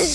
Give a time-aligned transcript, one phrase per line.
[0.00, 0.06] It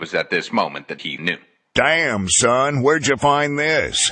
[0.00, 1.36] was at this moment that he knew.
[1.76, 4.08] Damn, son, where'd you find this?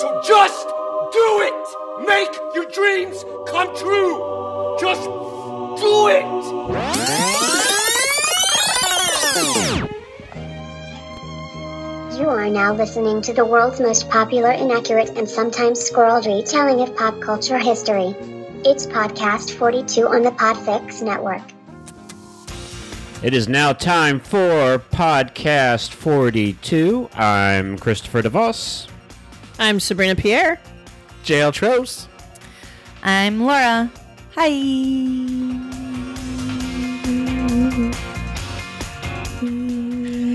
[0.00, 0.66] So just
[1.12, 2.06] do it!
[2.08, 4.76] Make your dreams come true!
[4.80, 7.39] Just do it!
[12.18, 16.94] You are now listening to the world's most popular, inaccurate, and sometimes squirreled retelling of
[16.96, 18.14] pop culture history.
[18.64, 21.42] It's Podcast 42 on the Podfix Network.
[23.22, 27.10] It is now time for Podcast 42.
[27.14, 28.88] I'm Christopher DeVos.
[29.58, 30.58] I'm Sabrina Pierre.
[31.24, 32.08] JL Tros.
[33.02, 33.90] I'm Laura.
[34.36, 35.49] Hi.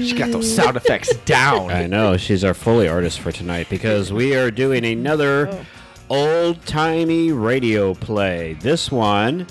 [0.06, 1.72] She got those sound effects down.
[1.72, 5.66] I know, she's our Foley artist for tonight because we are doing another oh.
[6.10, 8.54] old timey radio play.
[8.54, 9.48] This one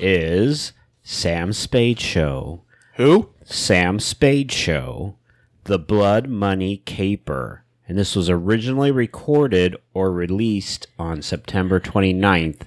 [0.00, 0.72] is
[1.04, 2.62] Sam Spade Show.
[2.96, 3.30] Who?
[3.44, 5.16] Sam Spade Show,
[5.64, 7.64] The Blood Money Caper.
[7.86, 12.62] And this was originally recorded or released on September 29th,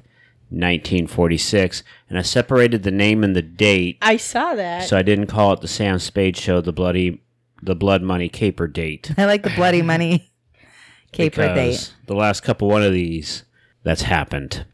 [0.49, 1.83] 1946.
[2.09, 4.87] And I separated the name and the date I saw that.
[4.87, 7.21] so I didn't call it the Sam Spade Show, the bloody,
[7.61, 9.11] the Blood Money Caper date.
[9.17, 10.31] I like the bloody money
[11.11, 11.95] caper because date.
[12.07, 13.43] The last couple one of these,
[13.83, 14.65] that's happened.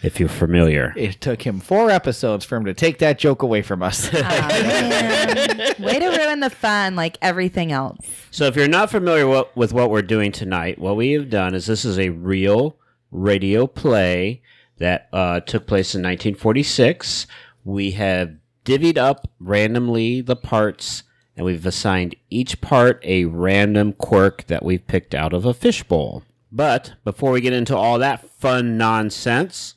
[0.00, 0.94] If you're familiar.
[0.96, 4.08] It took him four episodes for him to take that joke away from us.
[4.14, 5.74] Aw.
[5.80, 7.98] Way to ruin the fun, like everything else.
[8.30, 11.52] So, if you're not familiar what, with what we're doing tonight, what we have done
[11.52, 12.76] is this is a real
[13.10, 14.40] radio play
[14.78, 17.26] that uh, took place in 1946.
[17.64, 21.02] We have divvied up randomly the parts,
[21.36, 26.22] and we've assigned each part a random quirk that we've picked out of a fishbowl.
[26.50, 29.74] But before we get into all that fun nonsense,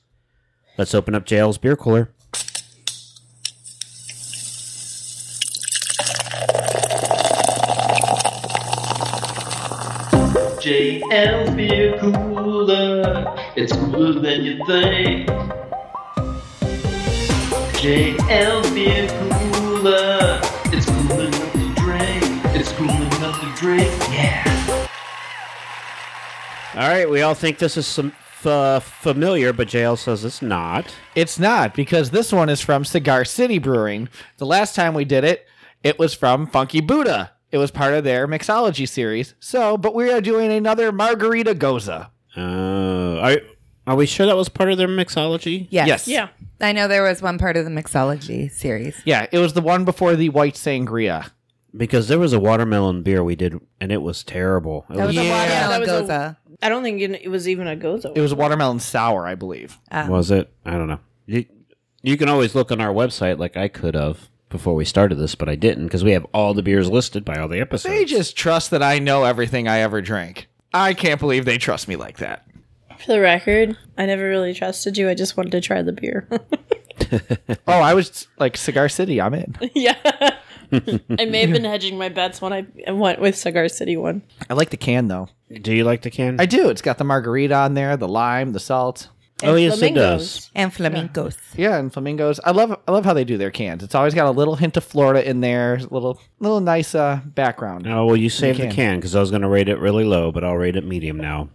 [0.78, 2.12] let's open up JL's beer cooler.
[10.62, 12.31] JL beer cooler.
[12.70, 15.28] It's cooler than you think.
[17.82, 20.40] JL beer cooler.
[20.66, 22.24] It's cool enough to drink.
[22.56, 23.90] It's cool enough to drink.
[24.12, 24.88] Yeah.
[26.76, 30.42] All right, we all think this is some f- uh, familiar, but JL says it's
[30.44, 30.96] not.
[31.16, 34.08] it's not because this one is from Cigar City Brewing.
[34.38, 35.48] The last time we did it,
[35.84, 37.32] it was from Funky Buddha.
[37.52, 39.34] It was part of their mixology series.
[39.40, 42.10] So, but we are doing another Margarita Gose.
[42.36, 43.38] Uh, are,
[43.88, 45.68] are we sure that was part of their mixology?
[45.70, 45.88] Yes.
[45.88, 46.08] Yes.
[46.08, 46.28] yeah.
[46.60, 49.02] I know there was one part of the mixology series.
[49.06, 51.32] Yeah, it was the one before the white sangria.
[51.76, 54.86] Because there was a watermelon beer we did, and it was terrible.
[54.90, 55.38] It That was was, a Yeah.
[55.40, 56.38] watermelon That was a- gose.
[56.64, 58.12] I don't think it it was even a gozo.
[58.16, 59.80] It was a watermelon sour, I believe.
[59.92, 60.52] was it?
[60.66, 61.00] I don't know.
[61.26, 61.46] You,
[62.04, 65.34] you can always look on our website like I could have before we started this,
[65.34, 67.96] but I didn't because we have all the beers listed by all the episodes.
[67.96, 70.50] They just trust that I know everything I ever drank.
[70.74, 72.46] I can't believe they trust me like that.
[73.00, 75.10] For the record, I never really trusted you.
[75.10, 76.28] I just wanted to try the beer.
[77.68, 79.20] Oh, I was like Cigar City.
[79.20, 79.56] I'm in.
[79.76, 79.96] yeah.
[80.72, 84.22] I may have been hedging my bets when I went with Cigar City one.
[84.50, 85.28] I like the can though.
[85.62, 86.40] Do you like the can?
[86.40, 86.70] I do.
[86.70, 89.10] It's got the margarita on there, the lime, the salt.
[89.44, 90.52] Oh, yes, it does.
[90.56, 91.38] And flamingos.
[91.56, 92.40] Yeah, and flamingos.
[92.44, 93.84] I love I love how they do their cans.
[93.84, 97.22] It's always got a little hint of Florida in there, a little little nice uh,
[97.26, 97.88] background.
[97.88, 98.74] Oh, well, you saved the can.
[98.74, 101.18] can because I was going to rate it really low, but I'll rate it medium
[101.18, 101.50] now.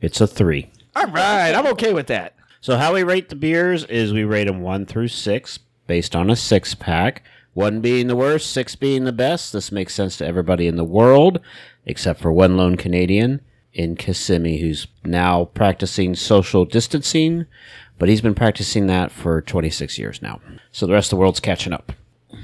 [0.00, 0.70] It's a three.
[0.96, 2.34] All right, I'm okay with that.
[2.60, 6.30] So how we rate the beers is we rate them one through six based on
[6.30, 7.22] a six pack.
[7.52, 9.52] One being the worst, six being the best.
[9.52, 11.40] This makes sense to everybody in the world,
[11.86, 13.40] except for one lone Canadian
[13.74, 17.46] in Kissimmee who's now practicing social distancing,
[17.98, 20.40] but he's been practicing that for 26 years now.
[20.72, 21.92] So the rest of the world's catching up.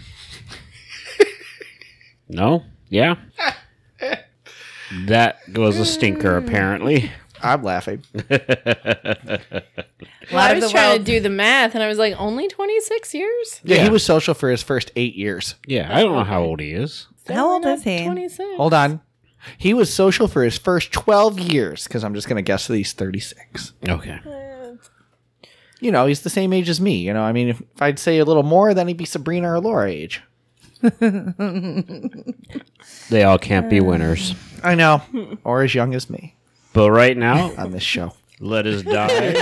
[2.28, 2.64] no?
[2.88, 3.16] Yeah?
[5.06, 7.10] That was a stinker, apparently.
[7.42, 8.02] I'm laughing.
[10.30, 11.06] A lot I of was the trying world.
[11.06, 13.60] to do the math, and I was like, only 26 years?
[13.64, 13.84] Yeah, Yeah.
[13.84, 15.54] he was social for his first eight years.
[15.66, 17.06] Yeah, I don't know how old he is.
[17.28, 18.04] How old is he?
[18.04, 18.56] 26.
[18.56, 19.00] Hold on.
[19.58, 22.76] He was social for his first 12 years, because I'm just going to guess that
[22.76, 23.72] he's 36.
[23.88, 24.18] Okay.
[25.80, 26.96] You know, he's the same age as me.
[26.98, 29.52] You know, I mean, if, if I'd say a little more, then he'd be Sabrina
[29.52, 30.22] or Laura age.
[33.10, 34.34] They all can't be winners.
[34.62, 35.02] I know.
[35.44, 36.36] or as young as me
[36.72, 38.12] But right now, on this show.
[38.38, 39.34] let us dive.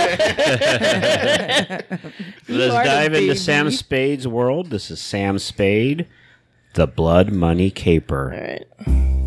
[2.47, 4.69] let us dive into Sam Spade's world.
[4.71, 6.07] This is Sam Spade,
[6.73, 8.33] The Blood Money Caper.
[8.33, 9.18] All right.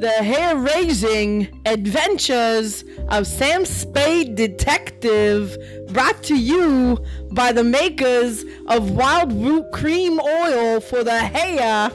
[0.00, 5.58] The hair raising adventures of Sam Spade Detective,
[5.88, 6.98] brought to you
[7.32, 11.90] by the makers of Wildroot Cream Oil for the hair.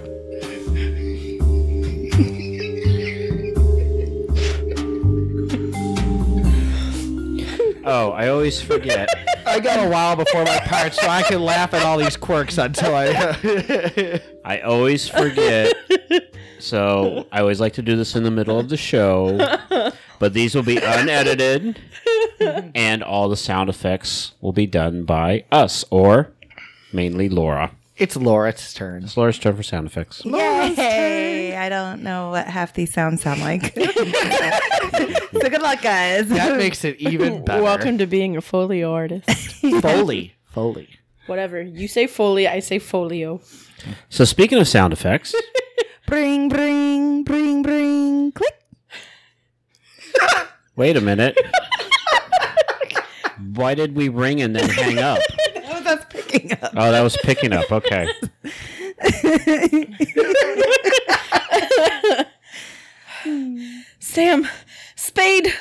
[7.87, 9.09] Oh, I always forget.
[9.45, 12.57] I got a while before my part, so I can laugh at all these quirks
[12.57, 14.21] until I.
[14.45, 15.75] I always forget.
[16.59, 19.37] So I always like to do this in the middle of the show.
[20.19, 21.77] But these will be unedited,
[22.73, 26.31] and all the sound effects will be done by us, or
[26.93, 27.71] mainly Laura.
[27.97, 29.03] it's Laura's turn.
[29.03, 30.23] It's Laura's turn for sound effects.
[30.25, 31.34] Yay!
[31.55, 33.73] I don't know what half these sounds sound like.
[33.73, 36.27] so good luck, guys.
[36.29, 37.63] That makes it even better.
[37.63, 39.29] Welcome to being a folio artist.
[39.81, 40.35] Foley.
[40.45, 40.89] Foley.
[41.27, 41.61] Whatever.
[41.61, 43.41] You say foley, I say folio.
[44.09, 45.33] So speaking of sound effects,
[46.07, 48.31] Bring, bring, bring, bring.
[48.31, 48.53] Click.
[50.75, 51.35] wait a minute.
[53.55, 55.17] Why did we ring and then hang up?
[55.65, 56.73] Oh, that's picking up.
[56.75, 57.71] Oh, that was picking up.
[57.71, 58.07] Okay.
[63.99, 64.47] Sam,
[64.95, 65.53] Spade,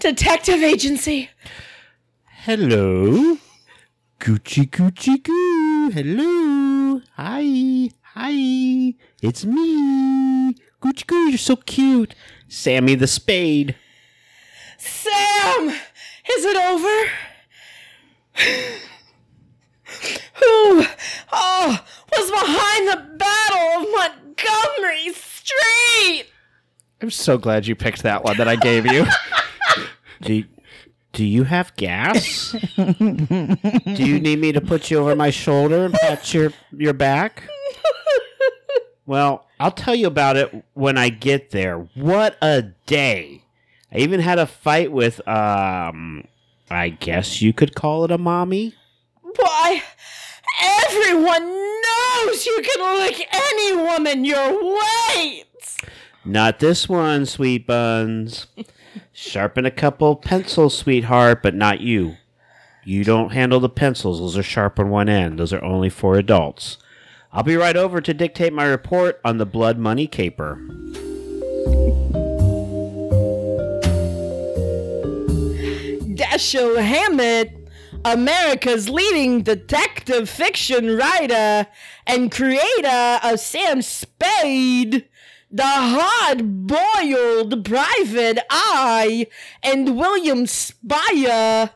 [0.00, 1.30] Detective Agency.
[2.24, 3.38] Hello.
[4.18, 5.90] Gucci Gucci Goo.
[5.90, 7.00] Hello.
[7.16, 7.90] Hi.
[8.14, 8.94] Hi.
[9.20, 10.54] It's me.
[10.80, 12.14] Gucci Goo, you're so cute.
[12.48, 13.76] Sammy the Spade.
[14.78, 17.10] Sam, is it over?
[20.34, 20.84] Who,
[21.32, 25.12] oh, was behind the Battle of Montgomery
[25.44, 26.26] Street?
[27.00, 29.06] I'm so glad you picked that one that I gave you.
[30.22, 30.44] Do,
[31.12, 32.54] do you have gas?
[32.76, 32.94] do
[33.98, 37.42] you need me to put you over my shoulder and pat your, your back?
[39.04, 41.78] Well, I'll tell you about it when I get there.
[41.94, 43.42] What a day.
[43.92, 46.24] I even had a fight with, um,
[46.70, 48.74] I guess you could call it a mommy.
[49.36, 49.82] Why,
[50.60, 55.44] everyone knows you can lick any woman your weight.
[56.24, 58.46] Not this one, sweet buns.
[59.12, 62.16] Sharpen a couple pencils, sweetheart, but not you.
[62.84, 64.18] You don't handle the pencils.
[64.18, 65.38] Those are sharp on one end.
[65.38, 66.78] Those are only for adults.
[67.32, 70.56] I'll be right over to dictate my report on the blood money caper.
[76.14, 77.61] Dashiell Hammett,
[78.04, 81.68] America's leading detective fiction writer
[82.04, 85.08] and creator of Sam Spade,
[85.52, 89.28] The Hard Boiled Private Eye,
[89.62, 91.70] and William Spier,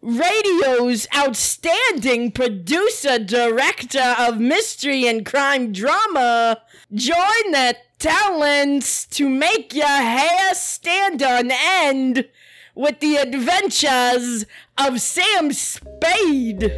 [0.00, 6.62] radio's outstanding producer director of mystery and crime drama.
[6.94, 12.28] Join the talents to make your hair stand on end
[12.74, 14.46] with the adventures
[14.78, 16.72] of Sam Spade.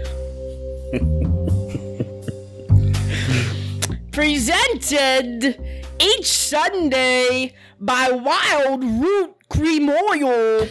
[4.12, 5.60] Presented
[5.98, 10.66] each Sunday by Wildroot Cream Oil.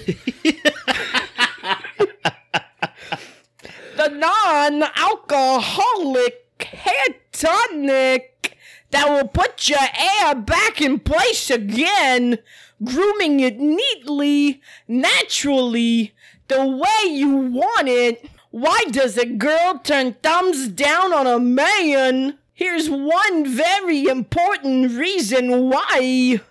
[3.98, 8.58] the non alcoholic hair tonic
[8.92, 12.38] that will put your hair back in place again,
[12.84, 16.14] grooming it neatly, naturally,
[16.48, 18.30] the way you want it.
[18.52, 22.38] Why does a girl turn thumbs down on a man?
[22.54, 26.42] Here's one very important reason why.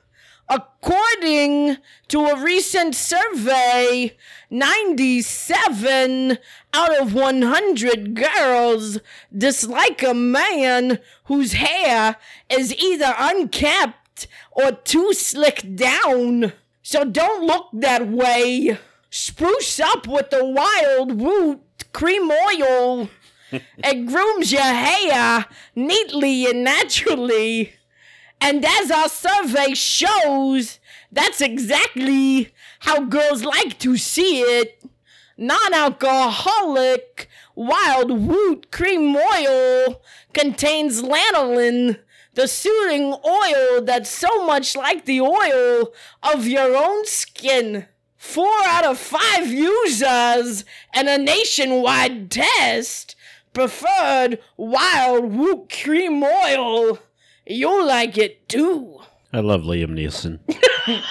[0.49, 4.17] According to a recent survey,
[4.51, 6.39] 97
[6.75, 8.99] out of 100 girls
[9.35, 12.17] dislike a man whose hair
[12.51, 14.02] is either unkept
[14.53, 16.53] or too slicked down.
[16.83, 18.79] So don't look that way.
[19.11, 21.61] Spruce up with the Wildroot
[21.93, 23.09] cream oil.
[23.53, 27.75] it grooms your hair neatly and naturally.
[28.41, 30.81] And as our survey shows,
[31.13, 34.83] that's exactly how girls like to see it.
[35.37, 41.99] Non alcoholic Wildroot cream oil contains lanolin,
[42.35, 47.87] the soothing oil that's so much like the oil of your own skin.
[48.17, 53.17] Four out of five users in a nationwide test
[53.53, 56.99] preferred Wildroot cream oil.
[57.47, 59.01] You'll like it too.
[59.33, 60.39] I love Liam Neeson.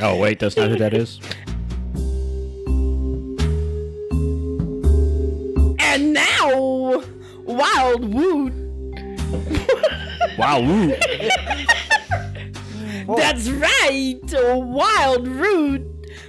[0.00, 1.20] oh, wait, that's not who that is?
[5.80, 7.04] And now,
[7.44, 8.61] Wild Woot.
[10.38, 10.98] Wow, root.
[13.16, 14.20] That's right.
[14.22, 15.84] Wildroot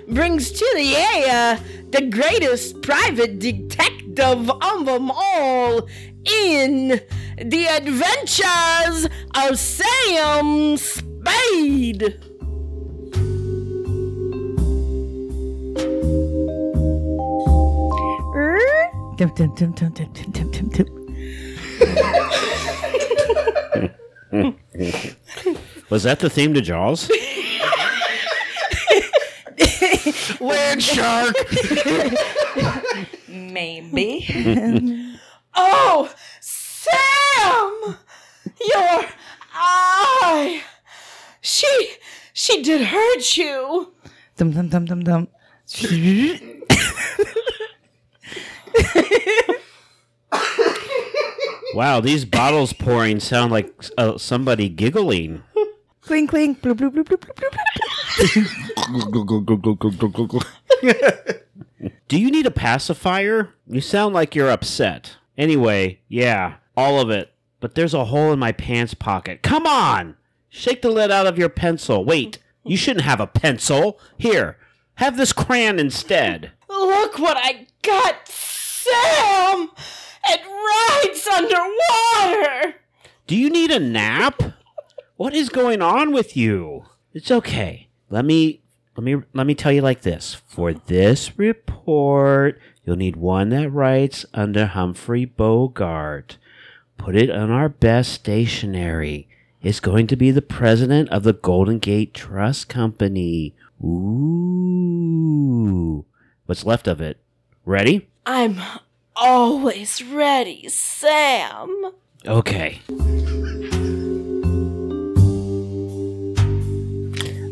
[0.07, 5.88] brings to the air the greatest private detective of them all
[6.25, 7.00] in
[7.38, 12.19] the adventures of Sam Spade.
[19.15, 20.88] Dum, dum, dum, dum, dum, dum, dum, dum.
[25.90, 27.10] Was that the theme to Jaws?
[30.42, 31.36] Land shark.
[33.28, 34.25] Maybe.
[35.54, 36.12] Oh,
[36.42, 37.98] Sam!
[38.60, 39.06] Your
[39.54, 40.63] eye!
[41.42, 41.92] She,
[42.34, 43.94] she did hurt you.
[44.38, 45.28] dum, dum, dum, dum, dum.
[51.74, 55.44] Wow, these bottles pouring sound like uh, somebody giggling.
[56.01, 56.62] clink, clink.
[56.62, 57.08] Bloop, bloop, bloop,
[59.62, 61.39] bloop, bloop, bloop.
[62.08, 63.53] Do you need a pacifier?
[63.68, 65.18] You sound like you're upset.
[65.38, 67.34] Anyway, yeah, all of it.
[67.60, 69.42] But there's a hole in my pants pocket.
[69.42, 70.15] Come on!
[70.50, 72.06] Shake the lead out of your pencil.
[72.06, 74.00] Wait, you shouldn't have a pencil.
[74.18, 74.58] Here,
[74.96, 76.51] have this crayon instead.
[76.70, 79.72] Look what I got, Sam!
[80.25, 82.75] It rides underwater!
[83.27, 84.42] Do you need a nap?
[85.18, 86.86] What is going on with you?
[87.13, 87.88] It's okay.
[88.10, 88.62] Let me
[88.96, 90.36] let me let me tell you like this.
[90.48, 96.38] For this report, you'll need one that writes under Humphrey Bogart.
[96.98, 99.27] Put it on our best stationery.
[99.62, 103.56] It's going to be the president of the Golden Gate Trust Company.
[103.84, 104.34] Ooh.
[106.46, 107.18] What's left of it?
[107.65, 108.10] Ready?
[108.25, 108.62] I'm
[109.15, 111.91] always ready, Sam.
[112.25, 112.82] Okay.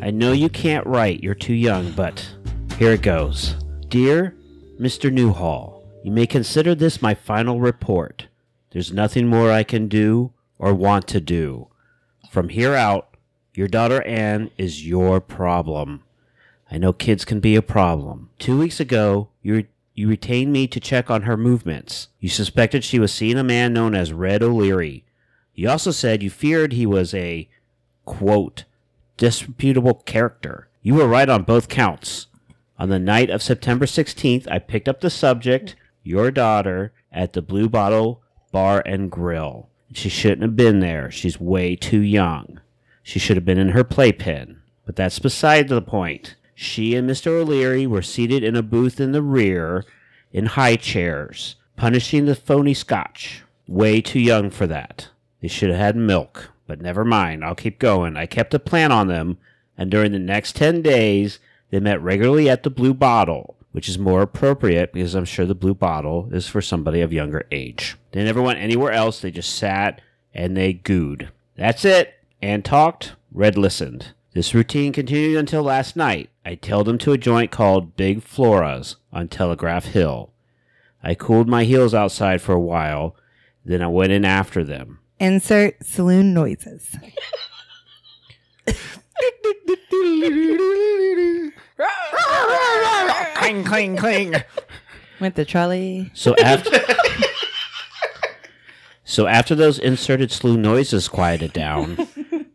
[0.02, 2.28] I know you can't write, you're too young, but
[2.78, 3.56] here it goes.
[3.88, 4.36] Dear
[4.80, 5.12] Mr.
[5.12, 8.28] Newhall, you may consider this my final report.
[8.72, 11.68] There's nothing more I can do or want to do.
[12.30, 13.16] From here out,
[13.54, 16.04] your daughter Anne is your problem.
[16.72, 18.30] I know kids can be a problem.
[18.40, 19.66] Two weeks ago, you
[20.02, 22.08] you retained me to check on her movements.
[22.20, 25.06] You suspected she was seeing a man known as Red O'Leary.
[25.54, 27.48] You also said you feared he was a
[28.04, 28.64] quote
[29.16, 30.70] disreputable character.
[30.82, 32.26] You were right on both counts.
[32.80, 37.44] On the night of September 16th, I picked up the subject, your daughter, at the
[37.44, 39.70] Blue Bottle Bar and Grill.
[39.94, 41.12] She shouldn't have been there.
[41.12, 42.60] She's way too young.
[43.04, 44.64] She should have been in her playpen.
[44.84, 46.38] But that's beside the point.
[46.62, 47.42] She and Mr.
[47.42, 49.84] O'Leary were seated in a booth in the rear
[50.32, 53.42] in high chairs, punishing the phony scotch.
[53.68, 55.10] Way too young for that.
[55.42, 56.52] They should have had milk.
[56.68, 58.16] But never mind, I'll keep going.
[58.16, 59.40] I kept a plan on them,
[59.76, 61.40] and during the next 10 days,
[61.72, 65.56] they met regularly at the Blue Bottle, which is more appropriate because I'm sure the
[65.56, 67.98] Blue Bottle is for somebody of younger age.
[68.12, 70.00] They never went anywhere else, they just sat
[70.32, 71.30] and they gooed.
[71.58, 72.14] That's it.
[72.40, 74.14] Anne talked, Red listened.
[74.34, 76.30] This routine continued until last night.
[76.46, 80.32] I tailed them to a joint called Big Flora's on Telegraph Hill.
[81.04, 83.16] I cooled my heels outside for a while,
[83.64, 85.00] then I went in after them.
[85.20, 86.96] Insert saloon noises.
[93.36, 94.36] cling, cling, cling.
[95.20, 96.10] With the trolley.
[96.14, 96.80] So after
[99.12, 102.08] So after those inserted slew noises quieted down,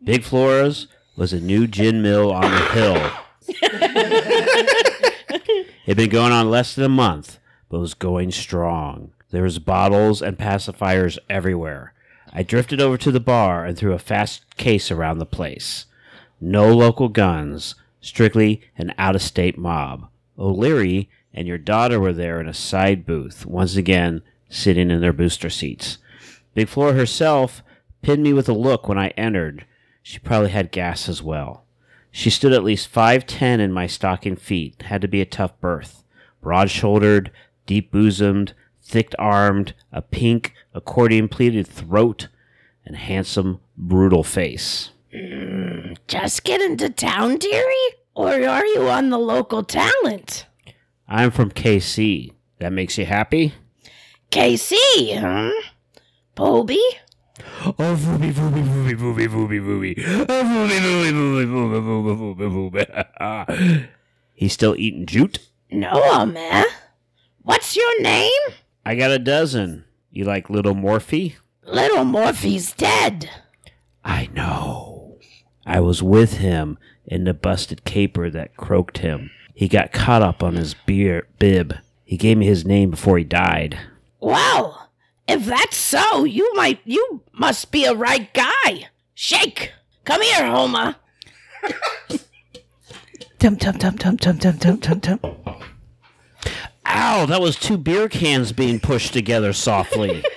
[0.03, 3.11] Big Flora's was a new gin mill on the hill.
[5.85, 7.39] It'd been going on less than a month,
[7.69, 9.11] but was going strong.
[9.31, 11.93] There was bottles and pacifiers everywhere.
[12.31, 15.85] I drifted over to the bar and threw a fast case around the place.
[16.39, 20.07] No local guns, strictly an out of state mob.
[20.37, 25.13] O'Leary and your daughter were there in a side booth, once again sitting in their
[25.13, 25.97] booster seats.
[26.53, 27.61] Big Flora herself
[28.01, 29.65] pinned me with a look when I entered.
[30.01, 31.63] She probably had gas as well.
[32.11, 34.81] She stood at least 5'10 in my stocking feet.
[34.83, 36.03] Had to be a tough berth.
[36.41, 37.31] Broad shouldered,
[37.65, 42.27] deep bosomed, thick armed, a pink, accordion pleated throat,
[42.85, 44.91] and handsome, brutal face.
[45.13, 47.75] Mm, just get into town, dearie?
[48.15, 50.45] Or are you on the local talent?
[51.07, 52.33] I'm from KC.
[52.59, 53.53] That makes you happy?
[54.31, 55.51] KC, huh?
[56.35, 56.81] Bobby?
[57.65, 60.25] Oh, vooby, vooby, vooby, vooby, vooby, vooby.
[60.29, 62.87] Oh, vooby, vooby, vooby, vooby, vooby, vooby,
[63.19, 63.87] vooby.
[64.33, 65.39] He's still eating jute?
[65.71, 66.65] No, man.
[67.41, 68.31] What's your name?
[68.85, 69.85] I got a dozen.
[70.11, 71.35] You like little Morphe?
[71.63, 73.29] Little Morphe's dead.
[74.03, 75.19] I know.
[75.65, 79.31] I was with him in the busted caper that croaked him.
[79.53, 81.75] He got caught up on his beer bib.
[82.05, 83.77] He gave me his name before he died.
[84.19, 84.86] Well,
[85.27, 88.89] if that's so, you might you must be a right guy.
[89.13, 89.73] Shake.
[90.05, 90.95] Come here, Homer.
[93.39, 95.19] Tum tum tum tum tum tum tum tum tum.
[96.87, 100.23] Ow, that was two beer cans being pushed together softly.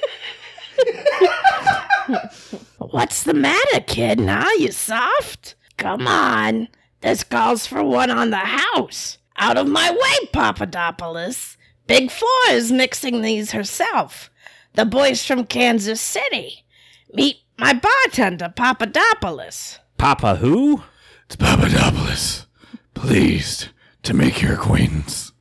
[2.78, 4.20] What's the matter, kid?
[4.20, 5.54] Now you soft?
[5.78, 6.68] Come on.
[7.00, 9.16] This calls for one on the house.
[9.36, 11.56] Out of my way, Papadopoulos.
[11.86, 14.29] Big Four is mixing these herself.
[14.74, 16.64] The boys from Kansas City.
[17.12, 19.78] Meet my bartender, Papadopoulos.
[19.98, 20.82] Papa who?
[21.26, 22.46] It's Papadopoulos.
[22.94, 23.68] Pleased
[24.04, 25.32] to make your acquaintance.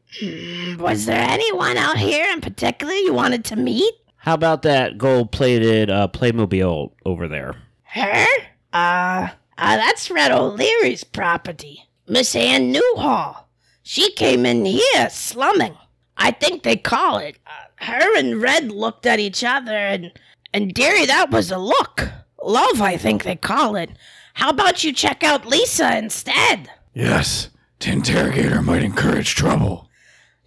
[0.77, 3.93] Was there anyone out here in particular you wanted to meet?
[4.17, 7.55] How about that gold plated uh, Playmobil over there?
[7.83, 8.25] Her?
[8.73, 11.87] Uh, uh, that's Red O'Leary's property.
[12.07, 13.47] Miss Ann Newhall.
[13.83, 15.77] She came in here slumming.
[16.17, 17.38] I think they call it.
[17.81, 20.11] Her and Red looked at each other, and
[20.53, 22.09] and dearie, that was a look.
[22.43, 23.91] Love, I think they call it.
[24.35, 26.69] How about you check out Lisa instead?
[26.93, 29.89] Yes, to interrogate her might encourage trouble.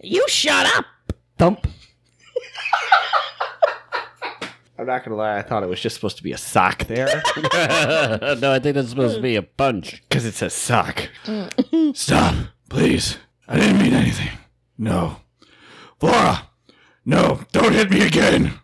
[0.01, 0.87] You shut up.
[1.39, 1.67] Thump.
[4.79, 7.07] I'm not gonna lie, I thought it was just supposed to be a sock there.
[7.37, 10.03] no, I think that's supposed to be a punch.
[10.09, 11.09] Because it says sock.
[11.95, 12.35] Stop,
[12.69, 13.19] please.
[13.47, 14.31] I didn't mean anything.
[14.79, 15.17] No.
[16.01, 16.49] Flora!
[17.05, 18.55] No, don't hit me again!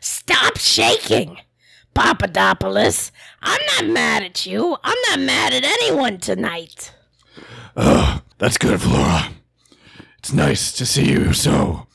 [0.00, 1.38] Stop shaking.
[1.94, 4.76] Papadopoulos, I'm not mad at you.
[4.82, 6.92] I'm not mad at anyone tonight.
[7.76, 9.28] Oh, that's good, Flora.
[10.18, 11.86] It's nice to see you so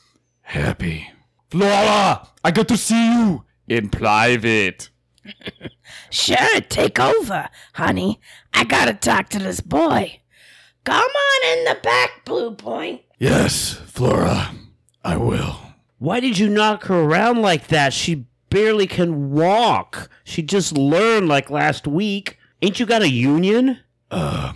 [0.42, 1.10] happy.
[1.50, 4.90] Flora, I got to see you in private.
[6.10, 8.20] Sure, take over, honey.
[8.52, 10.20] I gotta talk to this boy.
[10.84, 13.02] Come on in the back, Blue Point.
[13.20, 14.52] Yes, Flora,
[15.04, 15.60] I will.
[15.98, 17.92] Why did you knock her around like that?
[17.92, 20.08] She barely can walk.
[20.24, 22.38] She just learned like last week.
[22.62, 23.78] Ain't you got a union?
[24.10, 24.54] Uh,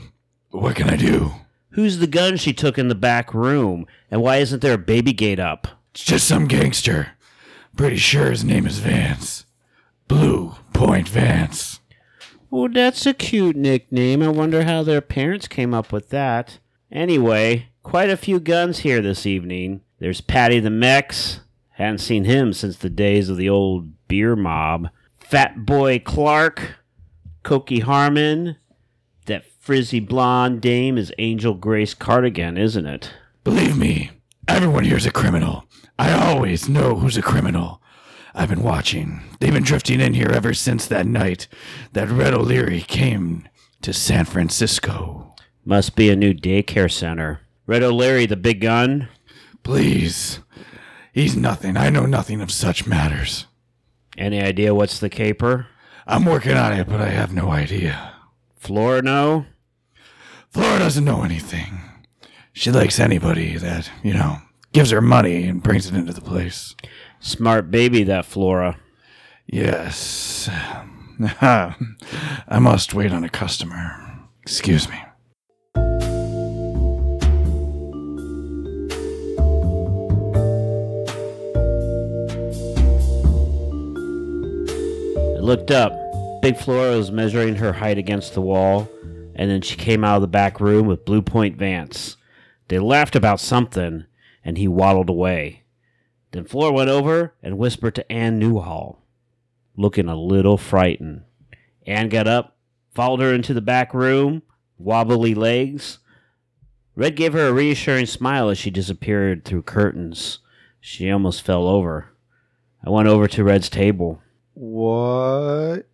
[0.49, 1.33] what can I do?
[1.73, 3.87] Who's the gun she took in the back room?
[4.11, 5.69] And why isn't there a baby gate up?
[5.93, 7.11] It's just some gangster.
[7.77, 9.45] Pretty sure his name is Vance.
[10.09, 11.81] Blue Point Vance.
[12.49, 14.23] Well, that's a cute nickname.
[14.23, 16.61] I wonder how their parents came up with that.
[16.91, 19.83] Anyway, quite a few guns here this evening.
[20.01, 21.41] There's Paddy the Mex.
[21.75, 24.89] Hadn't seen him since the days of the old beer mob.
[25.19, 26.77] Fat Boy Clark.
[27.45, 28.57] Cokie Harmon.
[29.27, 33.13] That frizzy blonde dame is Angel Grace Cardigan, isn't it?
[33.45, 34.11] Believe me,
[34.49, 35.65] everyone here's a criminal.
[35.99, 37.81] I always know who's a criminal.
[38.35, 39.21] I've been watching.
[39.39, 41.47] They've been drifting in here ever since that night
[41.93, 43.49] that Red O'Leary came
[43.83, 45.35] to San Francisco.
[45.65, 47.44] Must be a new daycare center.
[47.67, 49.09] Red O'Leary, the big gun.
[49.63, 50.41] Please.
[51.13, 51.77] He's nothing.
[51.77, 53.47] I know nothing of such matters.
[54.19, 55.69] Any idea what's the caper?
[56.07, 58.15] I'm working on it, but I have no idea.
[58.57, 59.47] Flora, no?
[60.51, 61.81] Flora doesn't know anything.
[62.53, 64.39] She likes anybody that, you know,
[64.73, 66.75] gives her money and brings it into the place.
[67.21, 68.79] Smart baby, that Flora.
[69.47, 70.49] Yes.
[71.41, 71.75] I
[72.61, 74.27] must wait on a customer.
[74.43, 75.04] Excuse me.
[85.45, 85.93] Looked up.
[86.41, 88.89] Big Flora was measuring her height against the wall,
[89.35, 92.17] and then she came out of the back room with Blue Point Vance.
[92.69, 94.07] They laughed about something,
[94.43, 95.65] and he waddled away.
[96.33, 99.03] Then Flora went over and whispered to Anne Newhall,
[99.77, 101.25] looking a little frightened.
[101.87, 102.57] Anne got up,
[102.95, 104.43] followed her into the back room,
[104.79, 105.99] wobbly legs.
[106.97, 110.39] Red gave her a reassuring smile as she disappeared through curtains.
[110.81, 112.15] She almost fell over.
[112.83, 114.23] I went over to Red's table.
[114.55, 115.87] What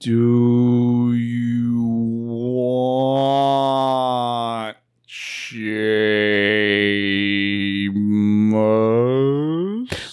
[0.00, 1.84] do you
[2.26, 3.46] want,
[5.08, 5.46] shamus?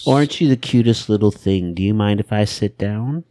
[0.08, 1.74] Aren't you the cutest little thing?
[1.74, 3.24] Do you mind if I sit down?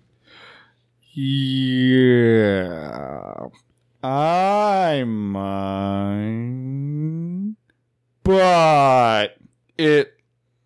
[1.12, 2.66] Yeah.
[4.02, 6.74] I mind.
[8.24, 9.37] But
[9.78, 10.14] it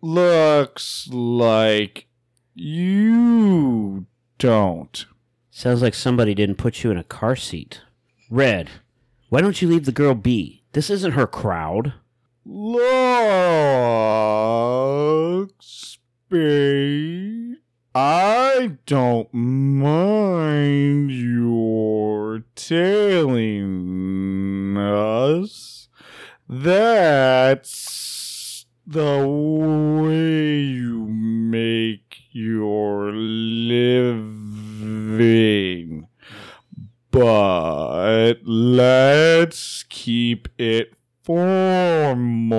[0.01, 2.06] looks like
[2.57, 4.05] you
[4.39, 5.05] don't.
[5.51, 7.81] Sounds like somebody didn't put you in a car seat.
[8.29, 8.69] Red,
[9.29, 10.63] why don't you leave the girl be?
[10.73, 11.93] This isn't her crowd.
[12.45, 12.81] Look,
[15.59, 17.57] Spade,
[17.93, 25.89] I don't mind your telling us
[26.49, 32.06] that's the way you make
[32.37, 34.37] your living.
[37.09, 42.53] But let's keep it formal,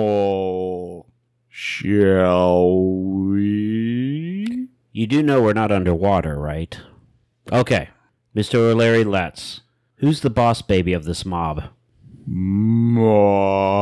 [1.47, 4.67] shall we?
[4.91, 6.77] You do know we're not underwater, right?
[7.49, 7.87] Okay.
[8.35, 8.55] Mr.
[8.55, 9.61] O'Leary Letts.
[9.97, 11.63] Who's the boss baby of this mob?
[12.27, 13.79] Mob?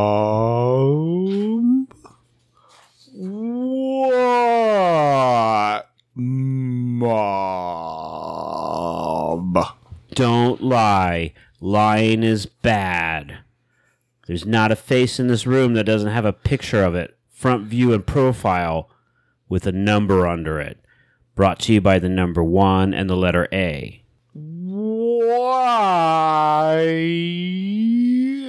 [3.13, 5.86] What
[6.17, 7.77] mob?
[10.13, 11.33] Don't lie.
[11.59, 13.39] Lying is bad.
[14.25, 17.67] There's not a face in this room that doesn't have a picture of it, front
[17.67, 18.89] view and profile,
[19.47, 20.79] with a number under it.
[21.35, 24.03] Brought to you by the number one and the letter A.
[24.33, 25.37] Why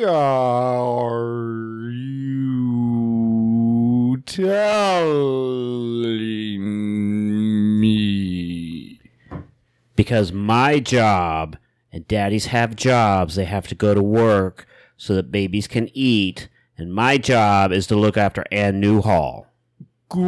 [0.05, 6.28] are you telling
[9.99, 11.57] Because my job,
[11.91, 14.65] and daddies have jobs, they have to go to work
[14.97, 19.49] so that babies can eat, and my job is to look after Ann Newhall.
[20.09, 20.21] Go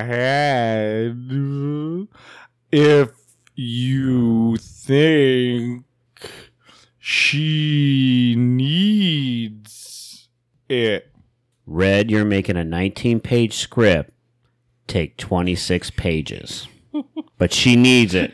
[0.00, 1.16] ahead.
[2.72, 3.10] If
[3.54, 5.84] you think
[6.98, 10.28] she needs
[10.68, 11.12] it.
[11.66, 14.10] Red, you're making a 19 page script
[14.90, 16.68] take 26 pages.
[17.38, 18.32] but she needs it.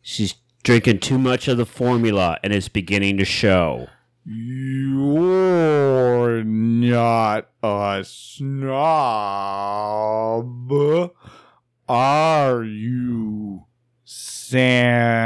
[0.00, 3.88] She's drinking too much of the formula and it's beginning to show.
[4.24, 8.70] You're not a snob,
[11.88, 13.64] are you,
[14.04, 15.20] Sammy?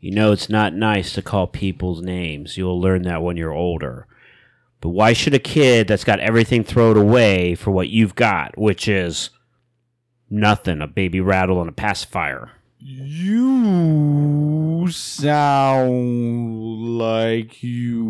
[0.00, 2.56] You know, it's not nice to call people's names.
[2.56, 4.06] You'll learn that when you're older.
[4.80, 8.88] But why should a kid that's got everything thrown away for what you've got, which
[8.88, 9.28] is
[10.30, 12.52] nothing, a baby rattle and a pacifier?
[12.78, 18.06] You sound like you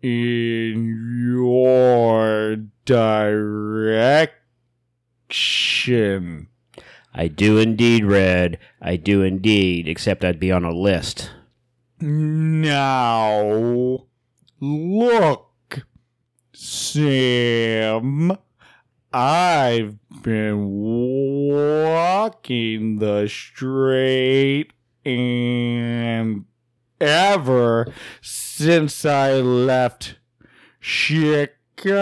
[0.00, 4.38] in your direction.
[7.14, 8.58] I do indeed, Red.
[8.82, 11.30] I do indeed, except I'd be on a list.
[12.00, 14.00] Now,
[14.60, 15.86] look,
[16.52, 18.36] Sam.
[19.12, 20.66] I've been
[21.52, 24.72] walking the straight
[25.04, 26.46] and
[27.00, 27.86] ever
[28.20, 30.16] since I left
[30.80, 31.94] Chicago.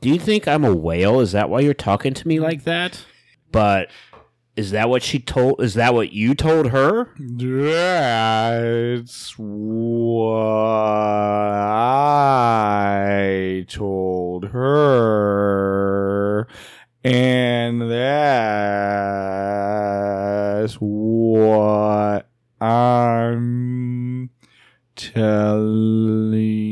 [0.00, 1.20] Do you think I'm a whale?
[1.20, 3.04] Is that why you're talking to me like that?
[3.52, 3.90] But
[4.56, 5.62] is that what she told?
[5.62, 7.14] Is that what you told her?
[7.18, 10.48] That's what
[11.70, 16.48] I told her.
[17.04, 17.98] And that's
[20.80, 22.28] what
[22.60, 24.30] I'm
[24.96, 26.67] telling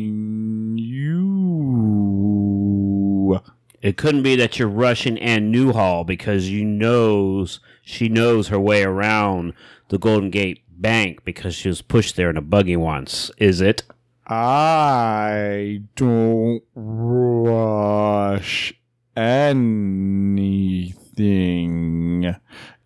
[3.87, 8.83] It couldn't be that you're rushing Ann Newhall because you knows she knows her way
[8.83, 9.53] around
[9.91, 13.85] the Golden Gate Bank because she was pushed there in a buggy once, is it?
[14.27, 18.75] I don't rush
[19.17, 20.35] anything.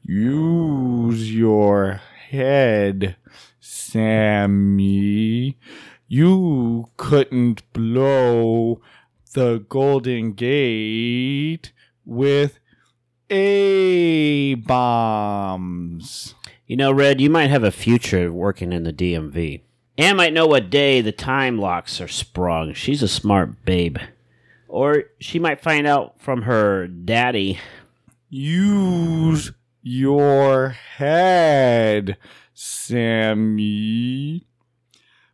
[0.02, 3.16] Use your head,
[3.58, 5.56] Sammy.
[6.08, 8.82] You couldn't blow
[9.32, 11.72] the Golden Gate
[12.04, 12.58] with
[13.30, 16.34] A bombs.
[16.66, 19.62] You know, Red, you might have a future working in the DMV.
[19.98, 22.74] Ann might know what day the time locks are sprung.
[22.74, 23.98] She's a smart babe.
[24.68, 27.60] Or she might find out from her daddy.
[28.28, 32.16] Use your head,
[32.54, 34.46] Sammy.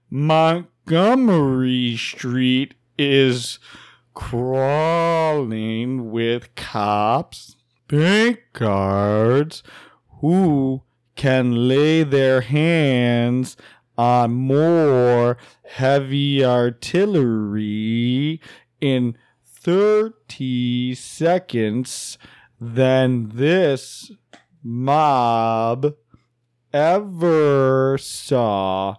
[0.09, 3.59] Montgomery Street is
[4.17, 7.55] crawling with cops,
[7.87, 9.63] bank guards
[10.21, 10.83] who
[11.17, 13.59] can lay their hands
[13.99, 15.37] on more
[15.69, 18.41] heavy artillery
[18.81, 22.17] in 30 seconds
[22.59, 24.11] than this
[24.63, 25.95] mob
[26.73, 28.97] ever saw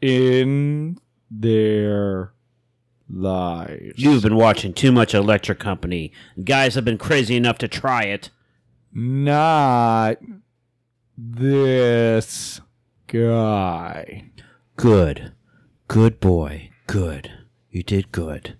[0.00, 0.96] in
[1.28, 2.33] their
[3.08, 3.94] lives.
[3.96, 6.12] You've been watching too much Electric Company.
[6.42, 8.30] Guys have been crazy enough to try it.
[8.92, 10.18] Not
[11.16, 12.60] this
[13.06, 14.30] guy.
[14.76, 15.32] Good.
[15.88, 16.70] Good boy.
[16.86, 17.30] Good.
[17.70, 18.56] You did good.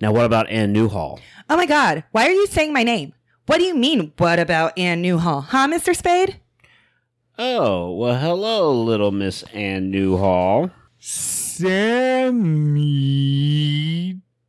[0.00, 1.20] Now, what about Ann Newhall?
[1.48, 3.14] Oh my God, why are you saying my name?
[3.46, 5.42] What do you mean, what about Ann Newhall?
[5.42, 5.94] Huh, Mr.
[5.94, 6.40] Spade?
[7.38, 10.70] Oh, well, hello, little Miss Ann Newhall.
[11.56, 12.50] Sammy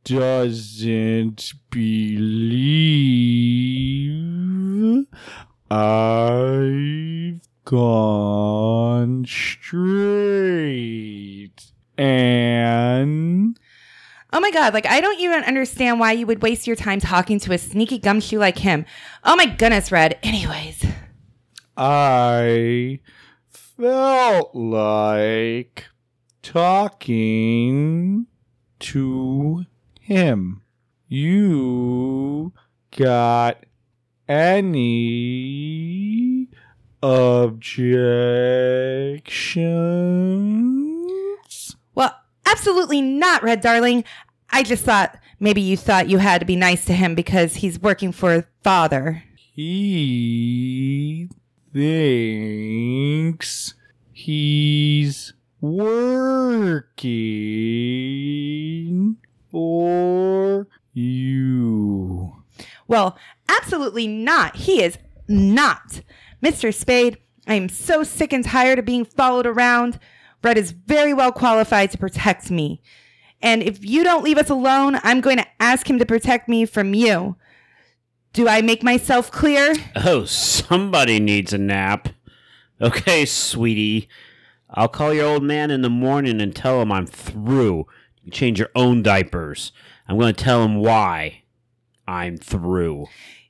[0.02, 2.26] doesn't believe
[5.70, 9.86] I've gone straight.
[11.96, 13.56] And
[14.32, 17.38] Oh my God, like I don't even understand why you would waste your time talking
[17.38, 18.84] to a sneaky gumshoe like him.
[19.22, 20.18] Oh my goodness, Red.
[20.24, 20.84] Anyways.
[21.76, 22.98] I
[23.48, 25.84] felt like
[26.46, 28.26] talking
[28.78, 29.64] to
[30.00, 30.62] him.
[31.08, 32.52] You
[32.96, 33.64] got
[34.28, 34.86] any
[37.02, 37.66] objections?
[41.96, 44.04] Well, absolutely not, Red Darling.
[44.50, 47.80] I just thought maybe you thought you had to be nice to him because he's
[47.80, 49.24] working for father.
[49.34, 51.28] He
[51.72, 53.74] thinks
[54.12, 57.16] he's working
[59.50, 62.42] for you.
[62.88, 64.56] Well, absolutely not.
[64.56, 66.02] He is not.
[66.42, 66.72] Mr.
[66.74, 69.98] Spade, I am so sick and tired of being followed around.
[70.42, 72.80] Red is very well qualified to protect me.
[73.42, 76.64] And if you don't leave us alone, I'm going to ask him to protect me
[76.64, 77.36] from you.
[78.32, 79.74] Do I make myself clear?
[79.96, 82.08] Oh, somebody needs a nap.
[82.80, 84.08] Okay, sweetie.
[84.70, 87.86] I'll call your old man in the morning and tell him I'm through.
[88.22, 89.72] You change your own diapers.
[90.08, 91.42] I'm going to tell him why
[92.08, 93.06] I'm through.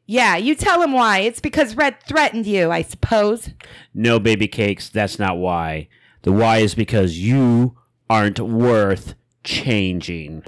[0.07, 1.21] Yeah, you tell him why.
[1.21, 3.51] It's because Red threatened you, I suppose.
[3.95, 5.89] No, baby cakes, that's not why.
[6.23, 7.77] The why is because you
[8.09, 10.43] aren't worth changing.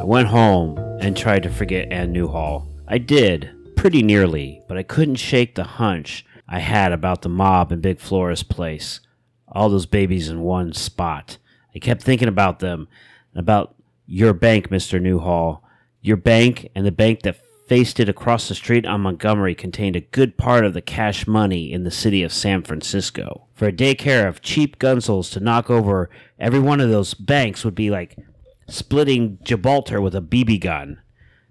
[0.00, 2.68] I went home and tried to forget Ann Newhall.
[2.86, 3.50] I did,
[3.86, 8.00] pretty nearly, but I couldn't shake the hunch I had about the mob in Big
[8.00, 8.98] Flora's place.
[9.46, 11.38] All those babies in one spot.
[11.72, 12.88] I kept thinking about them,
[13.32, 15.00] about your bank, Mr.
[15.00, 15.62] Newhall.
[16.02, 20.00] Your bank and the bank that faced it across the street on Montgomery contained a
[20.00, 23.46] good part of the cash money in the city of San Francisco.
[23.54, 27.76] For a daycare of cheap gunsels to knock over every one of those banks would
[27.76, 28.18] be like
[28.66, 31.02] splitting Gibraltar with a BB gun.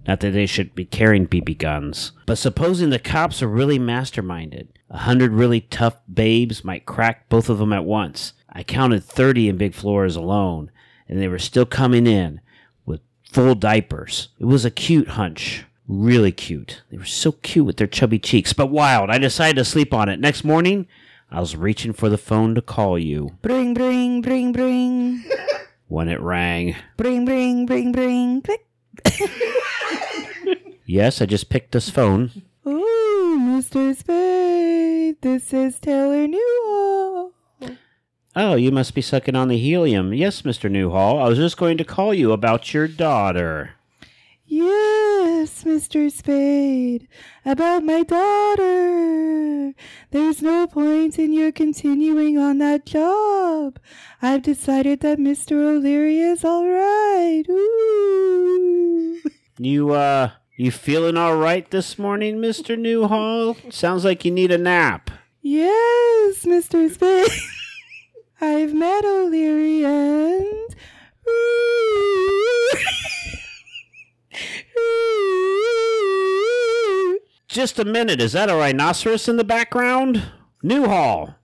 [0.07, 2.11] Not that they should be carrying BB guns.
[2.25, 7.49] But supposing the cops are really masterminded, a hundred really tough babes might crack both
[7.49, 8.33] of them at once.
[8.49, 10.71] I counted 30 in Big Floors alone,
[11.09, 12.39] and they were still coming in
[12.85, 14.29] with full diapers.
[14.39, 15.65] It was a cute hunch.
[15.87, 16.83] Really cute.
[16.89, 19.09] They were so cute with their chubby cheeks, but wild.
[19.09, 20.19] I decided to sleep on it.
[20.19, 20.87] Next morning,
[21.29, 25.23] I was reaching for the phone to call you Bring, bring, bring, bring.
[25.87, 26.75] when it rang.
[26.97, 28.41] bring, bring, bring, bring.
[28.41, 28.65] Click.
[30.87, 32.31] Yes, I just picked this phone.
[32.67, 33.95] Ooh, Mr.
[33.95, 37.31] Spade, this is Taylor Newhall.
[38.35, 40.13] Oh, you must be sucking on the helium.
[40.13, 40.69] Yes, Mr.
[40.69, 41.19] Newhall.
[41.19, 43.71] I was just going to call you about your daughter.
[45.45, 46.11] Yes, Mr.
[46.11, 47.07] Spade,
[47.45, 49.75] about my daughter.
[50.09, 53.77] There's no point in your continuing on that job.
[54.23, 55.51] I've decided that Mr.
[55.51, 57.43] O'Leary is all right.
[57.47, 59.21] Ooh.
[59.59, 62.75] You, uh, you feeling all right this morning, Mr.
[62.75, 63.55] Newhall?
[63.69, 65.11] Sounds like you need a nap.
[65.43, 66.91] Yes, Mr.
[66.91, 67.29] Spade.
[68.41, 70.75] I've met O'Leary and.
[77.47, 78.19] Just a minute.
[78.21, 80.23] Is that a rhinoceros in the background?
[80.61, 81.35] Newhall.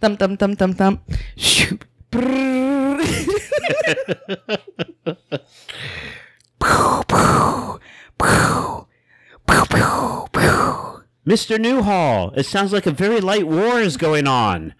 [0.00, 1.02] Thump, thump, thump, thump, thump.
[1.36, 1.84] Shoot.
[11.26, 11.60] Mr.
[11.60, 14.74] Newhall, it sounds like a very light war is going on.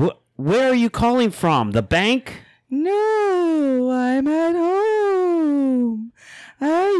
[0.00, 1.72] Wh- where are you calling from?
[1.72, 2.42] The bank?
[2.70, 5.01] No, I'm at home.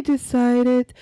[0.03, 0.93] Decided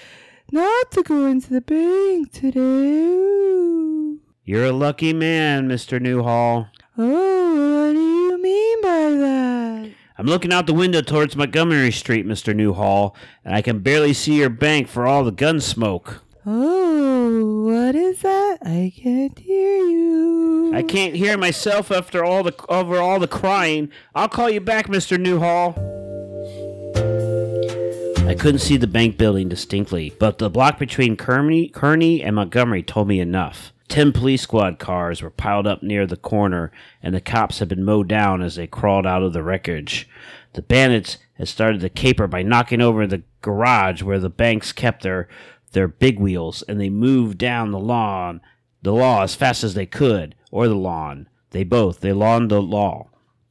[0.52, 4.18] not to go into the bank today.
[4.44, 6.00] You're a lucky man, Mr.
[6.00, 6.68] Newhall.
[6.98, 9.90] Oh, what do you you mean by that?
[10.18, 12.54] I'm looking out the window towards Montgomery Street, Mr.
[12.54, 16.22] Newhall, and I can barely see your bank for all the gun smoke.
[16.46, 18.58] Oh, what is that?
[18.62, 20.72] I can't hear you.
[20.74, 23.90] I can't hear myself after all the over all the crying.
[24.14, 25.18] I'll call you back, Mr.
[25.18, 25.99] Newhall.
[28.30, 32.80] I couldn't see the bank building distinctly, but the block between Kearny, Kearny and Montgomery
[32.80, 33.72] told me enough.
[33.88, 36.70] Ten police squad cars were piled up near the corner,
[37.02, 40.08] and the cops had been mowed down as they crawled out of the wreckage.
[40.52, 45.02] The bandits had started the caper by knocking over the garage where the banks kept
[45.02, 45.26] their
[45.72, 48.40] their big wheels, and they moved down the lawn,
[48.80, 51.28] the law as fast as they could, or the lawn.
[51.50, 53.08] They both, they lawned the law.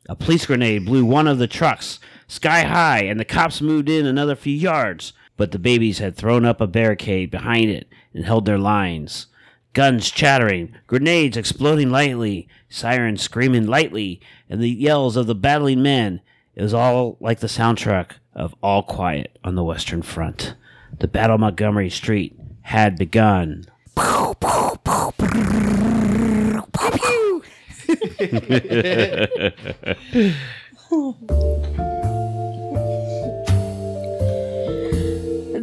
[0.08, 4.06] A police grenade blew one of the trucks sky high, and the cops moved in
[4.06, 5.12] another few yards.
[5.36, 9.28] But the babies had thrown up a barricade behind it and held their lines.
[9.74, 16.22] Guns chattering, grenades exploding lightly, sirens screaming lightly, and the yells of the battling men.
[16.56, 20.56] It was all like the soundtrack of All Quiet on the Western Front.
[21.00, 23.66] The Battle of Montgomery Street had begun.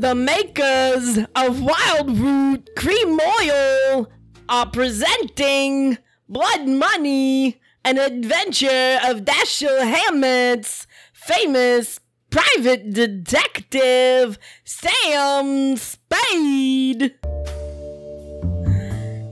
[0.06, 4.08] The makers of Wildroot Cream Oil
[4.48, 11.98] are presenting Blood Money, an adventure of Dashiell Hammett's famous
[12.30, 17.16] private detective Sam Spade.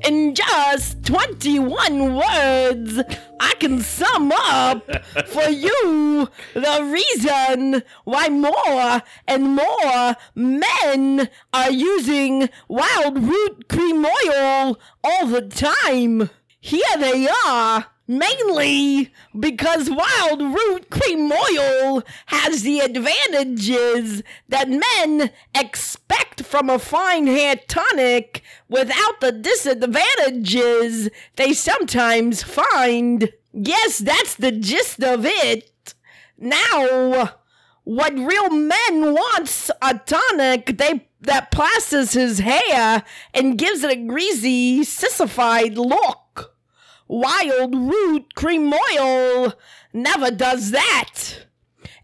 [0.04, 3.00] In just 21 words,
[3.40, 4.84] I can sum up
[5.28, 15.26] for you the reason why more and more men are using Wildroot cream oil all
[15.26, 16.28] the time.
[16.60, 17.86] Here they are.
[18.06, 27.56] Mainly because Wildroot cream oil has the advantages that men expect from a fine hair
[27.66, 33.32] tonic without the disadvantages they sometimes find.
[33.54, 35.94] Yes, that's the gist of it.
[36.36, 37.32] Now,
[37.84, 43.96] what real men wants a tonic they that plasters his hair and gives it a
[43.96, 46.23] greasy, sissified look.
[47.14, 49.54] Wildroot cream oil
[49.92, 51.46] never does that.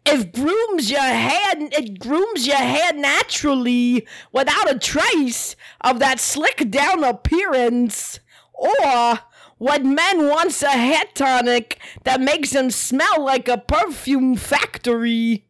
[0.07, 1.55] It grooms your hair.
[1.57, 8.21] It grooms your hair naturally without a trace of that slick down appearance.
[8.55, 9.19] Or
[9.59, 15.45] what man wants a hair tonic that makes him smell like a perfume factory?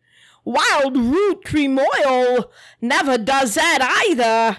[0.47, 4.57] Wildroot cream oil never does that either.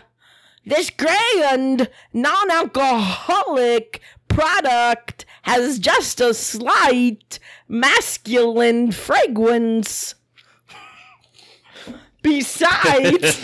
[0.63, 3.99] This grand non-alcoholic
[4.33, 10.15] product has just a slight masculine fragrance.
[12.21, 13.39] Besides,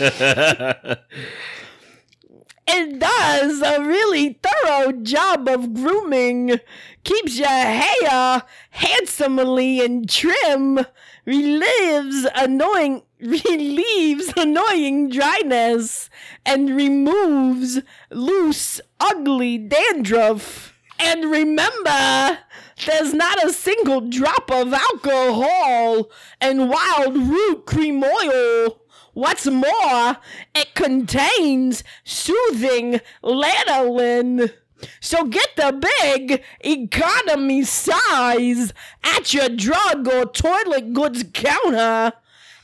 [2.68, 6.60] it does a really thorough job of grooming,
[7.02, 10.86] keeps your hair handsomely and trim,
[11.24, 16.08] relieves annoying relieves annoying dryness,
[16.46, 20.77] and removes loose, ugly dandruff.
[20.98, 22.38] And remember,
[22.86, 28.82] there's not a single drop of alcohol in Wildroot cream oil.
[29.14, 30.16] What's more,
[30.54, 34.52] it contains soothing lanolin.
[35.00, 42.12] So get the big economy size at your drug or toilet goods counter.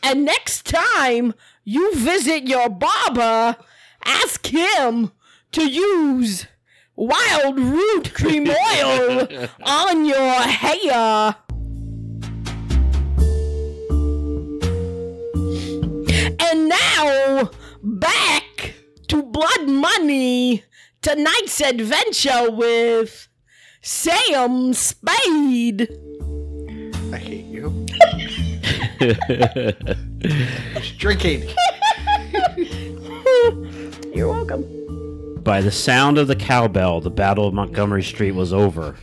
[0.03, 3.57] And next time you visit your barber,
[4.05, 5.13] ask him
[5.53, 6.47] to use
[6.97, 11.37] Wildroot cream oil on your hair.
[16.39, 17.51] And now,
[17.83, 18.75] back
[19.09, 20.65] to Blood Money,
[21.03, 23.29] tonight's adventure with
[23.83, 25.89] Sam Spade.
[27.13, 27.87] I hate you.
[30.75, 31.49] Just drinking.
[34.15, 34.84] You're welcome.
[35.45, 38.97] By the sound of the cowbell, the Battle of Montgomery Street was over.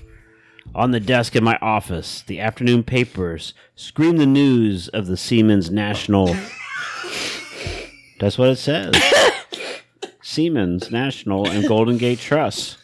[0.73, 5.69] On the desk in my office, the afternoon papers screamed the news of the Seamen's
[5.69, 6.25] National.
[8.19, 8.95] That's what it says.
[10.23, 12.79] Seamen's National and Golden Gate Trust.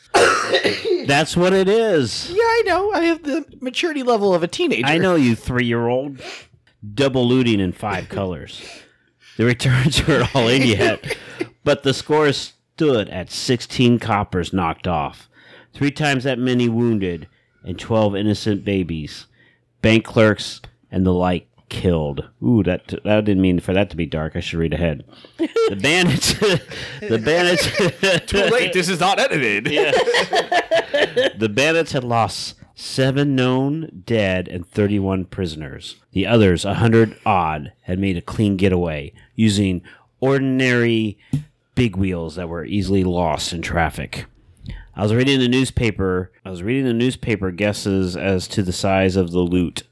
[1.08, 2.30] That's what it is.
[2.30, 2.92] Yeah, I know.
[2.92, 4.86] I have the maturity level of a teenager.
[4.86, 6.22] I know you three year old.
[6.94, 8.62] Double looting in five colors.
[9.38, 11.18] The returns weren't all in yet,
[11.64, 12.28] but the score
[12.78, 15.28] stood at 16 coppers knocked off,
[15.74, 17.28] three times that many wounded,
[17.64, 19.26] and 12 innocent babies.
[19.82, 20.62] bank clerks,
[20.92, 22.30] and the like killed.
[22.44, 24.36] Ooh, that that didn't mean for that to be dark.
[24.36, 25.04] I should read ahead.
[25.40, 26.34] The bandits,
[27.00, 27.66] the bandits.
[28.32, 28.74] Too late.
[28.74, 29.66] This is not edited.
[31.40, 35.96] The bandits had lost seven known dead and 31 prisoners.
[36.12, 39.82] The others, a hundred odd, had made a clean getaway using
[40.20, 41.18] ordinary
[41.78, 44.26] big wheels that were easily lost in traffic.
[44.96, 46.32] I was reading the newspaper.
[46.44, 49.84] I was reading the newspaper guesses as to the size of the loot.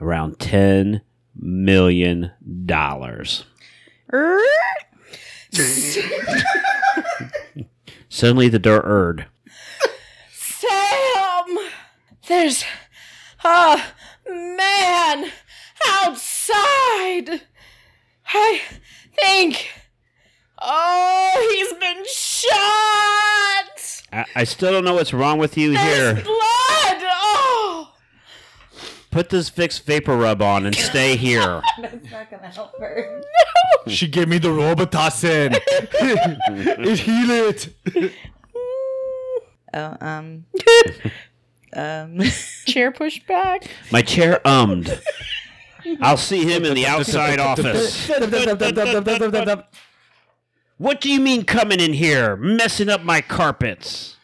[0.00, 1.02] Around 10
[1.38, 2.30] million
[2.64, 3.44] dollars.
[8.08, 9.26] Suddenly the door erred.
[10.32, 11.58] Sam!
[12.26, 12.64] There's
[13.44, 13.82] a
[14.26, 15.30] man
[15.86, 17.42] outside!
[18.32, 18.60] I
[19.20, 19.68] think.
[20.68, 22.52] Oh, he's been shot!
[24.12, 26.24] I, I still don't know what's wrong with you There's here.
[26.24, 27.02] blood!
[27.04, 27.94] Oh!
[29.12, 31.62] Put this Vicks VapoRub on and stay here.
[31.80, 33.22] That's not gonna help her.
[33.86, 35.56] She gave me the Robitussin.
[35.70, 38.12] it heal it.
[39.72, 40.46] oh, um,
[41.74, 42.20] um,
[42.66, 43.70] Chair pushed back.
[43.92, 45.00] My chair ummed.
[46.00, 48.10] I'll see him in the outside office.
[50.78, 54.16] What do you mean coming in here, messing up my carpets?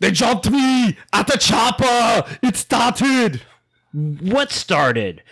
[0.00, 2.24] They jumped me at the chopper.
[2.42, 3.42] It started.
[3.92, 5.22] What started?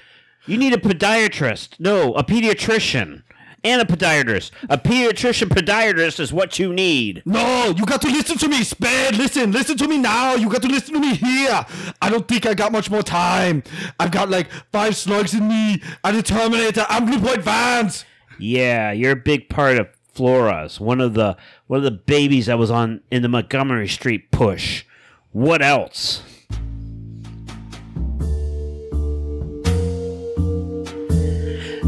[0.47, 1.81] You need a podiatrist.
[1.81, 3.23] No, a pediatrician.
[3.65, 4.51] And a podiatrist.
[4.69, 7.23] A pediatrician podiatrist is what you need.
[7.25, 9.17] No, you got to listen to me, Spade.
[9.17, 10.35] Listen, listen to me now.
[10.35, 11.65] You got to listen to me here.
[12.03, 13.63] I don't think I got much more time.
[13.99, 15.83] I've got like five slugs in me.
[16.05, 16.85] I'm the Terminator.
[16.89, 18.05] I'm Blue Point Vance.
[18.39, 20.81] Yeah, you're a big part of Flora's.
[20.81, 21.37] One of the
[21.67, 24.85] one of the babies that was on in the Montgomery Street push.
[25.33, 26.23] What else?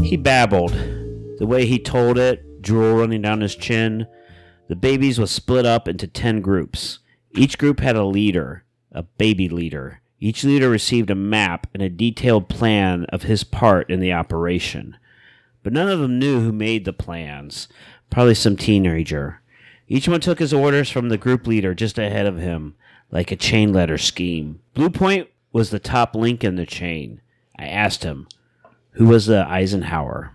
[0.03, 0.73] He babbled.
[1.39, 4.07] The way he told it, drool running down his chin.
[4.67, 6.99] The babies was split up into 10 groups.
[7.35, 10.01] Each group had a leader, a baby leader.
[10.19, 14.95] Each leader received a map and a detailed plan of his part in the operation.
[15.63, 17.67] But none of them knew who made the plans.
[18.13, 19.41] Probably some teenager.
[19.87, 22.75] Each one took his orders from the group leader just ahead of him,
[23.09, 24.61] like a chain letter scheme.
[24.75, 27.21] Blue Point was the top link in the chain.
[27.57, 28.27] I asked him,
[28.91, 30.31] who was the Eisenhower?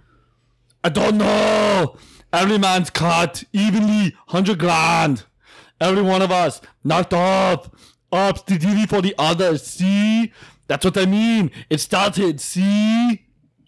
[0.82, 1.96] I don't know.
[2.32, 5.24] Every man's cut evenly, hundred grand.
[5.80, 7.70] Every one of us knocked off.
[8.10, 9.64] Ups the duty for the others.
[9.64, 10.32] See,
[10.66, 11.52] that's what I mean.
[11.70, 12.40] It started.
[12.40, 13.24] See.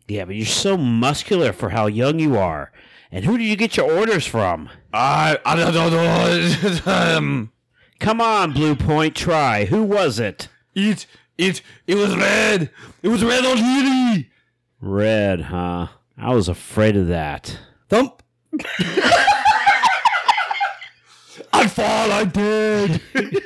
[0.08, 2.72] Yeah, but you're so muscular for how young you are.
[3.12, 4.68] And who did you get your orders from?
[4.92, 6.80] I I don't know.
[6.86, 7.52] um,
[8.00, 9.66] Come on, Blue Point, try.
[9.66, 10.48] Who was it?
[10.74, 11.06] it
[11.36, 12.70] it it was red.
[13.02, 14.30] It was red O'Leary.
[14.80, 15.88] Red, huh?
[16.16, 17.58] I was afraid of that.
[17.88, 18.22] Thump.
[21.52, 22.10] I fall.
[22.10, 23.02] I did.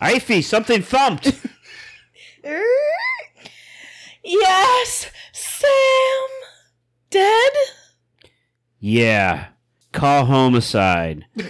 [0.00, 1.32] Effie, something thumped.
[4.24, 6.28] Yes, Sam.
[7.10, 7.52] Dead?
[8.80, 9.48] Yeah.
[9.92, 11.24] Call homicide.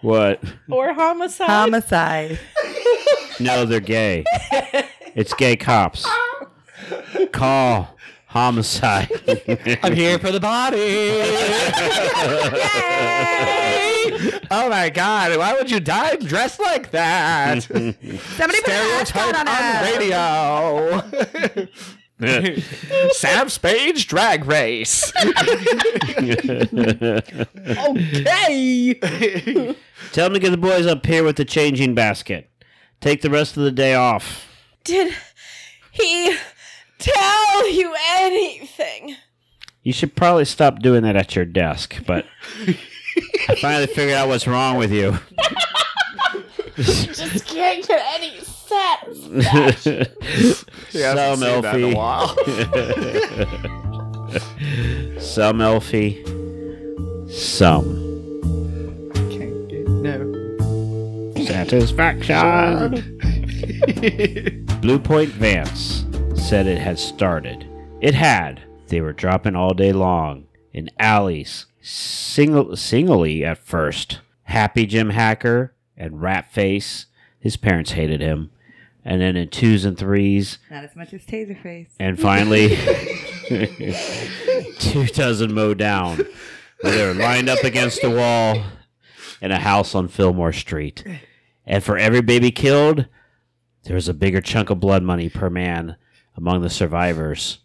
[0.00, 0.42] what?
[0.70, 1.48] Or homicide?
[1.48, 2.38] homicide.
[3.40, 4.24] No, they're gay.
[5.14, 6.06] It's gay cops.
[7.32, 7.96] Call
[8.26, 9.10] homicide.
[9.82, 10.76] I'm here for the body.
[14.50, 17.62] oh my god, why would you die dressed like that?
[17.62, 21.66] Somebody put a Stereotype hashtag on on radio.
[23.12, 25.12] Sam Spade's drag race.
[27.66, 28.94] Okay.
[30.12, 32.48] Tell them to get the boys up here with the changing basket.
[33.00, 34.46] Take the rest of the day off.
[34.84, 35.14] Did
[35.90, 36.36] he
[36.98, 39.16] tell you anything?
[39.82, 42.26] You should probably stop doing that at your desk, but
[43.48, 45.18] I finally figured out what's wrong with you.
[46.76, 50.58] Just can't get any sense.
[50.90, 51.92] Some Elfie.
[55.20, 56.24] Some Elfie.
[57.30, 58.02] Some.
[60.02, 63.18] no Satisfaction.
[64.80, 66.04] Blue Point Vance
[66.34, 67.66] said it had started.
[68.00, 68.62] It had.
[68.88, 74.20] They were dropping all day long in alleys, single, singly at first.
[74.44, 77.06] Happy Jim Hacker and Ratface.
[77.40, 78.50] His parents hated him.
[79.08, 81.86] And then in twos and threes, Not as much as Taserface.
[82.00, 82.70] and finally,
[84.78, 86.26] two dozen mow down.
[86.82, 88.62] They're lined up against a wall
[89.40, 91.04] in a house on Fillmore Street.
[91.64, 93.06] And for every baby killed,
[93.84, 95.96] There was a bigger chunk of blood money per man
[96.36, 97.58] among the survivors.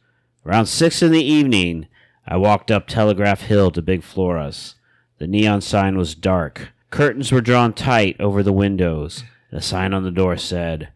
[0.46, 1.88] Around six in the evening,
[2.28, 4.76] I walked up Telegraph Hill to Big Flora's.
[5.18, 6.70] The neon sign was dark.
[6.92, 10.90] Curtains were drawn tight over the windows, The sign on the door said,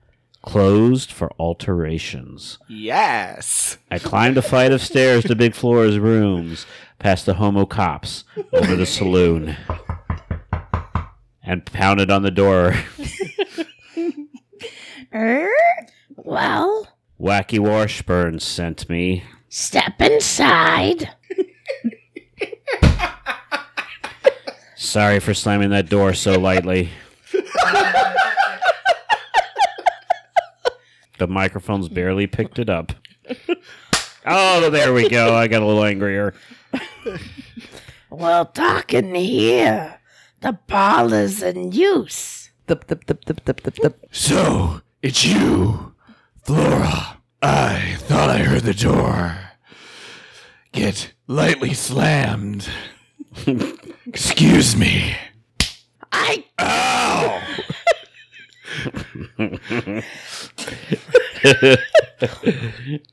[0.45, 2.59] Closed for alterations.
[2.67, 3.77] Yes.
[3.89, 6.65] I climbed a flight of stairs to Big Flora's rooms,
[6.99, 8.23] past the homo cops,
[8.53, 9.57] over the saloon,
[11.43, 12.75] and pounded on the door.
[15.13, 15.49] Er?
[16.17, 16.87] Well,
[17.19, 19.23] Wacky Washburn sent me.
[19.49, 21.09] step inside.
[24.75, 26.89] Sorry for slamming that door so lightly.
[31.17, 31.93] the microphone's mm.
[31.93, 32.91] barely picked it up.
[34.25, 35.35] Oh, there we go.
[35.35, 36.33] I got a little angrier.
[38.15, 39.99] Well, talking here,
[40.39, 42.49] the ball is in use.
[42.65, 43.93] Thup, thup, thup, thup, thup, thup, thup.
[44.09, 45.93] So, it's you,
[46.43, 47.17] Flora.
[47.41, 49.37] I thought I heard the door
[50.71, 52.69] get lightly slammed.
[54.07, 55.17] Excuse me.
[56.13, 57.41] I Ow!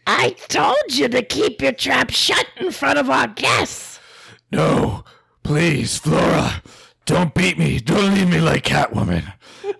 [0.06, 4.00] I told you to keep your trap shut in front of our guests.
[4.50, 5.04] No,
[5.42, 6.62] please, Flora.
[7.04, 7.78] Don't beat me.
[7.78, 9.32] Don't leave me like Catwoman.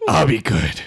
[0.09, 0.83] I'll be good.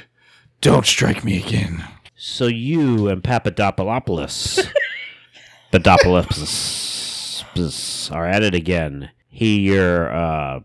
[0.61, 1.85] Don't strike me again.
[2.15, 4.59] So you and Papadopoulos,
[5.71, 7.43] Papadopoulos
[8.11, 9.11] are at it again.
[9.29, 10.61] He your uh,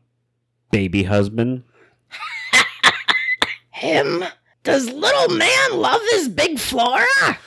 [0.71, 1.65] baby husband?
[3.81, 4.23] Him?
[4.63, 7.39] Does little man love his big Flora?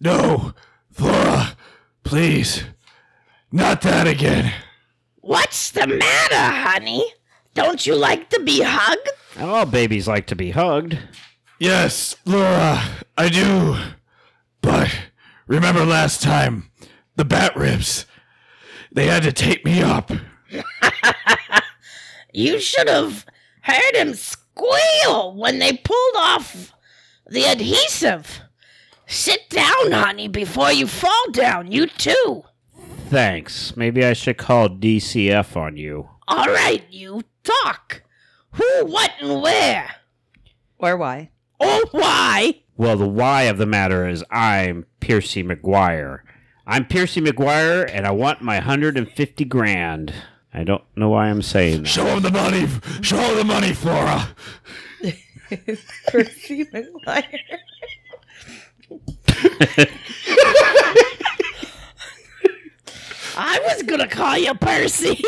[0.00, 0.54] No,
[0.92, 1.56] Flora,
[2.04, 2.62] please.
[3.50, 4.52] Not that again.
[5.16, 7.04] What's the matter, honey?
[7.54, 9.08] Don't you like to be hugged?
[9.40, 10.96] All babies like to be hugged.
[11.58, 12.80] Yes, Flora,
[13.18, 13.76] I do.
[14.62, 14.96] But
[15.48, 16.70] remember last time,
[17.16, 18.06] the bat ribs.
[18.92, 20.12] They had to tape me up.
[22.32, 23.26] You should have
[23.62, 24.14] heard him
[24.60, 26.72] squeal when they pulled off
[27.26, 28.40] the adhesive.
[29.06, 31.72] Sit down, honey, before you fall down.
[31.72, 32.44] You too.
[33.08, 33.76] Thanks.
[33.76, 36.08] Maybe I should call DCF on you.
[36.28, 38.02] All right, you talk.
[38.52, 39.96] Who, what, and where?
[40.78, 41.30] Or why?
[41.58, 42.62] Or why?
[42.76, 46.20] Well, the why of the matter is I'm Piercy McGuire.
[46.66, 50.14] I'm Piercy McGuire, and I want my 150 grand.
[50.52, 51.88] I don't know why I'm saying that.
[51.88, 52.66] Show him the money.
[53.02, 54.28] Show him the money, Flora.
[56.08, 57.38] Percy McGuire.
[63.36, 65.14] I was gonna call you Percy.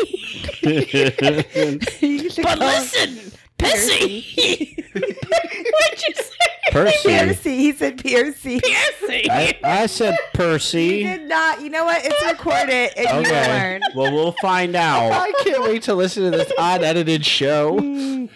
[0.63, 3.31] But call him listen,
[3.63, 4.77] Pissy.
[4.93, 6.29] What'd you say?
[6.71, 7.07] Percy.
[7.09, 7.57] Piercy.
[7.57, 8.59] He said Piercy.
[8.61, 9.29] Percy.
[9.29, 11.03] I, I said He Percy.
[11.03, 11.61] did not.
[11.61, 12.01] You know what?
[12.03, 13.47] It's recorded, and you Okay.
[13.47, 13.81] learn.
[13.95, 15.11] Well, we'll find out.
[15.11, 17.75] I can't wait to listen to this unedited show.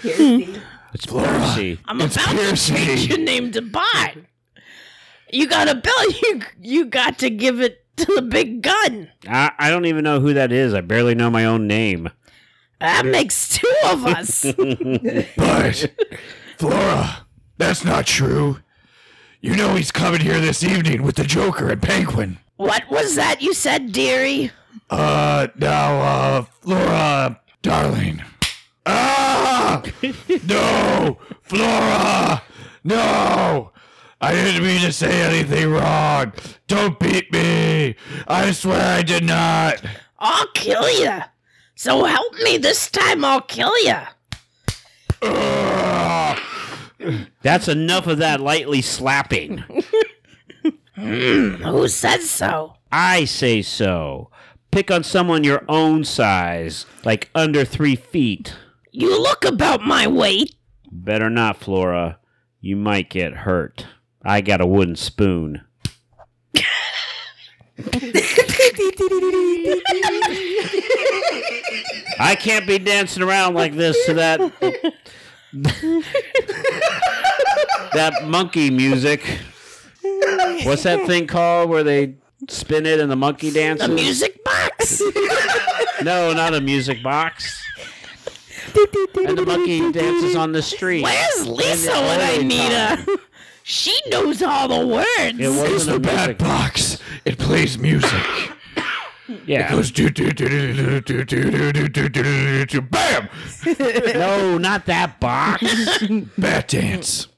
[0.00, 0.60] Piercy.
[0.94, 1.78] It's Percy.
[1.86, 2.72] I'm It's about Percy.
[2.74, 4.14] to change your name to Bot.
[5.30, 6.10] You got a bill.
[6.22, 9.10] You you got to give it to the big gun.
[9.28, 10.74] I, I don't even know who that is.
[10.74, 12.10] I barely know my own name.
[12.80, 14.44] That makes two of us.
[15.36, 15.92] But,
[16.58, 17.26] Flora,
[17.56, 18.58] that's not true.
[19.40, 22.38] You know he's coming here this evening with the Joker and Penguin.
[22.56, 24.50] what was that you said, dearie?
[24.90, 28.22] Uh, now, uh, Flora, darling.
[28.86, 29.82] Ah!
[30.46, 31.18] No!
[31.42, 32.42] Flora!
[32.84, 33.72] No!
[34.24, 36.32] I didn't mean to say anything wrong.
[36.66, 37.94] Don't beat me.
[38.26, 39.84] I swear I did not.
[40.18, 41.18] I'll kill you.
[41.74, 43.22] So help me this time.
[43.22, 43.98] I'll kill you.
[47.42, 49.62] That's enough of that lightly slapping.
[50.96, 52.76] Who says so?
[52.90, 54.30] I say so.
[54.70, 58.54] Pick on someone your own size, like under three feet.
[58.90, 60.54] You look about my weight.
[60.90, 62.18] Better not, Flora.
[62.62, 63.86] You might get hurt.
[64.24, 65.62] I got a wooden spoon.
[72.18, 74.38] I can't be dancing around like this to that
[77.92, 79.22] that monkey music.
[80.64, 82.14] What's that thing called where they
[82.48, 83.88] spin it and the monkey dances?
[83.88, 85.02] The music box.
[86.02, 87.62] No, not a music box.
[88.74, 91.02] and the monkey dances on the street.
[91.02, 93.06] Where's Lisa when I need her?
[93.66, 95.08] She knows all the words.
[95.18, 96.98] It It's wasn't the a bad music box.
[97.24, 98.10] It plays music.
[99.46, 99.66] Yeah.
[99.68, 103.28] It goes do do do do do do do do do do do do bam.
[104.14, 105.62] no, not that box.
[106.36, 107.28] Bat dance.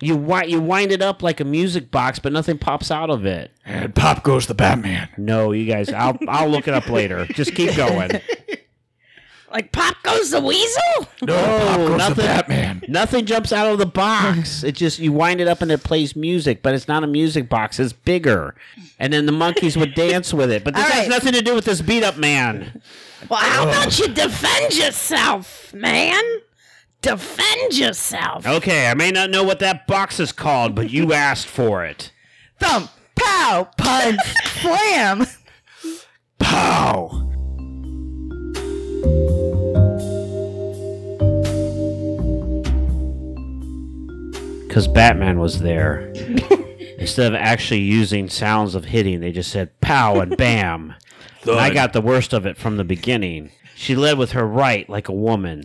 [0.00, 3.24] You wi- you wind it up like a music box, but nothing pops out of
[3.24, 3.52] it.
[3.64, 5.08] And pop goes the Batman.
[5.16, 7.24] No, you guys, I'll I'll look it up later.
[7.26, 8.10] Just keep going.
[9.50, 11.08] Like Pop Goes the Weasel?
[11.22, 12.24] No, pop goes the nothing.
[12.26, 12.82] Batman.
[12.88, 14.62] Nothing jumps out of the box.
[14.68, 17.48] It just you wind it up and it plays music, but it's not a music
[17.48, 17.78] box.
[17.80, 18.54] It's bigger,
[18.98, 20.64] and then the monkeys would dance with it.
[20.64, 21.08] But this All has right.
[21.08, 22.82] nothing to do with this beat up man.
[23.30, 26.22] Well, how about you defend yourself, man?
[27.00, 28.46] Defend yourself.
[28.46, 32.12] Okay, I may not know what that box is called, but you asked for it.
[32.60, 34.20] Thump, pow, punch,
[34.60, 35.26] slam.
[36.38, 37.27] Pow.
[44.78, 46.12] Because Batman was there.
[47.00, 50.94] Instead of actually using sounds of hitting, they just said pow and bam.
[51.42, 53.50] And I got the worst of it from the beginning.
[53.74, 55.64] She led with her right like a woman.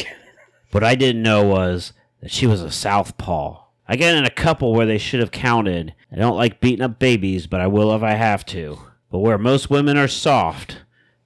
[0.71, 3.61] What I didn't know was that she was a southpaw.
[3.87, 5.93] I got in a couple where they should have counted.
[6.11, 8.79] I don't like beating up babies, but I will if I have to.
[9.11, 10.77] But where most women are soft,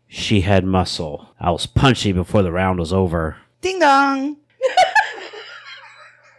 [0.08, 1.34] she had muscle.
[1.40, 3.38] I was punchy before the round was over.
[3.62, 4.38] Ding dong.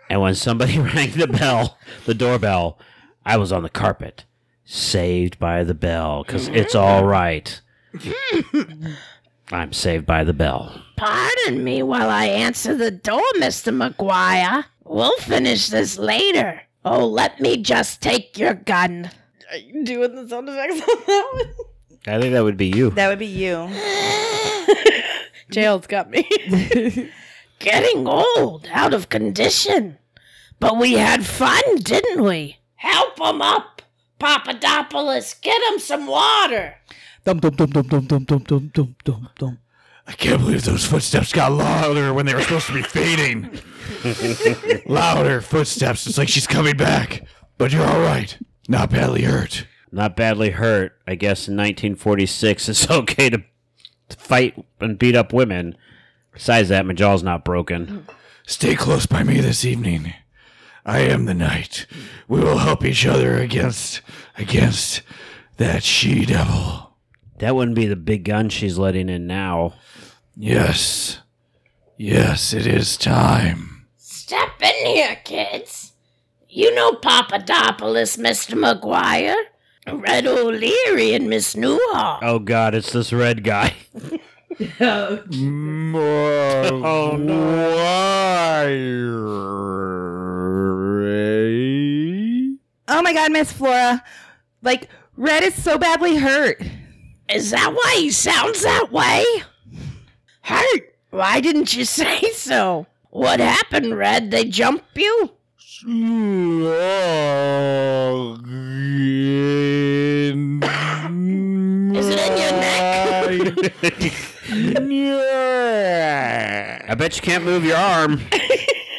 [0.09, 2.79] And when somebody rang the bell, the doorbell,
[3.25, 4.25] I was on the carpet,
[4.65, 7.61] saved by the bell, because it's all right.
[9.51, 10.83] I'm saved by the bell.
[10.97, 13.73] Pardon me while I answer the door, Mr.
[13.73, 14.65] McGuire.
[14.85, 16.63] We'll finish this later.
[16.85, 19.11] Oh, let me just take your gun.
[19.51, 21.55] Are you doing the sound effects on that one?
[22.07, 22.91] I think that would be you.
[22.91, 23.69] That would be you.
[25.51, 26.27] Jail's got me.
[27.59, 29.99] Getting old, out of condition.
[30.61, 32.59] But we had fun, didn't we?
[32.77, 33.83] Help him up,
[34.19, 35.35] Papadopoulos.
[35.35, 36.77] Get him some water.
[37.25, 39.59] Dum dum dum dum dum dum dum dum dum dum dum.
[40.07, 43.61] I can't believe those footsteps got louder when they were supposed to be fading.
[44.87, 46.07] louder footsteps.
[46.07, 47.25] It's like she's coming back.
[47.59, 48.39] But you're all right.
[48.69, 49.67] Not badly hurt.
[49.93, 50.97] Not badly hurt.
[51.07, 53.43] I guess in 1946 it's okay to
[54.09, 55.77] fight and beat up women.
[56.39, 58.07] Besides that, my jaw's not broken.
[58.47, 60.15] Stay close by me this evening.
[60.87, 61.87] I am the knight.
[62.29, 64.03] We will help each other against
[64.37, 65.03] against
[65.57, 66.95] that she devil.
[67.39, 69.75] That wouldn't be the big gun she's letting in now.
[70.37, 71.19] Yes.
[71.97, 73.89] Yes, it is time.
[73.97, 75.93] Step in here, kids.
[76.49, 78.55] You know Papadopoulos, Mr.
[78.55, 79.35] McGuire.
[79.93, 82.21] Red O'Leary and Miss Newhall.
[82.23, 83.75] Oh god, it's this red guy.
[84.81, 85.19] oh
[92.91, 94.03] Oh my god, Miss Flora.
[94.63, 96.63] Like, Red is so badly hurt.
[97.29, 99.25] Is that why he sounds that way?
[100.43, 100.95] Hurt?
[101.11, 102.87] Why didn't you say so?
[103.11, 104.31] What happened, Red?
[104.31, 105.31] They jump you?
[111.95, 114.15] Is it in your neck?
[114.51, 114.81] I
[116.97, 118.21] bet you can't move your arm.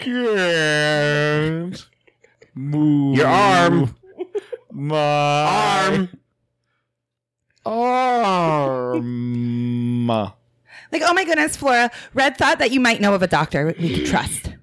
[0.01, 1.85] Can't
[2.53, 3.95] Move your arm.
[4.71, 6.07] My
[7.65, 7.65] Arm.
[7.65, 10.07] arm.
[10.91, 11.89] Like, oh my goodness, Flora.
[12.13, 14.53] Red thought that you might know of a doctor we could trust.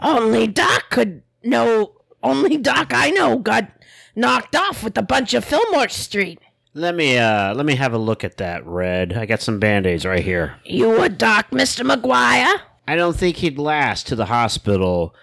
[0.00, 1.92] Only Doc could know.
[2.22, 3.68] Only Doc I know got
[4.14, 6.38] knocked off with a bunch of Fillmore Street.
[6.76, 9.14] Let me uh let me have a look at that, Red.
[9.14, 10.56] I got some band-aids right here.
[10.64, 11.90] You a Doc, Mr.
[11.90, 12.60] McGuire?
[12.86, 15.14] I don't think he'd last to the hospital.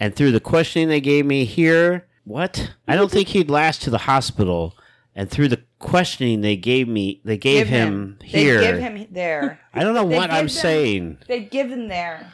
[0.00, 2.72] And through the questioning they gave me here, what?
[2.88, 4.74] I don't think he'd last to the hospital.
[5.14, 8.58] And through the questioning they gave me, they gave him, here.
[8.60, 9.60] They give him there.
[9.74, 11.18] I don't know They what I'm them- saying.
[11.28, 12.32] They give him there.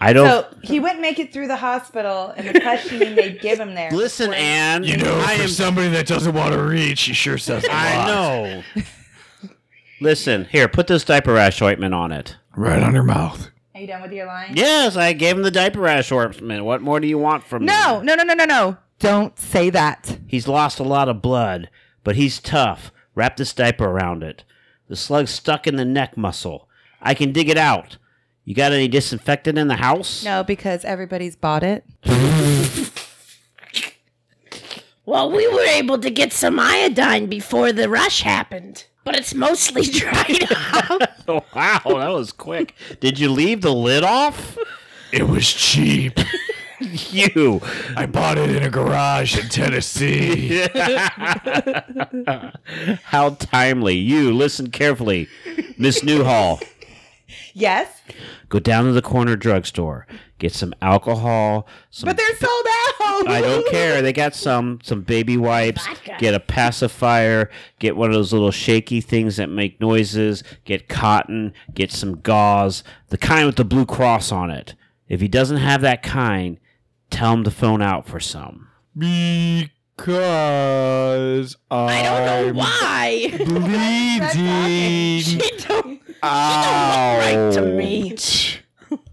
[0.00, 0.26] I don't.
[0.28, 3.90] So he wouldn't make it through the hospital, and the questioning they give him there.
[3.90, 4.84] Listen, Anne.
[4.84, 5.48] You know, I for am.
[5.48, 8.08] somebody that doesn't want to read, she sure says a I lot.
[8.08, 8.62] I know.
[10.00, 12.36] Listen, here, put this diaper rash ointment on it.
[12.56, 13.50] Right on her mouth.
[13.74, 14.52] Are you done with your line?
[14.54, 16.64] Yes, I gave him the diaper rash ointment.
[16.64, 17.66] What more do you want from me?
[17.66, 18.76] No, no, no, no, no, no.
[19.00, 20.18] Don't say that.
[20.26, 21.70] He's lost a lot of blood,
[22.04, 22.92] but he's tough.
[23.14, 24.44] Wrap this diaper around it.
[24.88, 26.68] The slug's stuck in the neck muscle.
[27.00, 27.98] I can dig it out.
[28.48, 30.24] You got any disinfectant in the house?
[30.24, 31.84] No, because everybody's bought it.
[35.04, 39.80] Well, we were able to get some iodine before the rush happened, but it's mostly
[39.86, 41.00] dried up.
[41.26, 42.74] Oh, wow, that was quick.
[43.00, 44.58] Did you leave the lid off?
[45.10, 46.18] It was cheap.
[46.80, 47.62] you.
[47.96, 50.68] I bought it in a garage in Tennessee.
[53.04, 53.94] How timely.
[53.96, 55.26] You, listen carefully.
[55.78, 56.60] Miss Newhall,
[57.58, 58.02] Yes,
[58.48, 60.06] go down to the corner drugstore.
[60.38, 61.66] Get some alcohol.
[61.90, 63.28] Some but they're sold out.
[63.28, 64.00] I don't care.
[64.00, 65.84] They got some some baby wipes.
[66.18, 67.50] Get a pacifier.
[67.80, 70.44] Get one of those little shaky things that make noises.
[70.64, 71.52] Get cotton.
[71.74, 72.84] Get some gauze.
[73.08, 74.76] The kind with the blue cross on it.
[75.08, 76.58] If he doesn't have that kind,
[77.10, 78.68] tell him to phone out for some.
[79.96, 83.32] Because I don't know why.
[85.24, 85.97] bleeding.
[86.22, 86.52] She don't.
[86.52, 88.16] She don't look right to me.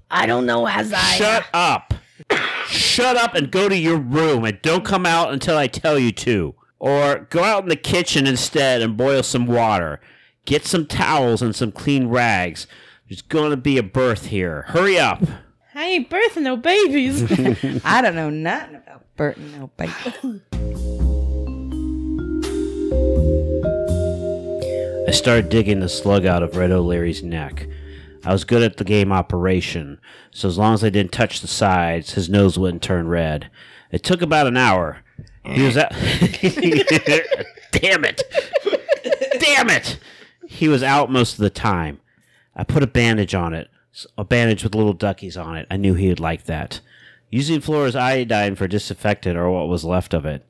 [0.10, 1.01] I don't know as I.
[1.16, 1.93] Shut up.
[2.68, 6.12] Shut up and go to your room and don't come out until I tell you
[6.14, 6.56] to.
[6.80, 9.99] Or go out in the kitchen instead and boil some water.
[10.45, 12.68] Get some towels and some clean rags.
[13.10, 14.64] There's going to be a birth here.
[14.70, 15.24] Hurry up.
[15.74, 17.24] I ain't birthing no babies.
[17.86, 20.41] I don't know nothing about birthing No, baby.
[25.08, 27.68] I started digging the slug out of Red O'Leary's neck.
[28.24, 29.99] I was good at the game operation,
[30.32, 33.51] so as long as I didn't touch the sides, his nose wouldn't turn red.
[33.91, 35.03] It took about an hour.
[35.43, 35.91] He was out.
[37.72, 38.24] Damn it!
[39.39, 39.99] Damn it!
[40.47, 41.99] He was out most of the time.
[42.56, 43.70] I put a bandage on it,
[44.18, 45.68] a bandage with little duckies on it.
[45.70, 46.82] I knew he would like that.
[47.30, 50.47] Using Flora's iodine for disinfectant or what was left of it.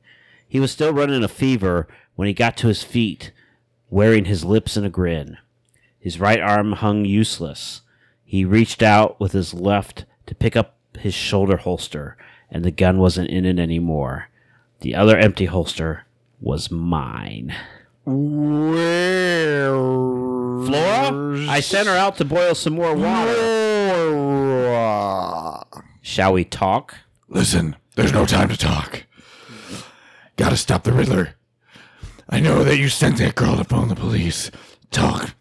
[0.48, 3.32] He was still running a fever when he got to his feet,
[3.96, 5.38] wearing his lips in a grin.
[5.98, 7.80] His right arm hung useless.
[8.26, 12.18] He reached out with his left to pick up his shoulder holster,
[12.50, 14.28] and the gun wasn't in it anymore.
[14.80, 16.04] The other empty holster
[16.42, 17.56] was mine.
[18.04, 19.70] Where?
[20.66, 23.32] Flora, I sent her out to boil some more water.
[24.66, 25.64] Flora.
[26.02, 26.96] Shall we talk?
[27.30, 29.04] Listen, there's no time to talk.
[30.36, 31.35] Gotta stop the Riddler.
[32.28, 34.50] I know that you sent that girl to phone the police.
[34.90, 35.34] Talk.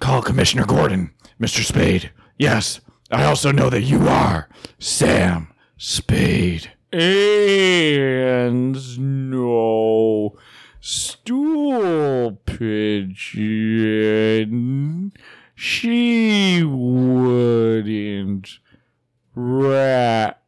[0.00, 1.62] Call Commissioner Gordon, Mr.
[1.64, 2.10] Spade.
[2.38, 4.48] Yes, I also know that you are
[4.78, 6.72] Sam Spade.
[6.92, 8.76] And
[9.30, 10.36] no
[10.80, 13.42] stool pigeon.
[15.54, 17.00] She wouldn't
[19.34, 20.42] rat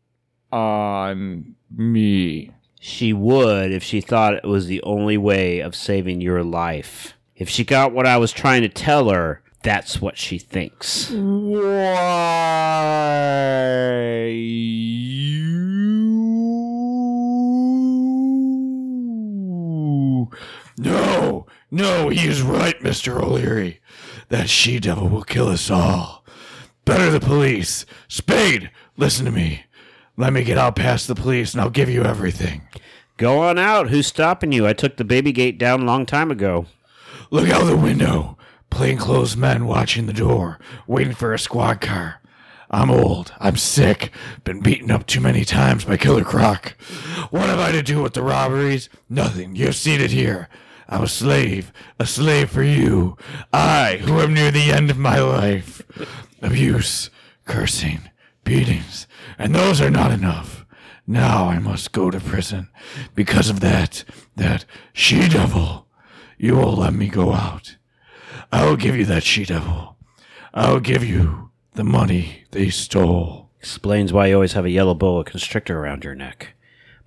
[0.51, 2.53] on me.
[2.85, 7.15] She would if she thought it was the only way of saving your life.
[7.37, 11.09] If she got what I was trying to tell her, that's what she thinks.
[11.13, 11.21] Why
[14.27, 15.53] you?
[20.77, 23.23] No, no, he is right, Mr.
[23.23, 23.81] O'Leary.
[24.29, 26.25] That she devil will kill us all.
[26.85, 27.87] Better the police.
[28.09, 29.67] Spade, listen to me.
[30.17, 32.63] Let me get out past the police and I'll give you everything.
[33.17, 33.89] Go on out.
[33.89, 34.67] Who's stopping you?
[34.67, 36.67] I took the baby gate down a long time ago.
[37.31, 38.37] Look out the window.
[38.71, 42.21] Plainclothes men watching the door, waiting for a squad car.
[42.71, 43.33] I'm old.
[43.39, 44.11] I'm sick.
[44.45, 46.71] Been beaten up too many times by Killer Croc.
[47.31, 48.89] What have I to do with the robberies?
[49.11, 49.55] Nothing.
[49.55, 50.49] You've seen it here.
[50.89, 51.71] I'm a slave.
[51.99, 53.19] A slave for you.
[53.53, 55.83] I, who am near the end of my life.
[56.41, 57.11] Abuse,
[57.45, 58.09] cursing,
[58.43, 59.07] beatings.
[59.43, 60.65] And those are not enough.
[61.05, 62.69] Now I must go to prison.
[63.17, 64.05] Because of that,
[64.37, 65.89] that she devil.
[66.39, 67.77] You will let me go out.
[68.53, 69.97] I will give you that she devil.
[70.55, 73.51] I will give you the money they stole.
[73.59, 76.55] Explains why you always have a yellow boa constrictor around your neck.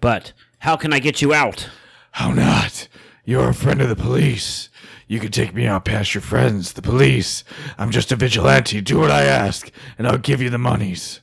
[0.01, 1.69] But how can I get you out?
[2.11, 2.89] How not?
[3.23, 4.67] You're a friend of the police.
[5.07, 7.45] You can take me out past your friends, the police.
[7.77, 8.81] I'm just a vigilante.
[8.81, 11.21] Do what I ask, and I'll give you the monies.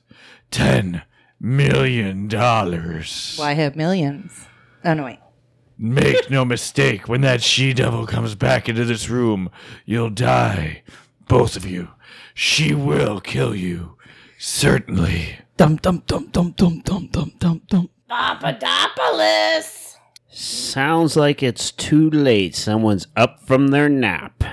[0.53, 1.03] Ten
[1.41, 3.37] million dollars.
[3.39, 4.47] Well, I have millions.
[4.85, 5.19] Oh no, wait.
[5.79, 9.51] Make no mistake, when that she devil comes back into this room,
[9.85, 10.83] you'll die.
[11.27, 11.89] Both of you.
[12.35, 13.97] She will kill you.
[14.39, 15.39] Certainly.
[15.57, 17.89] Dum dum dum dum dum dum dum dum dum.
[18.09, 19.97] Papadopoulos.
[20.29, 22.55] Sounds like it's too late.
[22.55, 24.45] Someone's up from their nap.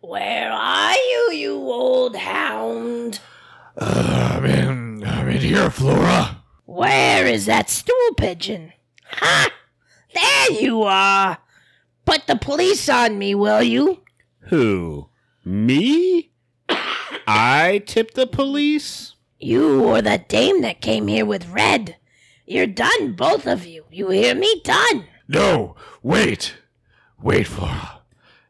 [0.00, 3.20] Where are you, you old hound?
[3.78, 6.42] Uh, I'm in, I'm in here, Flora.
[6.64, 8.72] Where is that stool pigeon?
[9.12, 9.50] Ha!
[10.12, 11.38] There you are.
[12.04, 14.02] Put the police on me, will you?
[14.48, 15.08] Who?
[15.44, 16.32] Me?
[17.26, 19.14] I tipped the police?
[19.38, 21.96] You or the dame that came here with Red.
[22.46, 23.84] You're done, both of you.
[23.90, 24.60] You hear me?
[24.64, 25.06] Done.
[25.28, 26.54] No, wait.
[27.20, 28.00] Wait, Flora.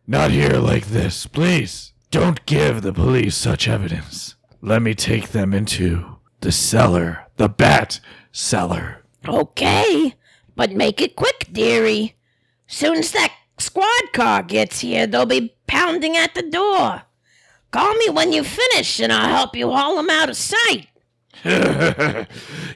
[0.07, 1.93] Not here like this, please.
[2.11, 4.37] Don't give the police such evidence.
[4.63, 8.01] Let me take them into the cellar, the bat
[8.33, 9.03] cellar.
[9.27, 10.15] Okay,
[10.55, 12.17] but make it quick, dearie.
[12.67, 17.03] Soon as that squad car gets here, they'll be pounding at the door.
[17.71, 20.89] Call me when you finish, and I'll help you haul 'em out of sight.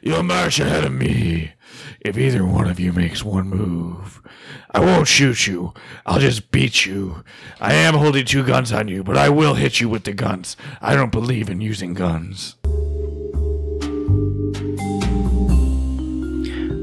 [0.03, 1.53] You'll march ahead of me.
[2.01, 4.23] If either one of you makes one move,
[4.71, 5.75] I won't shoot you.
[6.07, 7.25] I'll just beat you.
[7.61, 10.57] I am holding two guns on you, but I will hit you with the guns.
[10.81, 12.57] I don't believe in using guns.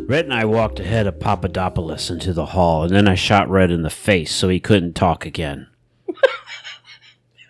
[0.07, 3.71] Red and I walked ahead of Papadopoulos into the hall, and then I shot Red
[3.71, 5.67] in the face so he couldn't talk again.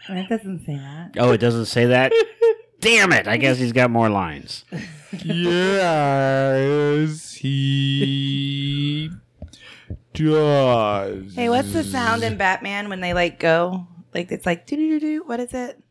[0.09, 1.11] It doesn't say that.
[1.17, 2.13] Oh, it doesn't say that?
[2.79, 3.27] Damn it!
[3.27, 4.63] I guess he's got more lines.
[5.23, 9.09] Yes, he
[10.13, 11.35] does.
[11.35, 13.87] Hey, what's the sound in Batman when they like go?
[14.13, 15.23] Like it's like doo doo doo.
[15.25, 15.81] What is it?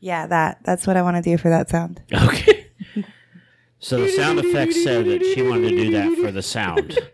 [0.00, 0.58] Yeah, that.
[0.64, 2.02] That's what I want to do for that sound.
[2.12, 2.59] Okay.
[3.80, 6.98] So the sound effects said that she wanted to do that for the sound.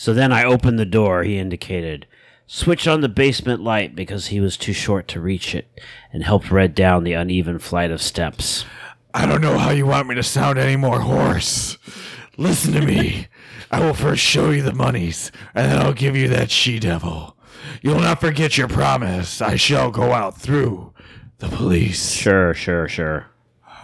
[0.00, 2.06] So then I opened the door he indicated.
[2.46, 5.68] Switch on the basement light because he was too short to reach it,
[6.10, 8.64] and helped Red down the uneven flight of steps.
[9.12, 11.76] I don't know how you want me to sound any more hoarse.
[12.38, 13.28] Listen to me.
[13.70, 17.36] I will first show you the monies, and then I'll give you that she devil.
[17.82, 19.42] You'll not forget your promise.
[19.42, 20.94] I shall go out through
[21.40, 22.12] the police.
[22.12, 23.26] Sure, sure, sure.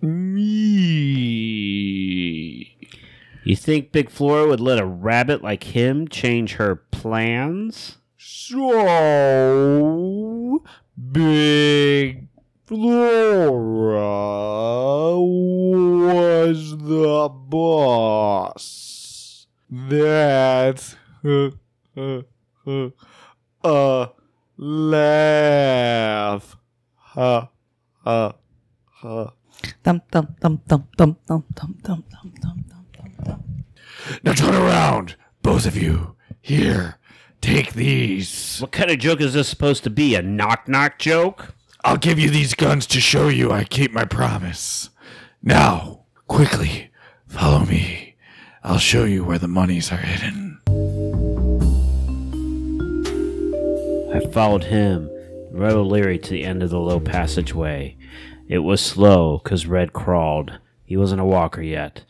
[0.02, 0.90] me?
[3.44, 7.96] You think Big Flora would let a rabbit like him change her plans?
[8.18, 8.62] So,
[11.12, 12.28] Big
[12.66, 14.00] Flora
[15.20, 19.46] was the boss.
[19.70, 20.96] That
[23.64, 24.06] uh,
[24.56, 26.56] laugh.
[27.20, 27.50] Ha,
[28.02, 28.32] ha,
[28.86, 29.32] ha.
[29.84, 33.44] Thump thump thump thump thump thump thump thump thump thump thump thump.
[34.22, 36.16] Now turn around, both of you.
[36.40, 36.96] Here,
[37.42, 38.58] take these.
[38.60, 40.14] What kind of joke is this supposed to be?
[40.14, 41.52] A knock knock joke?
[41.84, 44.88] I'll give you these guns to show you I keep my promise.
[45.42, 46.90] Now, quickly,
[47.26, 48.16] follow me.
[48.64, 50.58] I'll show you where the monies are hidden.
[54.14, 55.10] I followed him,
[55.60, 57.94] Red O'Leary, to the end of the low passageway.
[58.48, 60.52] It was slow, 'cause Red crawled.
[60.86, 62.02] He wasn't a walker yet.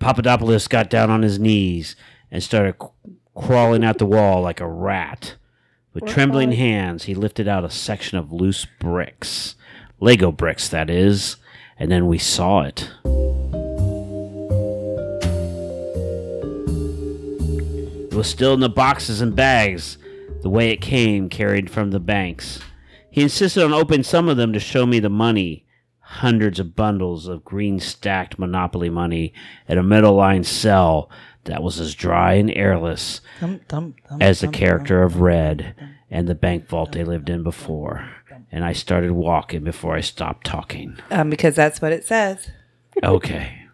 [0.00, 1.94] Papadopoulos got down on his knees
[2.28, 2.88] and started c-
[3.36, 5.36] crawling out the wall like a rat.
[5.94, 9.54] With trembling hands, he lifted out a section of loose bricks.
[10.00, 11.36] Lego bricks, that is.
[11.78, 12.90] And then we saw it.
[18.10, 19.98] It was still in the boxes and bags,
[20.42, 22.58] the way it came, carried from the banks.
[23.10, 25.64] He insisted on opening some of them to show me the money.
[26.00, 29.32] Hundreds of bundles of green stacked Monopoly money
[29.68, 31.10] in a metal lined cell
[31.44, 34.22] that was as dry and airless Thump thump thump.
[34.22, 35.74] as the thump, character of Red
[36.10, 38.08] and the bank vault they lived in before.
[38.50, 40.96] And I started walking before I stopped talking.
[41.10, 42.50] Um, because that's what it says.
[43.04, 43.64] Okay.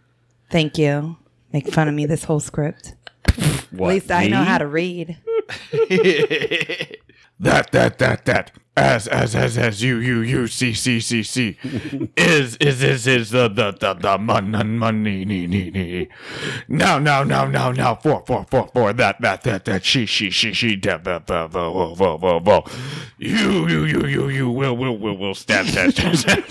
[0.50, 1.16] Thank you.
[1.52, 2.94] Make fun of me this whole script.
[3.70, 5.16] What, At least I know how to read.
[7.40, 8.52] That, that, that, that.
[8.76, 11.56] As, as, as, as, you, you, you, see, see, see, see.
[12.16, 16.08] is, is, is, is the, the, the, the money, money, nee, nee, nee.
[16.66, 20.30] Now, now, now, now, now, for, for, for, for, that, that, that, that, she, she,
[20.30, 22.64] she, she, da, ba, ba, ba, wo, wo, wo, wo.
[23.18, 26.44] You, you, you, you, you, will, will, will, will, stab, stab, stab, stab.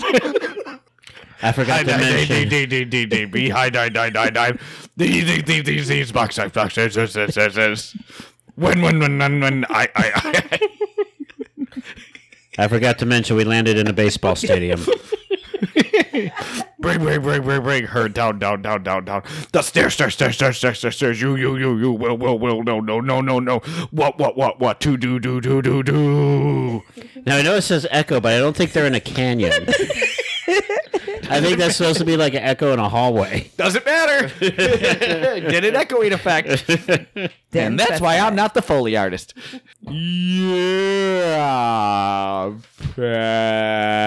[1.42, 2.48] I forgot to Hi, mention.
[2.48, 4.58] di, di, di, di, di, hi, di, di, di, di.
[4.96, 7.94] These, these, these, these, these, box, box, box,
[8.56, 10.58] When, when, when, when, when, I, I, I.
[12.64, 14.80] I forgot to mention we landed in a baseball stadium.
[16.78, 19.22] Bring, bring, bring, bring, bring her down, down, down, down, down.
[19.52, 21.20] The stairs, stairs, stairs, stairs, stairs, stairs, stairs.
[21.20, 21.92] You, you, you, you.
[21.92, 22.62] Will, will, will.
[22.62, 23.58] No, no, no, no, no.
[23.90, 24.80] What, what, what, what?
[24.82, 26.82] To do, do, do, do, do.
[27.26, 29.66] Now I know it says echo, but I don't think they're in a canyon.
[31.30, 33.50] I think that's supposed to be like an echo in a hallway.
[33.56, 34.28] Doesn't matter.
[34.38, 36.68] Did an echoing effect.
[37.52, 39.34] and that's why I'm not the Foley artist.
[39.82, 41.14] Yeah,
[42.96, 44.06] Pappy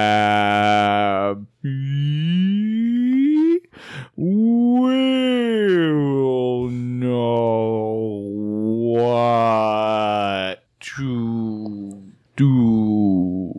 [4.16, 8.20] will know
[8.94, 12.04] what to
[12.36, 13.54] do.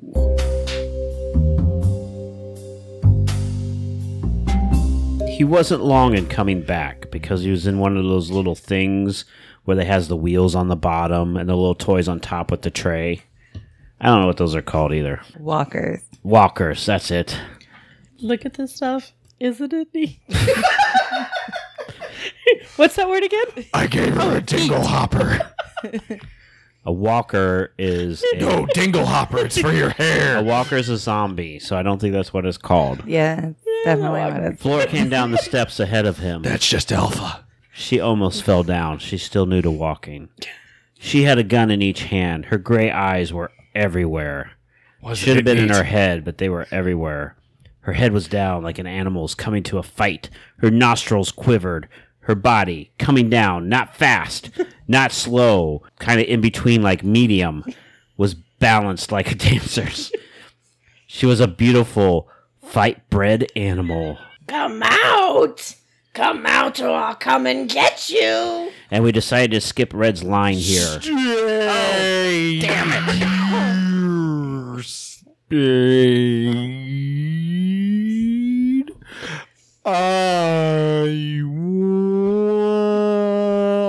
[5.38, 9.24] He wasn't long in coming back because he was in one of those little things
[9.64, 12.62] where they has the wheels on the bottom and the little toys on top with
[12.62, 13.22] the tray.
[14.00, 15.20] I don't know what those are called either.
[15.38, 16.00] Walkers.
[16.24, 17.40] Walkers, that's it.
[18.18, 19.12] Look at this stuff.
[19.38, 20.18] Isn't it neat?
[22.74, 23.66] What's that word again?
[23.72, 25.52] I gave her a oh, dingle hopper.
[26.84, 29.38] A walker is a, No, dingle hopper.
[29.44, 30.38] It's for your hair.
[30.38, 33.04] a walker is a zombie, so I don't think that's what it's called.
[33.06, 33.50] Yeah,
[33.84, 34.62] definitely what it's.
[34.62, 36.42] Flora came down the steps ahead of him.
[36.42, 37.44] That's just alpha.
[37.72, 38.98] She almost fell down.
[38.98, 40.28] She's still new to walking.
[40.98, 42.46] She had a gun in each hand.
[42.46, 44.52] Her gray eyes were everywhere.
[45.00, 47.36] Was Should have it been in her head, but they were everywhere.
[47.80, 50.28] Her head was down like an animal's coming to a fight.
[50.58, 51.88] Her nostrils quivered.
[52.20, 54.50] Her body coming down, not fast,
[54.88, 57.64] not slow, kind of in between, like medium,
[58.16, 60.12] was balanced like a dancer's.
[61.06, 62.28] She was a beautiful,
[62.68, 64.18] fight bred animal.
[64.46, 65.74] Come out!
[66.12, 68.70] Come out or I'll come and get you!
[68.90, 70.98] And we decided to skip Red's line here.
[71.00, 74.84] damn it.
[74.84, 75.58] Speed.
[79.84, 81.08] I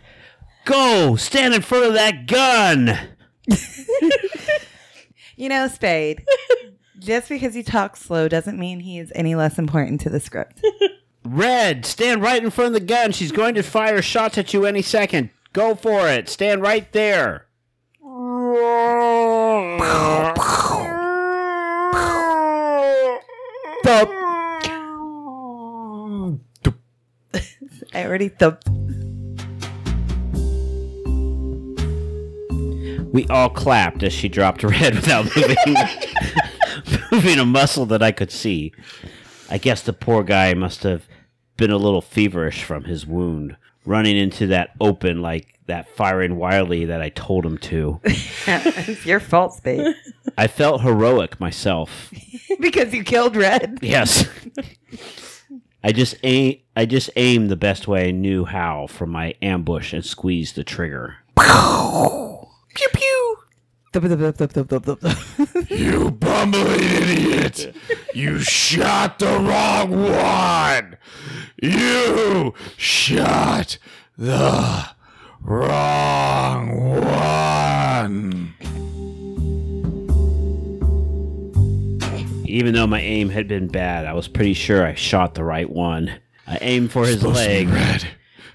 [0.66, 2.98] go stand in front of that gun.
[5.36, 6.24] You know, Spade.
[7.00, 10.64] just because he talks slow doesn't mean he is any less important to the script.
[11.26, 13.12] Red, stand right in front of the gun.
[13.12, 15.32] She's going to fire shots at you any second.
[15.52, 16.30] Go for it.
[16.30, 17.48] Stand right there.
[27.96, 28.70] I already thumped.
[33.12, 35.56] We all clapped as she dropped Red without moving,
[37.12, 38.72] moving a muscle that I could see.
[39.50, 41.08] I guess the poor guy must have
[41.58, 46.86] been a little feverish from his wound, running into that open like that firing wildly
[46.86, 48.00] that I told him to.
[48.04, 49.96] it's your fault, Spade.
[50.38, 52.12] I felt heroic myself.
[52.60, 53.80] because you killed Red.
[53.82, 54.28] Yes.
[55.84, 59.94] I just aim, I just aimed the best way I knew how from my ambush
[59.94, 61.18] and squeezed the trigger.
[61.38, 63.38] Pew pew.
[65.70, 67.76] You bumbling idiot!
[68.14, 70.98] You shot the wrong one!
[71.62, 73.78] You shot
[74.18, 74.90] the
[75.42, 78.56] wrong one!
[82.46, 85.70] Even though my aim had been bad, I was pretty sure I shot the right
[85.70, 86.20] one.
[86.46, 88.08] I aimed for his Supposed to be leg,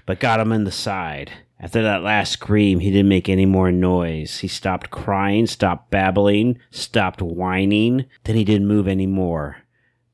[0.05, 1.31] but got him in the side.
[1.61, 4.39] After that last scream, he didn't make any more noise.
[4.39, 8.05] He stopped crying, stopped babbling, stopped whining.
[8.23, 9.57] Then he didn't move any more.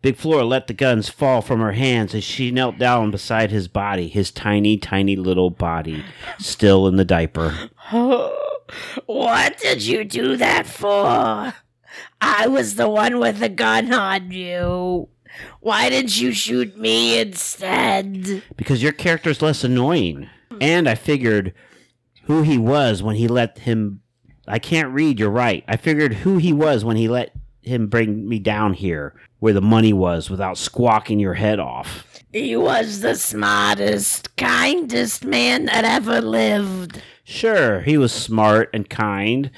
[0.02, 3.68] Big Flora let the guns fall from her hands as she knelt down beside his
[3.68, 6.04] body, his tiny, tiny little body,
[6.40, 7.70] still in the diaper.
[9.06, 11.54] What did you do that for?
[12.20, 15.08] I was the one with the gun on you.
[15.60, 18.42] Why didn't you shoot me instead?
[18.58, 20.30] because your character's less annoying.
[20.62, 21.54] And I figured
[22.24, 24.02] who he was when he let him.
[24.48, 25.20] I can't read.
[25.20, 25.64] You're right.
[25.68, 29.62] I figured who he was when he let him bring me down here, where the
[29.62, 32.06] money was, without squawking your head off.
[32.32, 37.02] He was the smartest, kindest man that ever lived.
[37.24, 39.50] Sure, he was smart and kind,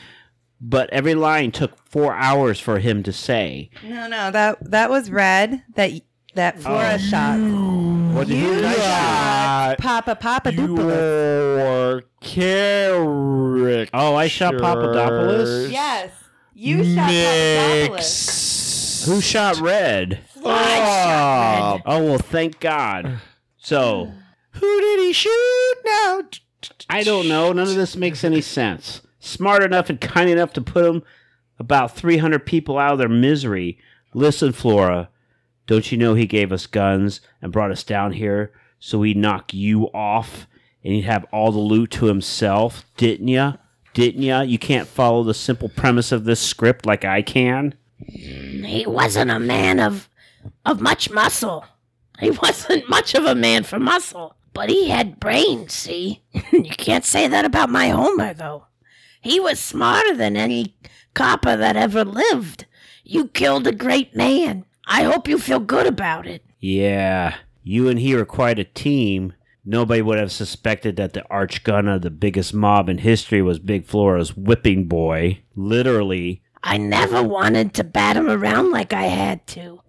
[0.61, 3.69] but every line took four hours for him to say.
[3.83, 5.91] No, no, that that was Red that
[6.35, 8.06] that Flora oh, shot.
[8.17, 11.57] What did you Shot Papa Papa Dupla.
[11.59, 13.91] your character.
[13.93, 15.69] Oh, I shot Papadopoulos.
[15.69, 16.11] Yes.
[16.55, 19.05] You shot Papadopoulos.
[19.05, 20.19] Who shot Red?
[20.43, 23.19] Oh, Oh well, thank God.
[23.57, 24.11] So
[24.51, 26.21] who did he shoot now?
[26.89, 27.53] I don't know.
[27.53, 29.01] None of this makes any sense.
[29.19, 31.03] Smart enough and kind enough to put him
[31.59, 33.77] about 300 people out of their misery.
[34.15, 35.09] Listen, Flora,
[35.67, 39.53] don't you know he gave us guns and brought us down here so he'd knock
[39.53, 40.47] you off
[40.83, 42.83] and he'd have all the loot to himself?
[42.97, 43.53] Didn't ya?
[43.93, 44.41] Didn't ya?
[44.41, 47.75] You can't follow the simple premise of this script like I can?
[47.99, 50.09] He wasn't a man of
[50.65, 51.65] of much muscle.
[52.19, 54.35] He wasn't much of a man for muscle.
[54.53, 56.23] But he had brains, see?
[56.51, 58.65] you can't say that about my Homer, though.
[59.21, 60.75] He was smarter than any
[61.13, 62.65] copper that ever lived.
[63.03, 64.65] You killed a great man.
[64.87, 66.43] I hope you feel good about it.
[66.59, 69.33] Yeah, you and he are quite a team.
[69.65, 73.59] Nobody would have suspected that the arch gun of the biggest mob in history was
[73.59, 75.41] Big Flora's whipping boy.
[75.55, 76.41] Literally.
[76.63, 79.81] I never wanted to bat him around like I had to.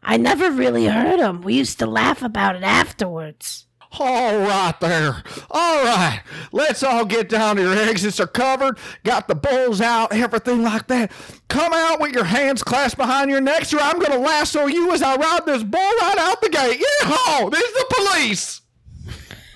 [0.00, 1.42] I never really hurt him.
[1.42, 3.66] We used to laugh about it afterwards.
[3.98, 5.22] All right there.
[5.50, 6.22] All right.
[6.52, 7.56] Let's all get down.
[7.56, 8.78] To your exits are covered.
[9.04, 11.10] Got the bowls out, everything like that.
[11.48, 14.92] Come out with your hands clasped behind your necks, or I'm going to lasso you
[14.92, 16.80] as I ride this bull right out the gate.
[16.80, 17.50] Yeehaw!
[17.50, 18.60] There's the police.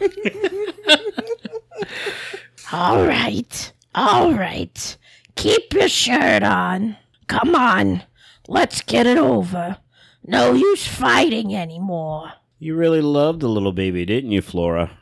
[2.73, 3.73] All right.
[3.95, 4.97] All right.
[5.37, 6.97] Keep your shirt on.
[7.27, 8.03] Come on.
[8.49, 9.77] Let's get it over.
[10.25, 12.33] No use fighting anymore.
[12.63, 14.99] You really loved the little baby, didn't you, Flora?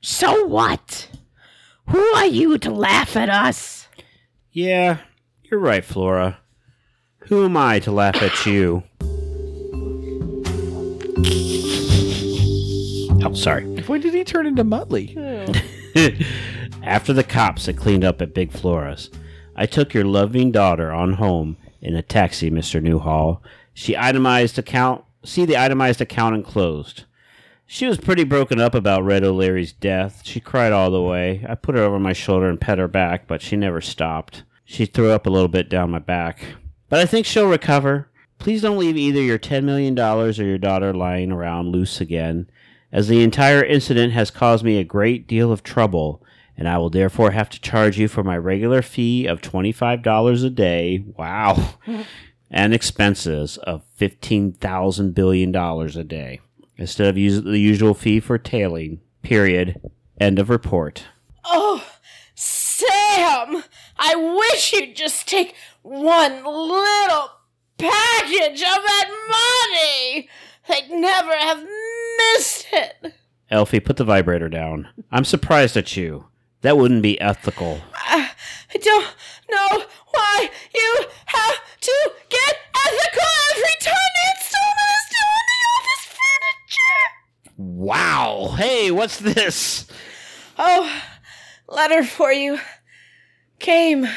[0.00, 1.10] So what?
[1.90, 3.86] Who are you to laugh at us?
[4.50, 5.00] Yeah,
[5.44, 6.38] you're right, Flora.
[7.28, 8.82] Who am I to laugh at you?
[13.22, 13.66] Oh, sorry.
[13.82, 15.14] When did he turn into Muttley?
[16.82, 19.10] After the cops had cleaned up at Big Flora's,
[19.54, 22.82] I took your loving daughter on home in a taxi, Mr.
[22.82, 23.42] Newhall.
[23.74, 27.04] She itemized account see the itemized account enclosed.
[27.66, 30.22] She was pretty broken up about Red O'Leary's death.
[30.24, 31.44] She cried all the way.
[31.48, 34.44] I put her over my shoulder and pet her back, but she never stopped.
[34.64, 36.44] She threw up a little bit down my back.
[36.88, 38.08] But I think she'll recover.
[38.38, 42.48] Please don't leave either your $10 million or your daughter lying around loose again,
[42.92, 46.22] as the entire incident has caused me a great deal of trouble,
[46.56, 50.50] and I will therefore have to charge you for my regular fee of $25 a
[50.50, 51.04] day.
[51.16, 51.74] Wow.
[52.50, 56.40] and expenses of $15,000 billion a day,
[56.76, 59.00] instead of us- the usual fee for tailing.
[59.22, 59.80] Period.
[60.20, 61.04] End of report.
[61.44, 61.84] Oh,
[62.34, 63.62] Sam!
[63.98, 67.30] I wish you'd just take one little
[67.78, 70.28] package of that money.
[70.68, 71.62] They'd never have
[72.34, 73.14] missed it.
[73.50, 74.88] Effie, put the vibrator down.
[75.10, 76.26] I'm surprised at you.
[76.62, 77.80] That wouldn't be ethical.
[78.08, 78.28] Uh,
[78.74, 79.06] I don't
[79.50, 81.54] know why you have
[81.86, 87.04] to get ethical every time the installment is due on the office furniture.
[87.56, 88.54] Wow.
[88.56, 89.86] Hey, what's this?
[90.58, 91.02] Oh,
[91.68, 92.58] letter for you.
[93.60, 94.08] Came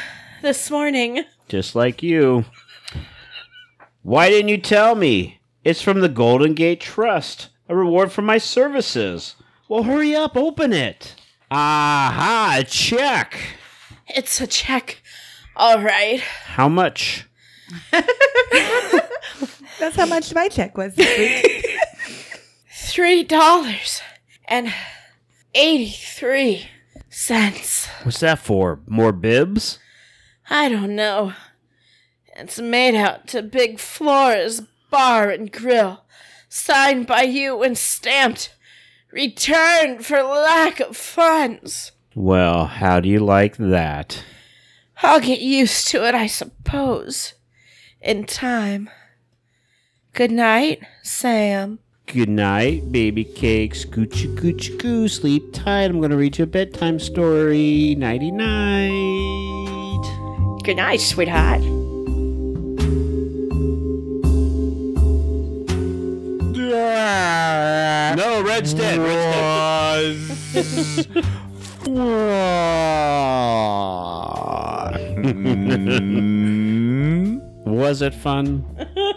[0.42, 1.22] this morning.
[1.48, 2.44] Just like you.
[4.02, 5.40] Why didn't you tell me?
[5.62, 9.36] It's from the Golden Gate Trust, a reward for my services.
[9.68, 11.14] Well, hurry up, open it.
[11.52, 13.38] Aha, a check.
[14.08, 15.02] It's a check.
[15.54, 16.20] All right.
[16.20, 17.26] How much?
[19.78, 21.76] That's how much my check was this week.
[22.72, 24.02] Three dollars
[24.46, 24.72] and
[25.54, 26.68] eighty-three
[27.08, 27.86] cents.
[28.02, 28.80] What's that for?
[28.86, 29.78] More bibs?
[30.48, 31.32] I don't know.
[32.36, 36.04] It's made out to Big Flora's Bar and Grill,
[36.48, 38.54] signed by you and stamped.
[39.12, 41.92] Returned for lack of funds.
[42.14, 44.24] Well, how do you like that?
[45.02, 47.34] I'll get used to it, I suppose.
[48.00, 48.88] In time.
[50.14, 51.80] Good night, Sam.
[52.06, 53.84] Good night, baby cakes.
[53.84, 55.06] Goochie goochie goo.
[55.06, 55.90] Sleep tight.
[55.90, 57.94] I'm gonna read you a bedtime story.
[57.98, 58.90] Nighty night.
[60.64, 61.60] Good night, sweetheart.
[68.16, 68.98] No, Red's dead.
[68.98, 71.24] Red's dead.
[71.86, 72.16] Was
[76.00, 77.49] hmm.
[77.70, 78.64] It fun?
[78.96, 79.14] All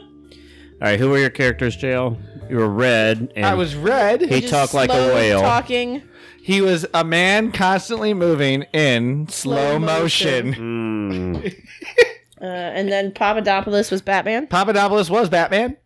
[0.90, 2.18] right, who were your characters, JL?
[2.50, 3.32] You were Red.
[3.36, 4.22] And I was red.
[4.22, 5.40] He talked like a whale.
[5.40, 6.04] Talking.
[6.42, 10.54] He was a man constantly moving in slow, motion.
[10.54, 11.56] Mm.
[12.42, 14.48] Uh, and then Papadopoulos was Batman.
[14.48, 15.78] Papadopoulos was Batman.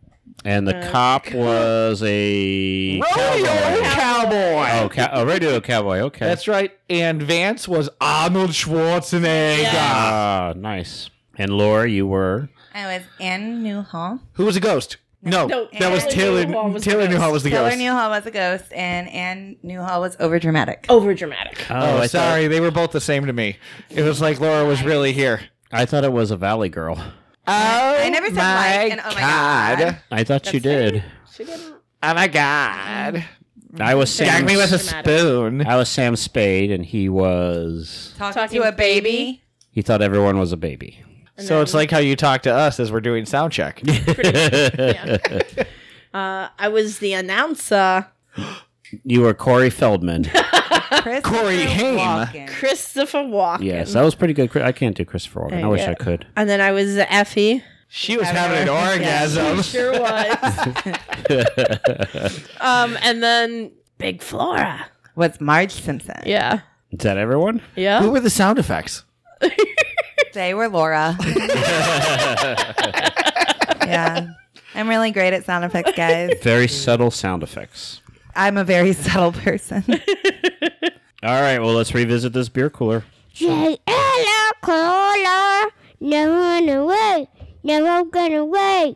[0.44, 4.68] And the cop was a Rodeo cowboy.
[4.72, 5.98] oh, ca- a radio cowboy.
[6.00, 6.76] Okay, That's right.
[6.90, 9.70] And Vance was Arnold Schwarzenegger.
[9.72, 11.10] ah nice.
[11.36, 12.48] And Laura, you were
[12.78, 14.20] I was Anne Newhall.
[14.34, 14.98] Who was a ghost?
[15.20, 16.46] No, No, that was Taylor Taylor.
[16.46, 17.10] Newhall was the Taylor ghost.
[17.10, 17.78] Newhall was the Taylor ghost.
[17.80, 20.84] Newhall was a ghost, and Anne Newhall was overdramatic.
[20.88, 21.66] Over dramatic.
[21.70, 22.46] Oh, oh, I sorry.
[22.46, 23.56] They were both the same to me.
[23.90, 25.40] It was like Laura was really here.
[25.72, 26.96] I thought it was a Valley Girl.
[26.98, 27.12] Oh,
[27.48, 29.98] I never said like, and oh my God.
[30.12, 31.02] I thought you did.
[31.34, 31.74] She didn't.
[32.02, 33.24] Oh my god.
[33.80, 34.26] I was Sam.
[34.28, 35.04] Gag me with a Dramatic.
[35.20, 35.66] spoon.
[35.66, 38.14] I was Sam Spade, and he was.
[38.16, 39.00] Talking, Talking to a baby.
[39.00, 39.42] baby.
[39.72, 41.02] He thought everyone was a baby.
[41.38, 43.80] So it's like how you talk to us as we're doing sound check.
[46.14, 48.06] Uh, I was the announcer,
[49.04, 50.24] You were Corey Feldman.
[51.22, 51.98] Corey Haim.
[51.98, 52.48] Walken.
[52.48, 53.62] Christopher Walken.
[53.64, 54.56] yes, that was pretty good.
[54.56, 55.62] I can't do Christopher Walken.
[55.62, 55.90] I wish Yeah.
[55.90, 56.26] I could.
[56.34, 57.62] And then I was Effie.
[57.88, 59.60] She was having an orgasm.
[59.62, 60.34] Sure was.
[62.60, 64.86] um, and then Big Flora.
[65.14, 66.22] Was Marge Simpson.
[66.24, 66.60] Yeah.
[66.90, 67.60] Is that everyone?
[67.76, 68.00] Yeah.
[68.00, 69.04] Who were the sound effects?
[70.38, 71.16] They were Laura.
[73.84, 74.28] yeah.
[74.76, 76.30] I'm really great at sound effects, guys.
[76.42, 78.00] Very subtle sound effects.
[78.36, 79.82] I'm a very subtle person.
[81.24, 83.02] All right, well, let's revisit this beer cooler.
[83.34, 85.70] Say hello, Cola.
[85.98, 87.28] Never run away.
[87.64, 88.94] Never run away.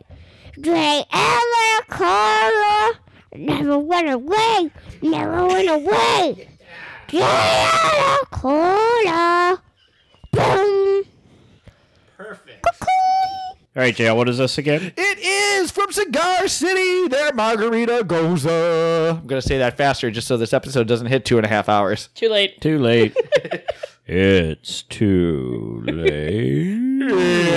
[0.63, 2.93] Say hello, Cola.
[3.35, 4.71] Never run away.
[5.01, 6.47] Never run away.
[7.11, 9.61] Say hello, Cola.
[10.31, 10.82] Boom.
[13.75, 14.93] All right, JL, what is this again?
[14.95, 18.45] It is from Cigar City, their margarita gose.
[18.45, 21.49] I'm going to say that faster just so this episode doesn't hit two and a
[21.49, 22.09] half hours.
[22.13, 22.61] Too late.
[22.61, 23.17] Too late.
[24.05, 26.83] it's too late.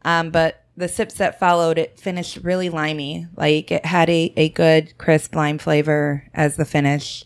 [0.06, 3.26] um, but the sips that followed it finished really limey.
[3.36, 7.24] Like it had a, a good crisp lime flavor as the finish.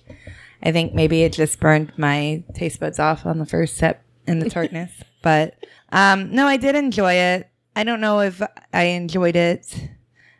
[0.63, 4.41] I think maybe it just burned my taste buds off on the first sip in
[4.41, 4.91] the tartness,
[5.23, 5.55] but
[5.91, 7.49] um, no, I did enjoy it.
[7.77, 8.43] I don't know if
[8.73, 9.91] I enjoyed it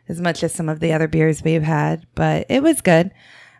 [0.09, 3.11] as much as some of the other beers we've had, but it was good.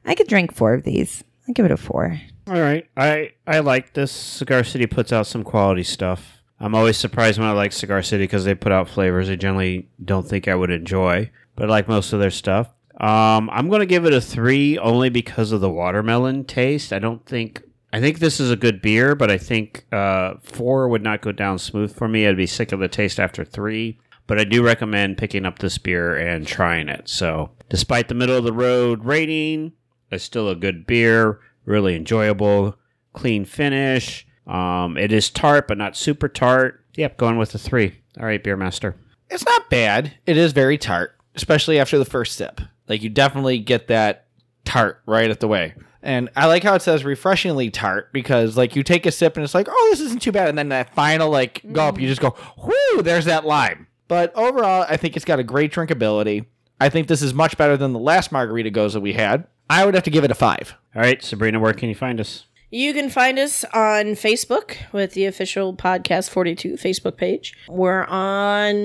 [0.05, 1.23] I could drink four of these.
[1.47, 2.19] I give it a four.
[2.47, 2.87] All right.
[2.95, 4.11] I I like this.
[4.11, 6.36] Cigar City puts out some quality stuff.
[6.59, 9.89] I'm always surprised when I like Cigar City because they put out flavors I generally
[10.03, 12.69] don't think I would enjoy, but I like most of their stuff.
[12.99, 16.91] Um, I'm going to give it a three only because of the watermelon taste.
[16.91, 17.61] I don't think.
[17.93, 21.31] I think this is a good beer, but I think uh, four would not go
[21.31, 22.27] down smooth for me.
[22.27, 23.99] I'd be sick of the taste after three.
[24.25, 27.07] But I do recommend picking up this beer and trying it.
[27.07, 29.71] So, despite the middle of the road rating,
[30.11, 32.75] it's still a good beer, really enjoyable,
[33.13, 34.27] clean finish.
[34.47, 36.83] Um, it is tart, but not super tart.
[36.95, 37.95] Yep, going with a three.
[38.19, 38.95] All right, Beer Master.
[39.29, 40.13] It's not bad.
[40.25, 42.61] It is very tart, especially after the first sip.
[42.87, 44.27] Like you definitely get that
[44.65, 45.75] tart right at the way.
[46.01, 49.43] And I like how it says refreshingly tart because like you take a sip and
[49.43, 50.47] it's like, oh, this isn't too bad.
[50.47, 53.87] And then that final like gulp, you just go, whoo, there's that lime.
[54.07, 56.45] But overall, I think it's got a great drinkability.
[56.79, 59.47] I think this is much better than the last margarita gose that we had.
[59.69, 60.75] I would have to give it a five.
[60.95, 62.45] All right, Sabrina, where can you find us?
[62.69, 67.53] You can find us on Facebook with the official Podcast 42 Facebook page.
[67.69, 68.75] We're on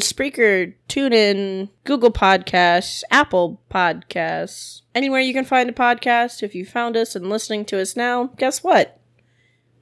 [0.00, 6.42] Spreaker, TuneIn, Google Podcasts, Apple Podcasts, anywhere you can find a podcast.
[6.42, 9.00] If you found us and listening to us now, guess what?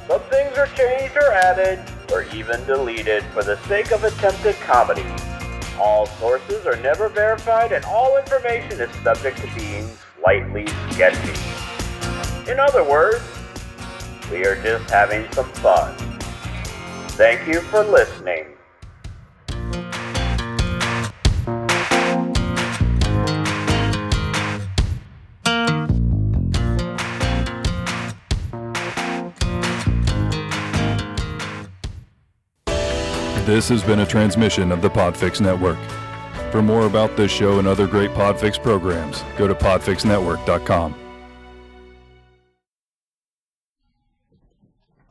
[0.07, 1.79] Some things are changed or added,
[2.11, 5.03] or even deleted for the sake of attempted comedy.
[5.79, 9.89] All sources are never verified, and all information is subject to being
[10.21, 11.33] slightly sketchy.
[12.47, 13.23] In other words,
[14.29, 16.16] we are just having some fun.
[17.17, 18.45] Thank you for listening.
[33.47, 35.79] This has been a transmission of the Podfix Network.
[36.51, 41.06] For more about this show and other great Podfix programs, go to podfixnetwork.com.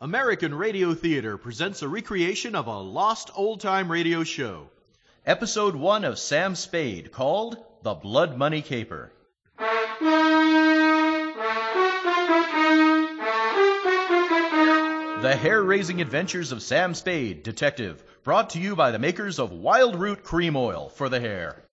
[0.06, 4.70] American Radio Theater presents a recreation of a lost old time radio show.
[5.26, 9.10] Episode 1 of Sam Spade called The Blood Money Caper.
[15.22, 19.50] The hair raising adventures of Sam Spade, detective, brought to you by the makers of
[19.50, 21.64] Wildroot Cream Oil for the hair.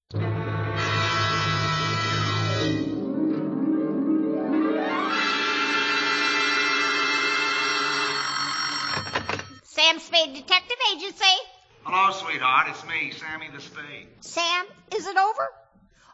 [9.73, 11.35] Sam Spade Detective Agency.
[11.83, 12.67] Hello, sweetheart.
[12.69, 14.07] It's me, Sammy the Spade.
[14.19, 15.49] Sam, is it over?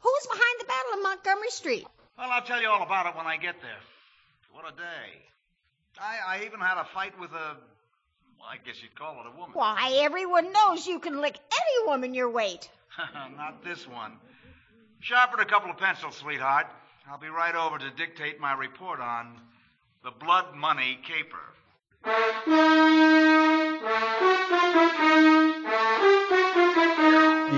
[0.02, 1.86] Who's behind the battle of Montgomery Street?
[2.18, 3.82] Well, I'll tell you all about it when I get there.
[4.54, 5.12] What a day.
[6.00, 7.58] I, I even had a fight with a.
[8.40, 9.52] Well, I guess you'd call it a woman.
[9.52, 12.70] Why, everyone knows you can lick any woman your weight.
[13.36, 14.14] Not this one.
[15.02, 16.68] Sharpen a couple of pencils, sweetheart.
[17.12, 19.36] I'll be right over to dictate my report on
[20.06, 21.44] the blood money caper.
[22.04, 22.12] The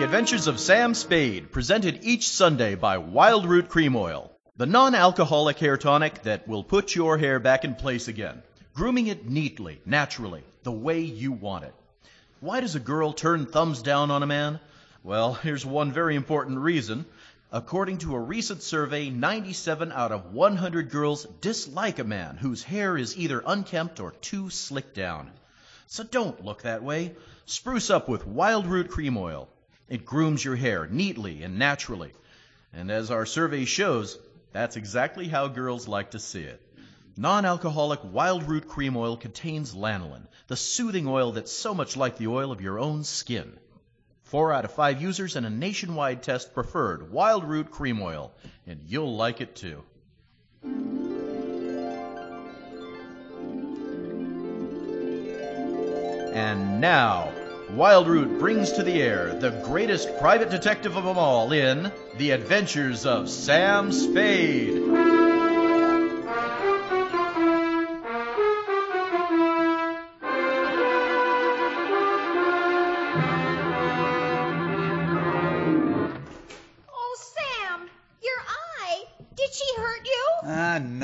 [0.03, 5.77] Adventures of Sam Spade, presented each Sunday by Wildroot Cream Oil, the non alcoholic hair
[5.77, 8.41] tonic that will put your hair back in place again,
[8.73, 11.75] grooming it neatly, naturally, the way you want it.
[12.39, 14.59] Why does a girl turn thumbs down on a man?
[15.03, 17.05] Well, here's one very important reason.
[17.53, 22.97] According to a recent survey, 97 out of 100 girls dislike a man whose hair
[22.97, 25.31] is either unkempt or too slicked down.
[25.87, 27.13] So don't look that way.
[27.45, 29.49] Spruce up with Wildroot Cream Oil.
[29.89, 32.13] It grooms your hair neatly and naturally.
[32.71, 34.17] And as our survey shows,
[34.53, 36.61] that's exactly how girls like to see it.
[37.17, 42.27] Non alcoholic Wildroot Cream Oil contains lanolin, the soothing oil that's so much like the
[42.27, 43.59] oil of your own skin.
[44.31, 48.31] Four out of five users in a nationwide test preferred Wildroot Cream Oil,
[48.65, 49.83] and you'll like it too.
[56.33, 57.33] And now,
[57.71, 63.05] Wildroot brings to the air the greatest private detective of them all in The Adventures
[63.05, 65.10] of Sam Spade.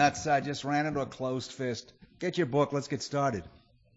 [0.08, 0.26] Nuts.
[0.26, 1.92] I just ran into a closed fist.
[2.20, 2.72] Get your book.
[2.72, 3.44] Let's get started.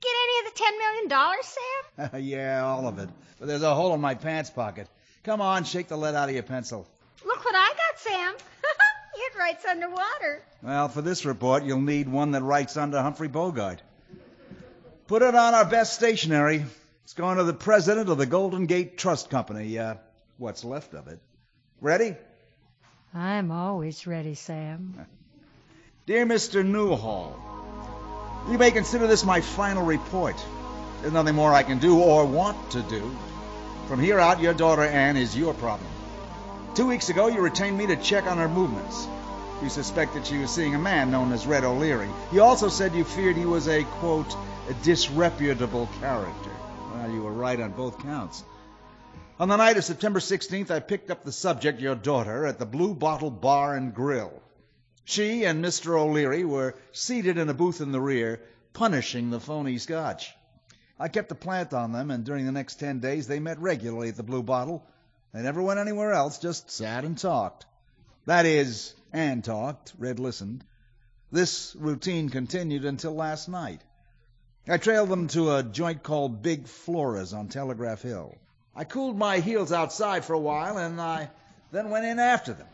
[0.01, 2.21] Get any of the $10 million, Sam?
[2.25, 3.09] yeah, all of it.
[3.39, 4.89] But there's a hole in my pants pocket.
[5.23, 6.85] Come on, shake the lead out of your pencil.
[7.25, 8.35] Look what I got, Sam.
[9.15, 10.43] it writes underwater.
[10.65, 13.81] Well, for this report, you'll need one that writes under Humphrey Bogart.
[15.07, 16.65] Put it on our best stationery.
[17.05, 19.79] It's going to the president of the Golden Gate Trust Company.
[19.79, 19.95] Uh,
[20.39, 21.21] what's left of it.
[21.81, 22.17] Ready?
[23.15, 25.07] I'm always ready, Sam.
[26.11, 26.67] Dear Mr.
[26.67, 27.37] Newhall,
[28.51, 30.35] you may consider this my final report.
[31.01, 33.17] There's nothing more I can do or want to do.
[33.87, 35.89] From here out, your daughter Anne is your problem.
[36.75, 39.07] Two weeks ago, you retained me to check on her movements.
[39.63, 42.11] You suspected she was seeing a man known as Red O'Leary.
[42.33, 44.35] You also said you feared he was a, quote,
[44.69, 46.51] a disreputable character.
[46.93, 48.43] Well, you were right on both counts.
[49.39, 52.67] On the night of September 16th, I picked up the subject, your daughter, at the
[52.67, 54.33] Blue Bottle Bar and Grill.
[55.11, 55.99] She and Mr.
[55.99, 58.41] O'Leary were seated in a booth in the rear,
[58.73, 60.33] punishing the phony scotch.
[61.01, 64.11] I kept a plant on them, and during the next ten days they met regularly
[64.11, 64.87] at the Blue Bottle.
[65.35, 67.67] They never went anywhere else, just sat and talked.
[68.27, 70.63] That is, Anne talked, Red listened.
[71.33, 73.81] This routine continued until last night.
[74.69, 78.39] I trailed them to a joint called Big Flora's on Telegraph Hill.
[78.77, 81.31] I cooled my heels outside for a while, and I
[81.73, 82.69] then went in after them.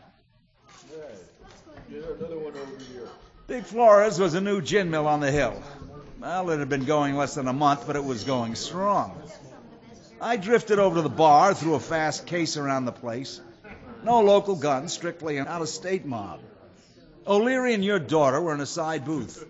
[1.89, 3.07] Another one over here.
[3.47, 5.61] Big Flora's was a new gin mill on the hill.
[6.19, 9.21] Well, it had been going less than a month, but it was going strong.
[10.19, 13.39] I drifted over to the bar, threw a fast case around the place.
[14.03, 16.39] No local guns, strictly an out of state mob.
[17.25, 19.45] O'Leary and your daughter were in a side booth.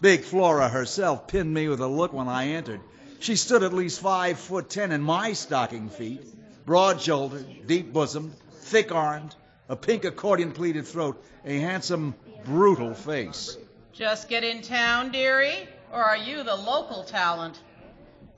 [0.00, 2.80] Big Flora herself pinned me with a look when I entered.
[3.20, 6.20] She stood at least five foot ten in my stocking feet,
[6.66, 9.34] broad shouldered, deep bosomed, thick armed,
[9.68, 12.14] a pink accordion pleated throat, a handsome,
[12.44, 13.56] brutal face.
[13.92, 15.68] Just get in town, dearie?
[15.92, 17.58] Or are you the local talent?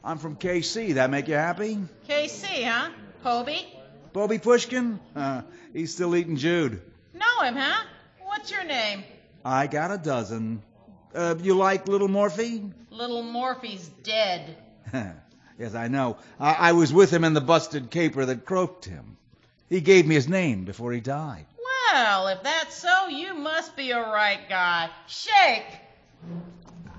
[0.04, 0.94] I'm from KC.
[0.94, 1.78] That make you happy?
[2.08, 2.90] KC, huh?
[3.24, 3.66] Hobie?
[4.12, 5.00] Bobby Pushkin?
[5.14, 5.42] Uh,
[5.72, 6.80] he's still eating Jude.
[7.12, 7.84] Know him, huh?
[8.24, 9.04] What's your name?
[9.44, 10.62] I got a dozen.
[11.14, 12.62] Uh, you like Little Morphy?
[12.90, 14.56] Little Morphy's dead.
[15.58, 16.16] yes, I know.
[16.40, 19.17] I-, I was with him in the busted caper that croaked him.
[19.68, 21.46] He gave me his name before he died.
[21.92, 24.88] Well, if that's so, you must be a right guy.
[25.06, 25.66] Shake!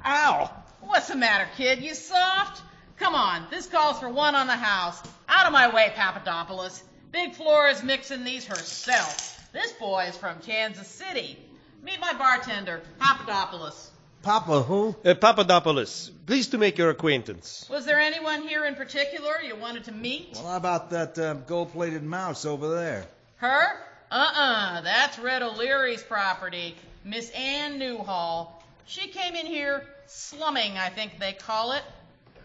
[0.06, 0.52] Ow!
[0.82, 1.82] What's the matter, kid?
[1.82, 2.62] You soft?
[2.98, 5.02] Come on, this calls for one on the house.
[5.28, 6.84] Out of my way, Papadopoulos.
[7.12, 9.50] Big Flora's mixing these herself.
[9.52, 11.38] This boy is from Kansas City.
[11.82, 13.89] Meet my bartender, Papadopoulos.
[14.22, 14.96] Papa who?
[15.06, 17.66] Uh, Papadopoulos, pleased to make your acquaintance.
[17.70, 20.32] Was there anyone here in particular you wanted to meet?
[20.34, 23.06] Well, how about that uh, gold-plated mouse over there?
[23.38, 23.80] Her?
[24.12, 26.76] Uh-uh, that's Red O'Leary's property.
[27.06, 28.62] Miss Ann Newhall.
[28.86, 31.84] She came in here slumming, I think they call it.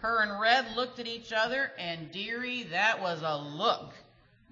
[0.01, 3.91] Her and Red looked at each other, and dearie, that was a look.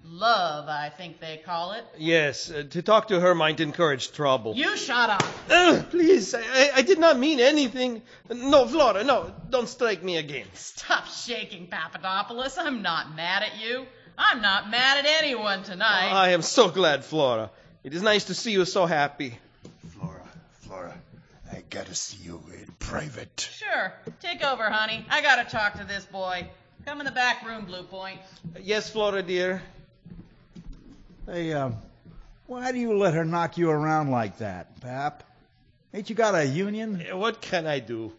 [0.06, 1.84] Love, I think they call it.
[1.96, 4.54] Yes, uh, to talk to her might encourage trouble.
[4.54, 5.24] You shut up.
[5.50, 8.02] Uh, please, I, I did not mean anything.
[8.28, 10.46] No, Flora, no, don't strike me again.
[10.52, 12.58] Stop shaking, Papadopoulos.
[12.58, 13.86] I'm not mad at you.
[14.18, 16.12] I'm not mad at anyone tonight.
[16.12, 17.50] I am so glad, Flora.
[17.82, 19.38] It is nice to see you so happy.
[19.98, 20.28] Flora,
[20.60, 20.94] Flora,
[21.50, 23.48] I gotta see you in private.
[23.56, 23.94] Sure.
[24.20, 25.04] Take over, honey.
[25.08, 26.46] I gotta talk to this boy.
[26.84, 28.20] Come in the back room, Blue Point.
[28.60, 29.62] Yes, Flora, dear.
[31.26, 31.70] Hey, uh,
[32.46, 35.24] why do you let her knock you around like that, Pap?
[35.94, 37.02] Ain't you got a union?
[37.12, 38.12] What can I do?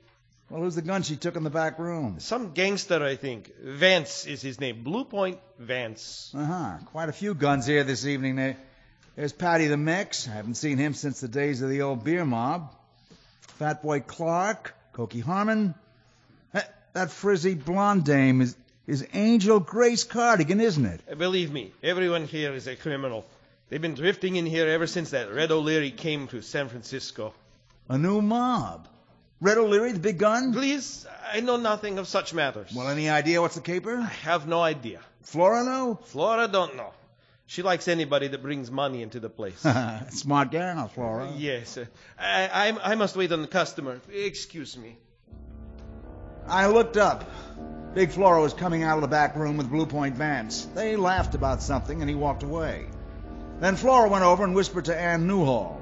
[0.50, 2.20] Well, who's the gun she took in the back room?
[2.20, 3.52] Some gangster, I think.
[3.62, 4.84] Vance is his name.
[4.84, 6.32] Blue Point Vance.
[6.36, 6.78] Uh huh.
[6.86, 8.38] Quite a few guns here this evening.
[8.38, 8.58] There,
[9.16, 10.28] there's Paddy the Mex.
[10.28, 12.76] I haven't seen him since the days of the old beer mob.
[13.60, 15.76] Fat Boy Clark, Cokie Harmon.
[16.54, 18.56] That, that frizzy blonde dame is
[18.88, 21.02] is Angel Grace Cardigan, isn't it?
[21.12, 23.26] Uh, Believe me, everyone here is a criminal.
[23.70, 27.34] They've been drifting in here ever since that Red O'Leary came to San Francisco.
[27.90, 28.88] A new mob.
[29.42, 30.54] Red O'Leary, the big gun?
[30.54, 32.72] Please, I know nothing of such matters.
[32.76, 33.98] Well, any idea what's the caper?
[33.98, 35.00] I have no idea.
[35.24, 36.00] Flora know?
[36.06, 36.94] Flora don't know.
[37.48, 39.60] She likes anybody that brings money into the place.
[40.10, 41.32] Smart gal, Flora.
[41.36, 41.78] yes.
[41.78, 41.86] Uh,
[42.18, 44.00] I, I, I must wait on the customer.
[44.12, 44.98] Excuse me.
[46.48, 47.30] I looked up.
[47.96, 50.66] Big Flora was coming out of the back room with Blue Point Vance.
[50.76, 52.88] They laughed about something and he walked away.
[53.62, 55.82] Then Flora went over and whispered to Ann Newhall.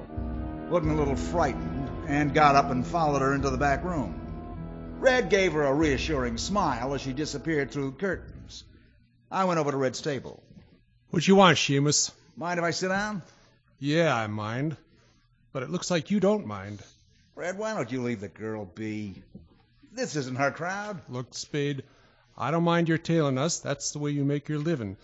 [0.69, 4.13] Looking a little frightened, Ann got up and followed her into the back room.
[4.99, 8.63] Red gave her a reassuring smile as she disappeared through the curtains.
[9.31, 10.43] I went over to Red's table.
[11.09, 12.11] What you want, shamus?
[12.37, 13.23] Mind if I sit down?
[13.79, 14.77] Yeah, I mind.
[15.51, 16.79] But it looks like you don't mind.
[17.33, 19.15] Red, why don't you leave the girl be?
[19.91, 21.01] This isn't her crowd.
[21.09, 21.81] Look, Spade,
[22.37, 23.59] I don't mind your tailing us.
[23.59, 24.97] That's the way you make your living.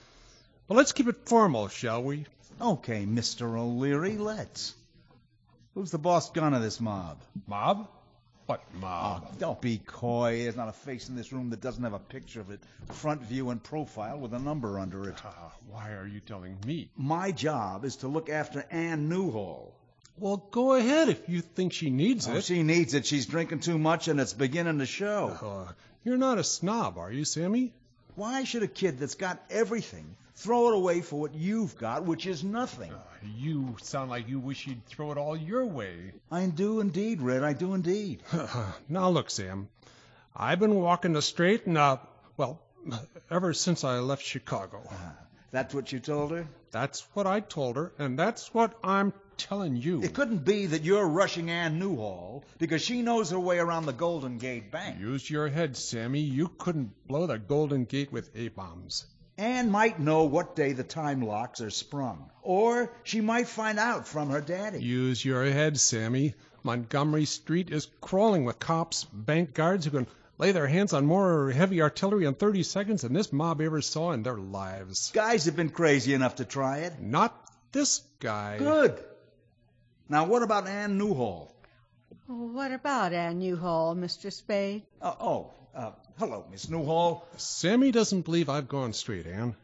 [0.68, 2.26] But let's keep it formal, shall we?
[2.61, 3.57] Okay, Mr.
[3.57, 4.73] O'Leary, let's.
[5.76, 7.19] Who's the boss gun of this mob?
[7.47, 7.88] Mob?
[8.47, 9.27] What mob?
[9.30, 10.39] Oh, don't be coy.
[10.43, 12.60] There's not a face in this room that doesn't have a picture of it,
[12.93, 15.15] front view and profile with a number under it.
[15.23, 15.30] Uh,
[15.69, 16.89] why are you telling me?
[16.97, 19.72] My job is to look after Ann Newhall.
[20.18, 22.43] Well, go ahead if you think she needs Oh, it.
[22.43, 23.06] she needs it.
[23.06, 25.38] She's drinking too much and it's beginning to show.
[25.69, 25.72] Uh,
[26.03, 27.73] you're not a snob, are you, Sammy?
[28.15, 32.26] Why should a kid that's got everything throw it away for what you've got, which
[32.26, 32.91] is nothing?
[33.38, 36.13] You sound like you wish you'd throw it all your way.
[36.31, 37.43] I do indeed, Red.
[37.43, 38.23] I do indeed.
[38.89, 39.67] now look, Sam.
[40.35, 41.97] I've been walking the straight and, uh,
[42.38, 42.61] well,
[43.31, 44.81] ever since I left Chicago.
[45.51, 46.47] That's what you told her?
[46.71, 50.03] That's what I told her, and that's what I'm telling you.
[50.03, 53.94] It couldn't be that you're rushing Ann Newhall because she knows her way around the
[53.94, 54.99] Golden Gate Bank.
[54.99, 56.20] Use your head, Sammy.
[56.20, 59.06] You couldn't blow the Golden Gate with A-bombs.
[59.38, 62.30] Ann might know what day the time locks are sprung.
[62.41, 64.84] Or she might find out from her daddy.
[64.84, 66.36] Use your head, Sammy.
[66.61, 70.07] Montgomery Street is crawling with cops, bank guards who can
[70.38, 74.11] lay their hands on more heavy artillery in 30 seconds than this mob ever saw
[74.11, 75.11] in their lives.
[75.11, 76.99] Guys have been crazy enough to try it.
[76.99, 77.34] Not
[77.72, 78.57] this guy.
[78.57, 78.99] Good.
[80.11, 81.53] Now, what about Ann Newhall?
[82.26, 84.34] What about Ann Newhall, Mr.
[84.34, 84.81] Spade?
[84.99, 87.27] Uh, oh, uh, hello, Miss Newhall.
[87.38, 89.56] Sammy doesn't believe I've gone straight, Anne.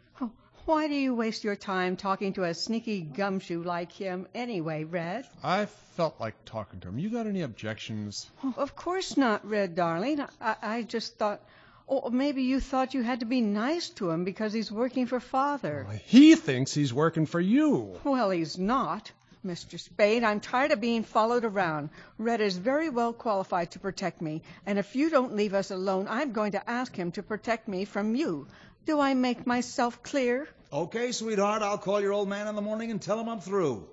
[0.66, 5.26] Why do you waste your time talking to a sneaky gumshoe like him anyway, Red?
[5.44, 5.66] I
[5.96, 6.98] felt like talking to him.
[7.00, 8.30] You got any objections?
[8.56, 10.24] Of course not, Red, darling.
[10.42, 11.42] I, I just thought,
[11.88, 15.20] oh, maybe you thought you had to be nice to him because he's working for
[15.20, 15.88] Father.
[16.06, 18.00] He thinks he's working for you.
[18.04, 19.12] Well, he's not.
[19.46, 19.80] Mr.
[19.80, 21.90] Spade, I'm tired of being followed around.
[22.18, 26.08] Red is very well qualified to protect me, and if you don't leave us alone,
[26.10, 28.48] I'm going to ask him to protect me from you.
[28.86, 30.48] Do I make myself clear?
[30.74, 33.88] Okay, sweetheart, I'll call your old man in the morning and tell him I'm through.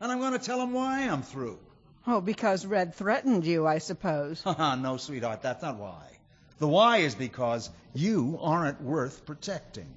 [0.00, 1.58] And I'm going to tell him why I'm through.
[2.06, 4.42] Oh, because Red threatened you, I suppose.
[4.44, 6.18] Haha, no, sweetheart, that's not why.
[6.58, 9.92] The why is because you aren't worth protecting.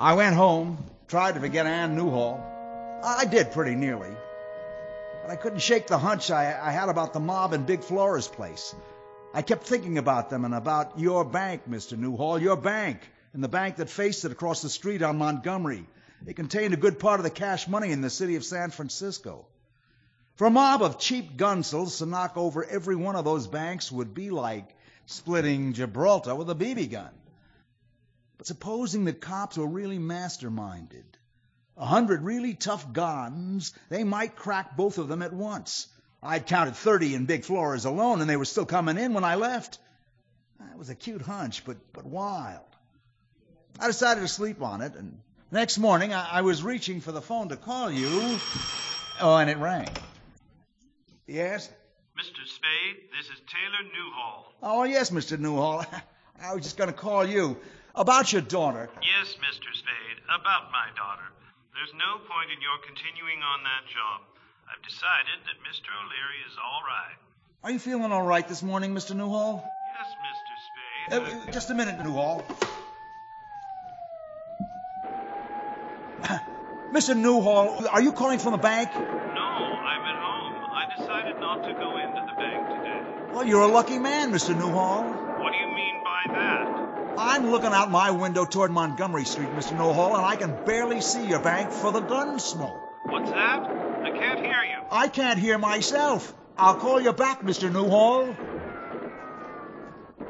[0.00, 2.40] I went home, tried to forget Ann Newhall.
[3.04, 4.08] I did pretty nearly.
[5.20, 8.26] But I couldn't shake the hunch I, I had about the mob in Big Flora's
[8.26, 8.74] place.
[9.34, 11.98] I kept thinking about them and about your bank, Mr.
[11.98, 15.86] Newhall, your bank, and the bank that faced it across the street on Montgomery.
[16.26, 19.44] It contained a good part of the cash money in the city of San Francisco.
[20.36, 24.14] For a mob of cheap gunsels to knock over every one of those banks would
[24.14, 24.74] be like
[25.04, 27.10] splitting Gibraltar with a BB gun.
[28.40, 31.04] But supposing the cops were really masterminded,
[31.76, 35.88] a hundred really tough guns, they might crack both of them at once.
[36.22, 39.34] I'd counted 30 in Big Flora's alone, and they were still coming in when I
[39.34, 39.78] left.
[40.58, 42.64] It was a cute hunch, but, but wild.
[43.78, 47.20] I decided to sleep on it, and next morning I, I was reaching for the
[47.20, 48.38] phone to call you.
[49.20, 49.90] Oh, and it rang.
[51.26, 51.68] Yes?
[52.18, 52.46] Mr.
[52.46, 54.54] Spade, this is Taylor Newhall.
[54.62, 55.38] Oh, yes, Mr.
[55.38, 55.84] Newhall.
[56.42, 57.58] I was just going to call you
[57.94, 58.88] about your daughter.
[59.02, 59.68] Yes, Mr.
[59.74, 61.24] Spade, about my daughter.
[61.74, 64.20] There's no point in your continuing on that job.
[64.70, 65.88] I've decided that Mr.
[66.04, 67.16] O'Leary is all right.
[67.64, 69.14] Are you feeling all right this morning, Mr.
[69.16, 69.64] Newhall?
[69.98, 70.08] Yes,
[71.10, 71.26] Mr.
[71.26, 71.48] Spade.
[71.48, 72.44] Uh, just a minute, Newhall.
[76.92, 77.16] Mr.
[77.16, 78.90] Newhall, are you calling from the bank?
[78.94, 80.54] No, I'm at home.
[80.72, 83.02] I decided not to go into the bank today.
[83.32, 84.56] Well, you're a lucky man, Mr.
[84.56, 85.04] Newhall.
[85.40, 86.59] What do you mean by that?
[87.22, 89.76] I'm looking out my window toward Montgomery Street, Mr.
[89.76, 92.80] Newhall, and I can barely see your bank for the gun smoke.
[93.04, 93.60] What's that?
[93.60, 94.78] I can't hear you.
[94.90, 96.32] I can't hear myself.
[96.56, 97.70] I'll call you back, Mr.
[97.70, 98.34] Newhall.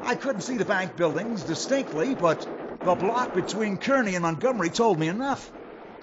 [0.01, 2.45] I couldn't see the bank buildings distinctly, but
[2.83, 5.49] the block between Kearny and Montgomery told me enough.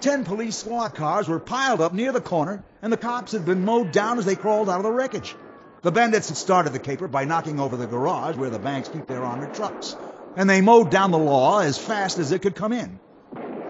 [0.01, 3.63] Ten police squad cars were piled up near the corner, and the cops had been
[3.63, 5.35] mowed down as they crawled out of the wreckage.
[5.83, 9.05] The bandits had started the caper by knocking over the garage where the banks keep
[9.05, 9.95] their armored trucks,
[10.39, 12.97] and they mowed down the law as fast as it could come in.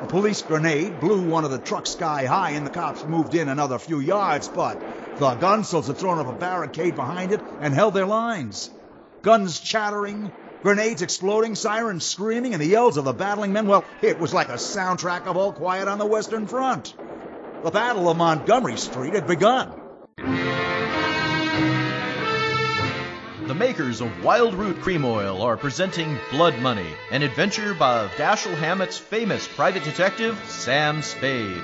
[0.04, 3.50] A police grenade blew one of the trucks sky high, and the cops moved in
[3.50, 4.80] another few yards, but
[5.18, 8.70] the gunsels had thrown up a barricade behind it and held their lines.
[9.24, 10.32] Guns chattering,
[10.62, 13.66] grenades exploding, sirens screaming, and the yells of the battling men.
[13.66, 16.94] Well, it was like a soundtrack of All Quiet on the Western Front.
[17.64, 19.79] The Battle of Montgomery Street had begun.
[23.60, 29.50] Makers of Wildroot Cream Oil are presenting Blood Money, an adventure by Dashiell Hammett's famous
[29.50, 31.62] private detective, Sam Spade.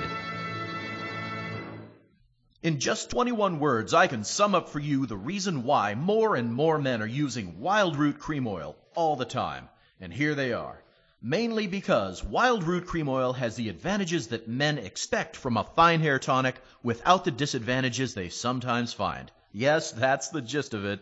[2.62, 6.52] In just 21 words, I can sum up for you the reason why more and
[6.52, 9.70] more men are using Wildroot Cream Oil all the time.
[9.98, 10.82] And here they are.
[11.22, 16.18] Mainly because Wildroot Cream Oil has the advantages that men expect from a fine hair
[16.18, 19.32] tonic without the disadvantages they sometimes find.
[19.58, 21.00] Yes, that's the gist of it.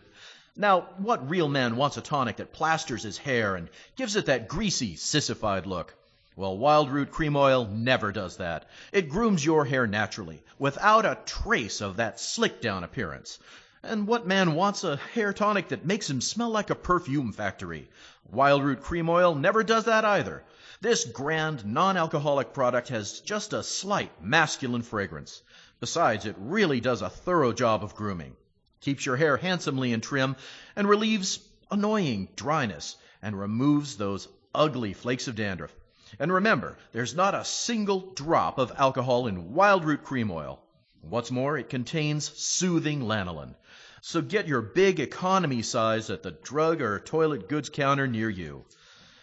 [0.57, 4.47] Now, what real man wants a tonic that plasters his hair and gives it that
[4.47, 5.93] greasy, sissified look?
[6.37, 8.65] Well, Wildroot Cream Oil never does that.
[8.93, 13.37] It grooms your hair naturally, without a trace of that slick down appearance.
[13.83, 17.89] And what man wants a hair tonic that makes him smell like a perfume factory?
[18.33, 20.45] Wildroot Cream Oil never does that either.
[20.79, 25.41] This grand, non alcoholic product has just a slight masculine fragrance.
[25.81, 28.37] Besides, it really does a thorough job of grooming
[28.85, 30.35] keeps your hair handsomely in trim,
[30.75, 31.39] and relieves
[31.71, 35.73] annoying dryness and removes those ugly flakes of dandruff.
[36.19, 40.61] And remember, there's not a single drop of alcohol in Wildroot Cream Oil.
[41.01, 43.55] What's more, it contains soothing lanolin.
[44.01, 48.65] So get your big economy size at the drug or toilet goods counter near you.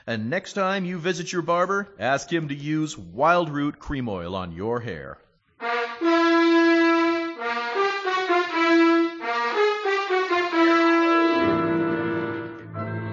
[0.08, 4.50] And next time you visit your barber, ask him to use Wildroot Cream Oil on
[4.50, 5.18] your hair.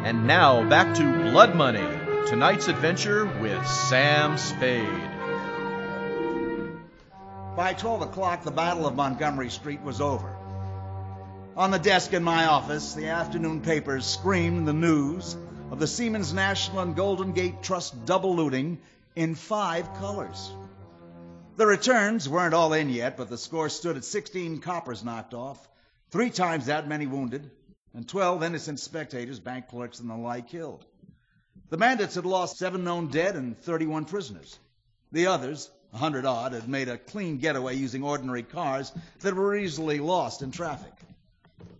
[0.09, 1.87] And now back to Blood Money,
[2.25, 4.87] tonight's adventure with Sam Spade.
[7.55, 10.35] By 12 o'clock, the Battle of Montgomery Street was over.
[11.55, 15.37] On the desk in my office, the afternoon papers screamed the news
[15.69, 18.79] of the Seamen's National and Golden Gate Trust double looting
[19.15, 20.51] in five colors.
[21.55, 25.69] The returns weren't all in yet, but the score stood at 16 coppers knocked off,
[26.09, 27.51] three times that many wounded,
[27.93, 30.85] and 12 innocent spectators, bank clerks, and the like killed.
[31.69, 34.57] The bandits had lost seven known dead and 31 prisoners.
[35.11, 39.55] The others, a hundred odd, had made a clean getaway using ordinary cars that were
[39.55, 40.93] easily lost in traffic.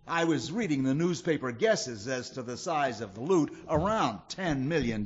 [0.06, 4.64] I was reading the newspaper guesses as to the size of the loot, around $10
[4.64, 5.04] million.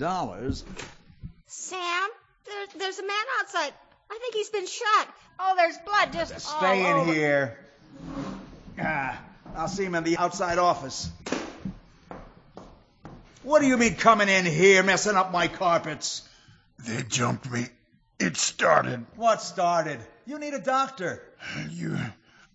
[1.47, 2.09] Sam,
[2.47, 3.73] there, there's a man outside.
[4.11, 5.09] I think he's been shot.
[5.39, 7.59] Oh, there's blood just Stay in here.
[8.81, 9.21] Ah,
[9.55, 11.11] I'll see him in the outside office.
[13.43, 16.23] What do you mean coming in here, messing up my carpets?
[16.79, 17.67] They jumped me.
[18.19, 19.05] It started.
[19.17, 20.01] What started?
[20.27, 21.23] You need a doctor.
[21.71, 21.97] You,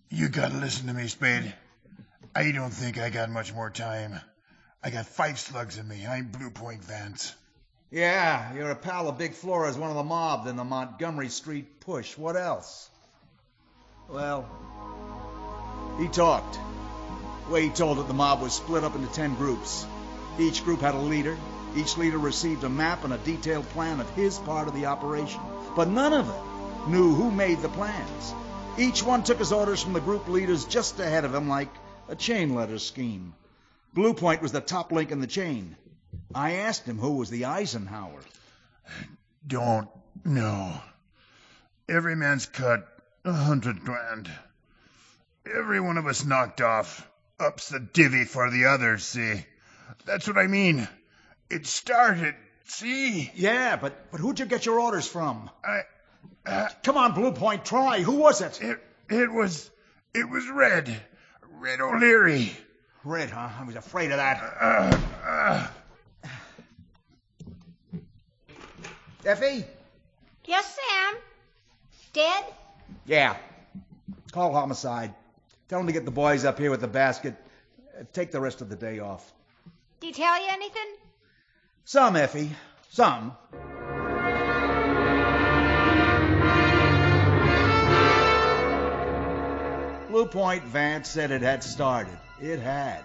[0.08, 1.54] you gotta listen to me, Spade.
[2.34, 4.20] I don't think I got much more time.
[4.82, 6.06] I got five slugs in me.
[6.06, 7.34] I'm Blue Point Vance.
[7.90, 11.80] Yeah, you're a pal of Big Flora's one of the mob in the Montgomery Street
[11.80, 12.16] push.
[12.16, 12.88] What else?
[14.08, 14.48] Well,
[15.98, 16.58] he talked.
[17.50, 19.84] Way told that the mob was split up into ten groups.
[20.38, 21.36] Each group had a leader.
[21.74, 25.40] Each leader received a map and a detailed plan of his part of the operation.
[25.74, 28.34] But none of them knew who made the plans.
[28.78, 31.74] Each one took his orders from the group leaders just ahead of him like
[32.08, 33.34] a chain letter scheme.
[33.92, 35.74] Blue Point was the top link in the chain.
[36.32, 38.20] I asked him who was the Eisenhower.
[39.44, 39.88] Don't
[40.24, 40.80] know.
[41.88, 42.86] Every man's cut
[43.24, 44.30] a hundred grand.
[45.52, 47.09] Every one of us knocked off
[47.40, 49.44] ups the divvy for the others, see?
[50.04, 50.86] That's what I mean.
[51.50, 52.34] It started,
[52.64, 53.30] see?
[53.34, 55.50] Yeah, but but who'd you get your orders from?
[55.64, 55.82] I.
[56.46, 58.00] Uh, Come on, Blue Point, try.
[58.00, 58.60] Who was it?
[58.62, 59.70] It it was
[60.14, 60.94] it was Red.
[61.58, 62.52] Red O'Leary.
[63.04, 63.48] Red, huh?
[63.58, 64.42] I was afraid of that.
[64.60, 65.66] Uh, uh,
[69.24, 69.64] Effie?
[70.46, 71.20] Yes, Sam.
[72.12, 72.44] Dead?
[73.04, 73.36] Yeah.
[74.32, 75.14] Call homicide.
[75.70, 77.36] Tell them to get the boys up here with the basket.
[78.12, 79.32] Take the rest of the day off.
[80.00, 80.96] Did he tell you anything?
[81.84, 82.50] Some, Effie.
[82.88, 83.36] Some.
[90.08, 92.18] Blue Point Vance said it had started.
[92.42, 93.04] It had.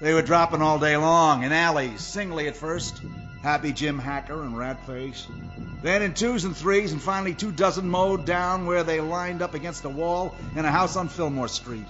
[0.00, 3.02] They were dropping all day long in alleys, singly at first.
[3.42, 5.26] Happy Jim Hacker and Ratface.
[5.82, 9.54] Then in twos and threes, and finally two dozen mowed down where they lined up
[9.54, 11.86] against a wall in a house on Fillmore Street.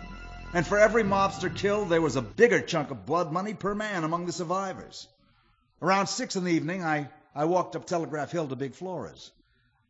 [0.54, 4.04] And for every mobster killed, there was a bigger chunk of blood money per man
[4.04, 5.08] among the survivors.
[5.82, 9.32] Around six in the evening, I, I walked up Telegraph Hill to Big Flora's.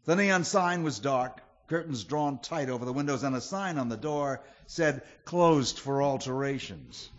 [0.07, 3.91] The neon sign was dark, curtains drawn tight over the windows, and a sign on
[3.91, 7.11] the door said, closed for alterations.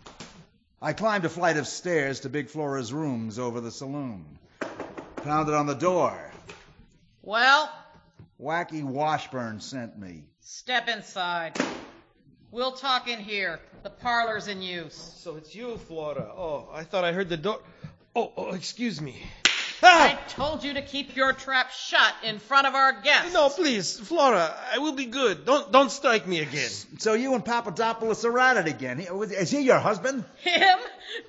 [0.84, 4.36] I climbed a flight of stairs to Big Flora's rooms over the saloon.
[5.14, 6.12] Pounded on the door.
[7.22, 7.72] Well,
[8.40, 10.24] Wacky Washburn sent me.
[10.40, 11.56] step inside.
[12.50, 13.60] We'll talk in here.
[13.84, 14.96] The parlor's in use.
[14.96, 16.28] So it's you, Flora.
[16.36, 17.60] Oh, I thought I heard the door.
[18.16, 19.22] Oh, oh, excuse me.
[19.84, 23.32] I told you to keep your trap shut in front of our guests.
[23.34, 24.54] No, please, Flora.
[24.72, 25.44] I will be good.
[25.44, 26.70] Don't don't strike me again.
[26.98, 29.00] So you and Papadopoulos are at it again.
[29.00, 30.24] Is he your husband?
[30.42, 30.78] Him?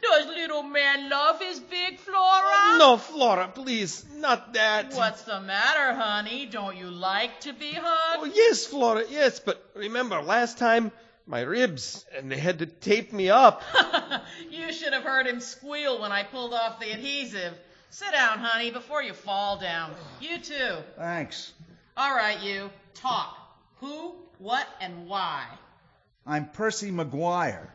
[0.02, 2.16] Does little man love his big Flora?
[2.16, 4.94] Oh, no, Flora, please, not that.
[4.94, 6.46] What's the matter, honey?
[6.46, 8.24] Don't you like to be hugged?
[8.24, 10.92] Oh, yes, Flora, yes, but remember last time
[11.26, 13.62] my ribs and they had to tape me up.
[14.50, 17.54] you should have heard him squeal when I pulled off the adhesive.
[17.94, 19.94] Sit down, honey, before you fall down.
[20.20, 20.78] You too.
[20.98, 21.54] Thanks.
[21.96, 22.72] All right, you.
[22.96, 23.38] Talk.
[23.82, 25.46] Who, what, and why?
[26.26, 27.68] I'm Percy McGuire.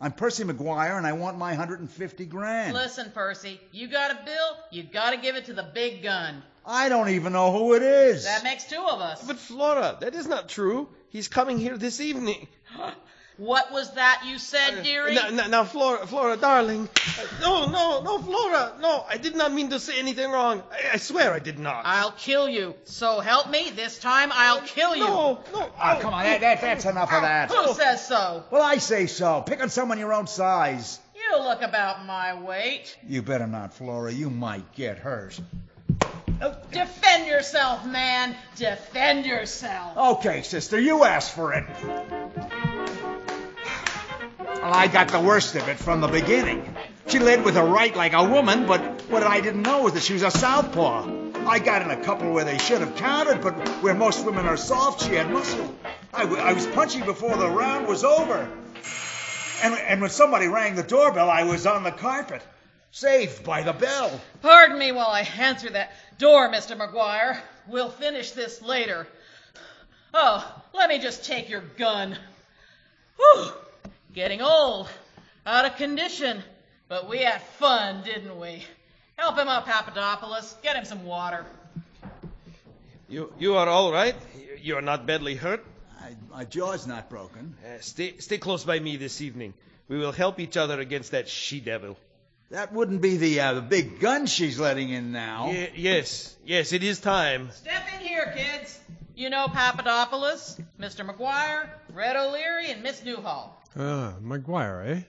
[0.00, 2.74] I'm Percy McGuire, and I want my 150 grand.
[2.74, 6.44] Listen, Percy, you got a bill, you gotta give it to the big gun.
[6.64, 8.22] I don't even know who it is.
[8.22, 9.26] That makes two of us.
[9.26, 10.88] But Flora, that is not true.
[11.08, 12.46] He's coming here this evening.
[13.38, 15.14] What was that you said, dearie?
[15.14, 16.88] Now, now, now, Flora, Flora, darling.
[16.96, 19.04] Uh, no, no, no, Flora, no.
[19.06, 20.62] I did not mean to say anything wrong.
[20.72, 21.82] I, I swear I did not.
[21.84, 22.74] I'll kill you.
[22.84, 25.04] So help me, this time I'll kill you.
[25.04, 25.70] No, no.
[25.82, 27.50] Oh, come on, that, that, that's enough of that.
[27.50, 28.42] Who says so?
[28.50, 29.42] Well, I say so.
[29.42, 30.98] Pick on someone your own size.
[31.14, 32.96] You look about my weight.
[33.06, 34.12] You better not, Flora.
[34.12, 35.38] You might get hurt.
[36.70, 38.36] Defend yourself, man.
[38.56, 39.96] Defend yourself.
[40.18, 41.64] Okay, sister, you asked for it.
[44.62, 46.74] Well, I got the worst of it from the beginning.
[47.08, 48.80] She led with her right like a woman, but
[49.10, 51.08] what I didn't know was that she was a southpaw.
[51.46, 54.56] I got in a couple where they should have counted, but where most women are
[54.56, 55.72] soft, she had muscle.
[56.12, 58.50] I, w- I was punchy before the round was over.
[59.62, 62.42] And, and when somebody rang the doorbell, I was on the carpet,
[62.90, 64.20] saved by the bell.
[64.42, 66.76] Pardon me while I answer that door, Mr.
[66.76, 67.38] McGuire.
[67.68, 69.06] We'll finish this later.
[70.12, 72.16] Oh, let me just take your gun.
[73.16, 73.52] Whew,
[74.16, 74.88] getting old,
[75.44, 76.42] out of condition,
[76.88, 78.64] but we had fun, didn't we?
[79.16, 80.56] Help him up, Papadopoulos.
[80.62, 81.44] Get him some water.
[83.08, 84.16] You you are all right?
[84.60, 85.64] You are not badly hurt?
[86.30, 87.54] my jaw's not broken.
[87.64, 89.54] Uh, stay stay close by me this evening.
[89.88, 91.96] We will help each other against that she devil.
[92.50, 95.50] That wouldn't be the uh, the big gun she's letting in now.
[95.50, 97.50] Ye- yes, yes, it is time.
[97.52, 98.80] Step in here, kids.
[99.14, 101.08] You know Papadopoulos, Mr.
[101.08, 103.56] McGuire, Red O'Leary, and Miss Newhall.
[103.76, 105.00] Uh, McGuire, eh?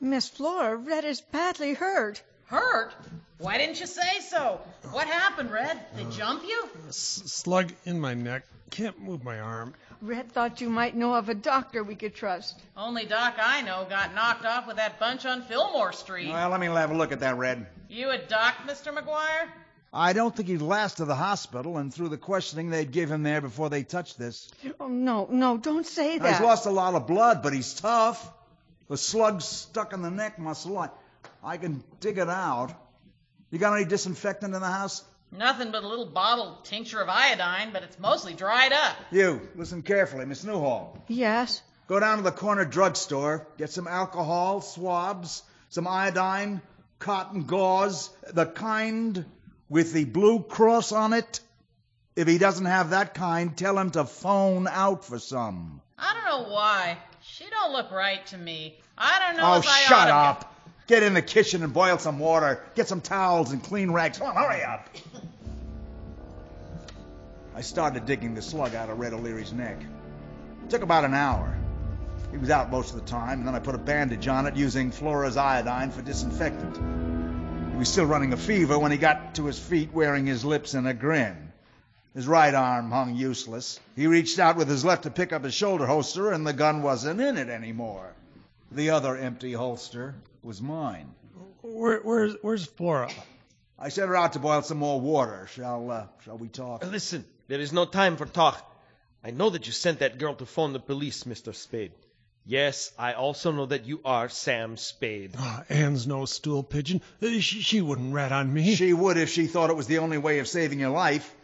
[0.00, 2.22] Miss Flora, Red is badly hurt.
[2.46, 2.94] Hurt?
[3.38, 4.60] Why didn't you say so?
[4.92, 5.78] What happened, Red?
[5.96, 6.68] They jump you?
[6.88, 6.96] S-
[7.26, 8.44] slug in my neck.
[8.70, 9.74] Can't move my arm.
[10.00, 12.60] Red thought you might know of a doctor we could trust.
[12.76, 16.28] Only doc I know got knocked off with that bunch on Fillmore Street.
[16.28, 17.66] Well, let me have a look at that, Red.
[17.88, 18.94] You a doc, Mr.
[18.96, 19.48] McGuire?
[19.92, 23.22] I don't think he'd last to the hospital, and through the questioning they'd give him
[23.22, 24.50] there before they touched this.
[24.78, 26.32] Oh, no, no, don't say that.
[26.32, 28.30] He's lost a lot of blood, but he's tough.
[28.88, 30.76] The slug's stuck in the neck muscle.
[30.78, 30.90] I,
[31.42, 32.74] I can dig it out.
[33.50, 35.04] You got any disinfectant in the house?
[35.30, 38.96] Nothing but a little bottle tincture of iodine, but it's mostly dried up.
[39.10, 41.02] You, listen carefully, Miss Newhall.
[41.08, 41.62] Yes?
[41.86, 46.60] Go down to the corner drugstore, get some alcohol, swabs, some iodine,
[46.98, 49.24] cotton gauze, the kind
[49.68, 51.40] with the blue cross on it.
[52.16, 55.80] If he doesn't have that kind, tell him to phone out for some.
[55.96, 56.98] I don't know why.
[57.22, 58.78] She don't look right to me.
[58.96, 60.54] I don't know oh, if I shut up.
[60.88, 62.64] Get in the kitchen and boil some water.
[62.74, 64.18] Get some towels and clean rags.
[64.18, 64.88] Come on, hurry up.
[67.54, 69.80] I started digging the slug out of Red O'Leary's neck.
[70.64, 71.56] It took about an hour.
[72.30, 74.56] He was out most of the time, and then I put a bandage on it
[74.56, 77.17] using Flora's iodine for disinfectant.
[77.78, 80.74] He was still running a fever when he got to his feet wearing his lips
[80.74, 81.52] in a grin.
[82.12, 83.78] His right arm hung useless.
[83.94, 86.82] He reached out with his left to pick up his shoulder holster, and the gun
[86.82, 88.16] wasn't in it anymore.
[88.72, 91.14] The other empty holster was mine.
[91.62, 93.12] Where, where's where's Flora?
[93.78, 95.46] I sent her out to boil some more water.
[95.54, 96.84] Shall uh, shall we talk?
[96.84, 98.58] Listen, there is no time for talk.
[99.22, 101.54] I know that you sent that girl to phone the police, Mr.
[101.54, 101.92] Spade.
[102.48, 105.32] Yes, I also know that you are Sam Spade.
[105.36, 107.02] Ah, Ann's no stool pigeon.
[107.22, 108.74] Uh, She, she wouldn't rat on me.
[108.74, 111.34] She would if she thought it was the only way of saving your life.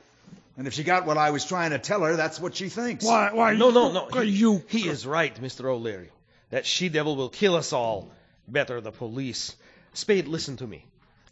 [0.56, 3.04] And if she got what I was trying to tell her, that's what she thinks.
[3.04, 3.30] Why?
[3.34, 3.54] Why?
[3.54, 4.22] No, no, no.
[4.22, 4.64] He, you?
[4.68, 5.66] he is right, Mr.
[5.66, 6.08] O'Leary.
[6.48, 8.10] That she devil will kill us all.
[8.48, 9.54] Better the police.
[9.92, 10.86] Spade, listen to me.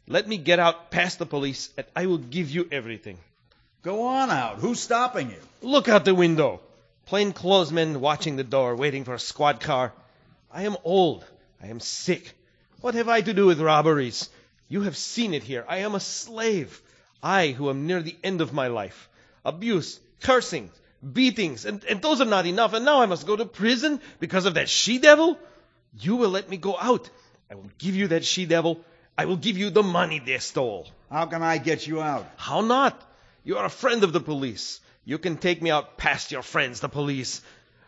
[0.06, 3.16] Let me get out past the police, and I will give you everything.
[3.82, 4.58] Go on out.
[4.58, 5.40] Who's stopping you?
[5.62, 6.60] Look out the window.
[7.12, 9.92] Plainclothesmen watching the door, waiting for a squad car.
[10.50, 11.26] I am old.
[11.62, 12.32] I am sick.
[12.80, 14.30] What have I to do with robberies?
[14.70, 15.62] You have seen it here.
[15.68, 16.80] I am a slave.
[17.22, 19.10] I, who am near the end of my life.
[19.44, 20.70] Abuse, cursing,
[21.12, 22.72] beatings, and, and those are not enough.
[22.72, 25.36] And now I must go to prison because of that she devil?
[26.00, 27.10] You will let me go out.
[27.50, 28.82] I will give you that she devil.
[29.18, 30.88] I will give you the money they stole.
[31.10, 32.26] How can I get you out?
[32.36, 32.98] How not?
[33.44, 34.80] You are a friend of the police.
[35.04, 37.42] You can take me out past your friends, the police.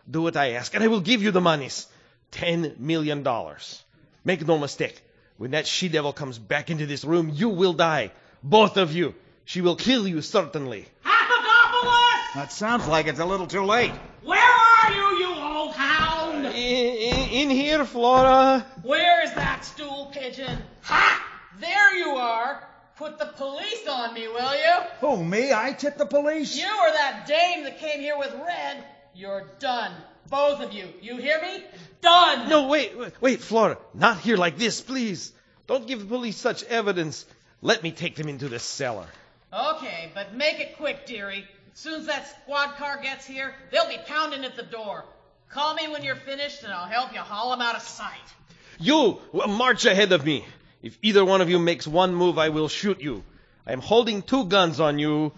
[0.09, 1.87] Do what I ask, and I will give you the monies.
[2.31, 3.81] Ten million dollars.
[4.23, 5.01] Make no mistake.
[5.37, 8.11] When that she devil comes back into this room, you will die.
[8.43, 9.15] Both of you.
[9.45, 10.87] She will kill you, certainly.
[11.03, 12.35] Papadopoulos!
[12.35, 13.91] That sounds like it's a little too late.
[14.23, 16.45] Where are you, you old hound?
[16.47, 18.65] In, in, in here, Flora.
[18.83, 20.57] Where is that stool pigeon?
[20.81, 21.25] Ha!
[21.59, 22.67] There you are.
[22.97, 24.75] Put the police on me, will you?
[25.01, 25.51] Who, me?
[25.51, 26.57] I tipped the police?
[26.57, 28.83] You or that dame that came here with Red.
[29.13, 29.91] You're done.
[30.29, 30.87] Both of you.
[31.01, 31.63] You hear me?
[32.01, 32.49] Done.
[32.49, 33.77] No, wait, wait, wait, Flora.
[33.93, 35.33] Not here like this, please.
[35.67, 37.25] Don't give the police such evidence.
[37.61, 39.07] Let me take them into the cellar.
[39.51, 41.45] Okay, but make it quick, dearie.
[41.73, 45.03] Soon as that squad car gets here, they'll be pounding at the door.
[45.49, 48.33] Call me when you're finished, and I'll help you haul 'em out of sight.
[48.79, 50.45] You march ahead of me.
[50.85, 53.23] If either one of you makes one move, I will shoot you.
[53.65, 55.31] I am holding two guns on you.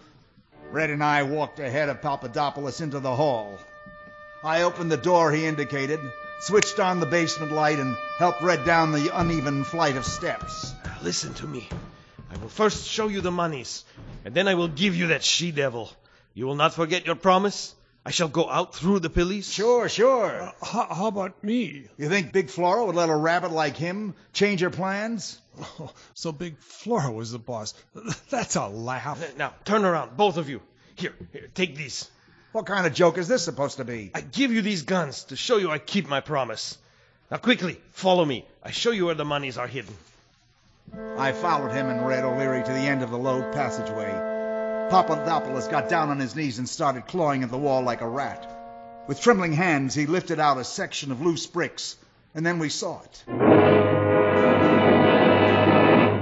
[0.72, 3.58] Red and I walked ahead of Papadopoulos into the hall.
[4.44, 6.02] I opened the door he indicated,
[6.42, 10.74] switched on the basement light, and helped Red down the uneven flight of steps.
[11.02, 11.70] Listen to me.
[12.30, 13.86] I will first show you the monies,
[14.26, 15.90] and then I will give you that she devil.
[16.34, 17.74] You will not forget your promise?
[18.08, 19.50] I shall go out through the police.
[19.50, 20.42] Sure, sure.
[20.42, 21.90] Uh, how, how about me?
[21.98, 25.42] You think Big Flora would let a rabbit like him change her plans?
[25.60, 27.74] Oh, so Big Flora was the boss.
[28.30, 29.36] That's a laugh.
[29.36, 30.62] Now, turn around, both of you.
[30.96, 32.10] Here, here, take these.
[32.54, 34.12] What kind of joke is this supposed to be?
[34.16, 36.78] I give you these guns to show you I keep my promise.
[37.30, 38.46] Now, quickly, follow me.
[38.64, 39.94] I show you where the monies are hidden.
[41.18, 44.37] I followed him and Red O'Leary to the end of the low passageway.
[44.90, 49.06] Papadopoulos got down on his knees and started clawing at the wall like a rat.
[49.06, 51.98] With trembling hands, he lifted out a section of loose bricks,
[52.34, 53.24] and then we saw it.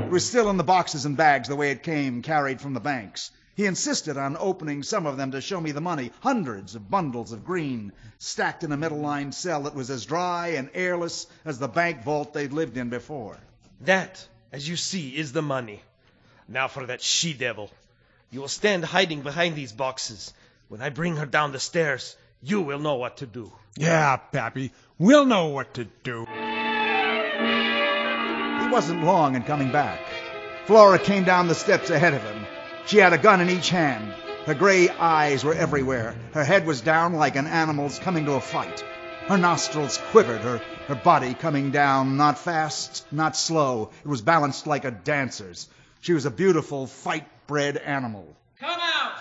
[0.05, 2.79] It was still in the boxes and bags the way it came, carried from the
[2.79, 3.29] banks.
[3.53, 7.31] He insisted on opening some of them to show me the money, hundreds of bundles
[7.31, 11.59] of green, stacked in a metal lined cell that was as dry and airless as
[11.59, 13.37] the bank vault they'd lived in before.
[13.81, 15.83] That, as you see, is the money.
[16.47, 17.69] Now for that she devil.
[18.35, 20.33] You will stand hiding behind these boxes.
[20.67, 23.49] When I bring her down the stairs, you will know what to do.
[23.77, 26.25] Yeah, Pappy, we'll know what to do.
[28.59, 30.01] He wasn't long in coming back.
[30.65, 32.45] Flora came down the steps ahead of him.
[32.87, 34.13] She had a gun in each hand.
[34.45, 36.13] Her gray eyes were everywhere.
[36.33, 38.83] Her head was down like an animal's coming to a fight.
[39.27, 40.57] Her nostrils quivered, her,
[40.87, 43.91] her body coming down, not fast, not slow.
[44.03, 45.69] It was balanced like a dancer's.
[46.01, 48.35] She was a beautiful, fight bred animal.
[48.59, 49.17] Come out!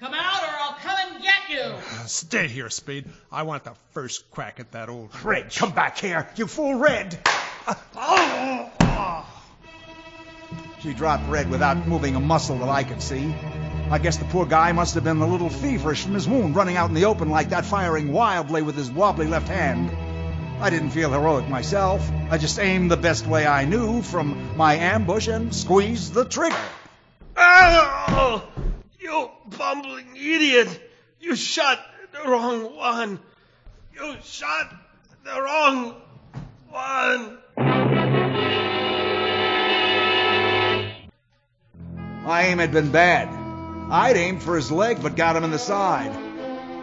[0.00, 1.60] Come out, or I'll come and get you!
[1.60, 3.04] Uh, stay here, Spade.
[3.30, 7.18] I want the first crack at that old Red, come back here, you fool, Red!
[10.82, 13.32] She dropped Red without moving a muscle that I could see.
[13.88, 16.76] I guess the poor guy must have been a little feverish from his wound, running
[16.76, 19.90] out in the open like that, firing wildly with his wobbly left hand.
[20.60, 22.10] I didn't feel heroic myself.
[22.30, 26.56] I just aimed the best way I knew from my ambush and squeezed the trigger.
[27.36, 28.46] Oh,
[28.98, 30.90] you bumbling idiot!
[31.20, 31.78] You shot
[32.12, 33.18] the wrong one.
[33.94, 34.74] You shot
[35.24, 36.00] the wrong
[36.70, 37.38] one.
[42.24, 43.28] My aim had been bad.
[43.90, 46.12] I'd aimed for his leg, but got him in the side.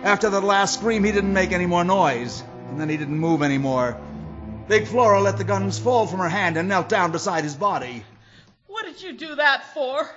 [0.04, 3.42] After that last scream, he didn't make any more noise, and then he didn't move
[3.42, 4.00] anymore.
[4.68, 8.04] Big Flora let the guns fall from her hand and knelt down beside his body.
[8.68, 10.10] What did you do that for?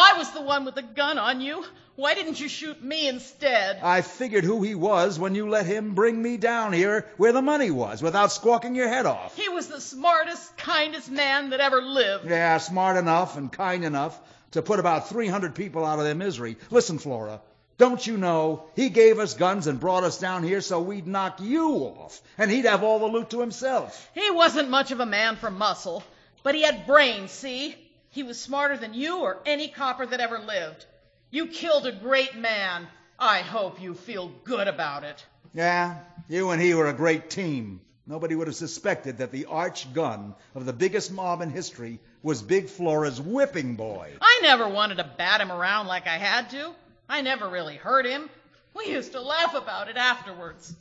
[0.00, 1.64] I was the one with the gun on you.
[1.96, 3.80] Why didn't you shoot me instead?
[3.82, 7.42] I figured who he was when you let him bring me down here where the
[7.42, 9.36] money was without squawking your head off.
[9.36, 12.30] He was the smartest, kindest man that ever lived.
[12.30, 14.16] Yeah, smart enough and kind enough
[14.52, 16.58] to put about 300 people out of their misery.
[16.70, 17.40] Listen, Flora,
[17.76, 21.40] don't you know he gave us guns and brought us down here so we'd knock
[21.40, 24.08] you off, and he'd have all the loot to himself.
[24.14, 26.04] He wasn't much of a man for muscle,
[26.44, 27.74] but he had brains, see?
[28.10, 30.86] He was smarter than you or any copper that ever lived.
[31.30, 32.88] You killed a great man.
[33.18, 35.24] I hope you feel good about it.
[35.52, 35.98] Yeah,
[36.28, 37.80] you and he were a great team.
[38.06, 42.40] Nobody would have suspected that the arch gun of the biggest mob in history was
[42.40, 44.12] Big Flora's whipping boy.
[44.20, 46.74] I never wanted to bat him around like I had to.
[47.08, 48.30] I never really hurt him.
[48.74, 50.74] We used to laugh about it afterwards.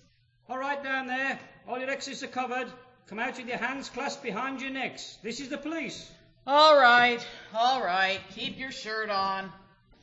[0.49, 1.39] All right, down there.
[1.67, 2.71] All your exits are covered.
[3.07, 5.17] Come out with your hands clasped behind your necks.
[5.21, 6.09] This is the police.
[6.49, 7.19] All right,
[7.53, 8.21] all right.
[8.33, 9.51] Keep your shirt on.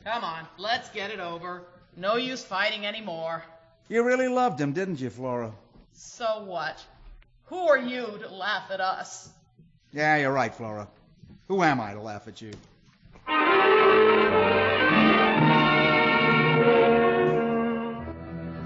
[0.04, 1.62] Come on, let's get it over.
[1.96, 3.42] No use fighting anymore.
[3.88, 5.52] You really loved him, didn't you, Flora?
[5.94, 6.84] So what?
[7.46, 9.30] Who are you to laugh at us?
[9.94, 10.86] Yeah, you're right, Flora.
[11.48, 12.50] Who am I to laugh at you?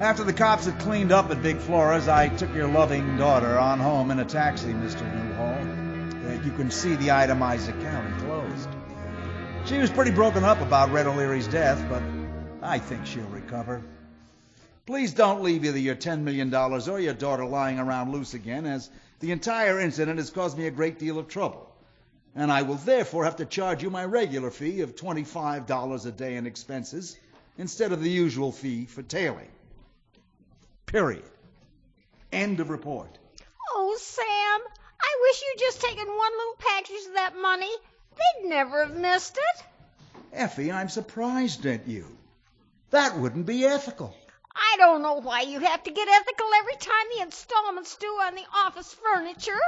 [0.00, 3.78] After the cops had cleaned up at Big Flora's, I took your loving daughter on
[3.78, 5.02] home in a taxi, Mr.
[5.14, 5.27] Newhall.
[6.44, 8.68] You can see the itemized account enclosed.
[9.66, 12.02] She was pretty broken up about Red O'Leary's death, but
[12.62, 13.82] I think she'll recover.
[14.86, 18.88] Please don't leave either your $10 million or your daughter lying around loose again, as
[19.20, 21.70] the entire incident has caused me a great deal of trouble.
[22.34, 26.36] And I will therefore have to charge you my regular fee of $25 a day
[26.36, 27.18] in expenses
[27.58, 29.48] instead of the usual fee for tailing.
[30.86, 31.24] Period.
[32.32, 33.18] End of report.
[33.70, 34.60] Oh, Sam,
[35.18, 37.70] I wish you'd just taken one little package of that money.
[38.16, 39.64] They'd never have missed it.
[40.32, 42.06] Effie, I'm surprised at you.
[42.90, 44.14] That wouldn't be ethical.
[44.54, 48.36] I don't know why you have to get ethical every time the installments due on
[48.36, 49.58] the office furniture.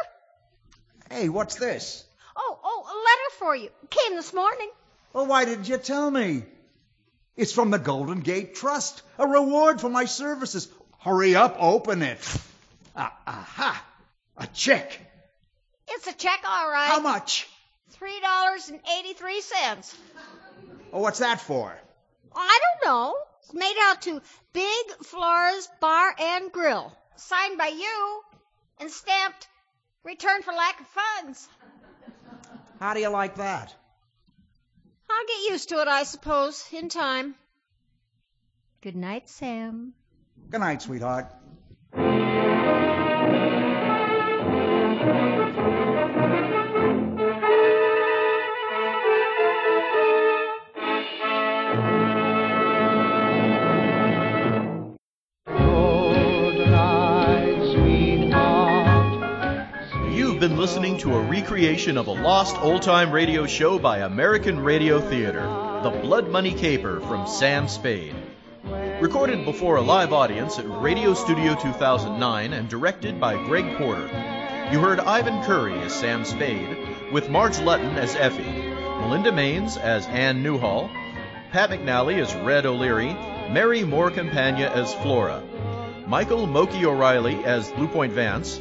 [1.11, 2.05] Hey, what's this?
[2.37, 3.71] Oh, oh, a letter for you.
[3.91, 4.71] Came this morning.
[5.13, 6.45] Well, why didn't you tell me?
[7.37, 10.69] It's from the Golden Gate Trust, a reward for my services.
[11.01, 12.21] Hurry up, open it.
[12.95, 13.85] Ah, aha,
[14.37, 15.10] a check.
[15.91, 16.89] It's a check, all right.
[16.89, 17.49] How much?
[17.91, 19.97] Three dollars and eighty-three cents.
[20.93, 21.77] Oh, what's that for?
[22.35, 23.17] I don't know.
[23.43, 24.23] It's made out to
[24.53, 26.93] Big Flora's Bar and Grill.
[27.17, 28.23] Signed by you
[28.79, 29.49] and stamped
[30.05, 31.49] return for lack of funds.
[32.79, 33.75] How do you like that?
[35.11, 37.35] I'll get used to it, I suppose, in time.
[38.81, 39.93] Good night, Sam.
[40.49, 41.27] Good night, sweetheart.
[60.81, 65.43] Listening to a recreation of a lost old time radio show by American Radio Theater,
[65.83, 68.15] The Blood Money Caper from Sam Spade.
[68.99, 74.07] Recorded before a live audience at Radio Studio 2009 and directed by Greg Porter.
[74.73, 80.07] You heard Ivan Curry as Sam Spade, with Marge Lutton as Effie, Melinda Maines as
[80.07, 80.89] Ann Newhall,
[81.53, 83.13] Pat McNally as Red O'Leary,
[83.51, 85.43] Mary Moore Campagna as Flora,
[86.07, 88.59] Michael Moki O'Reilly as Blue Point Vance,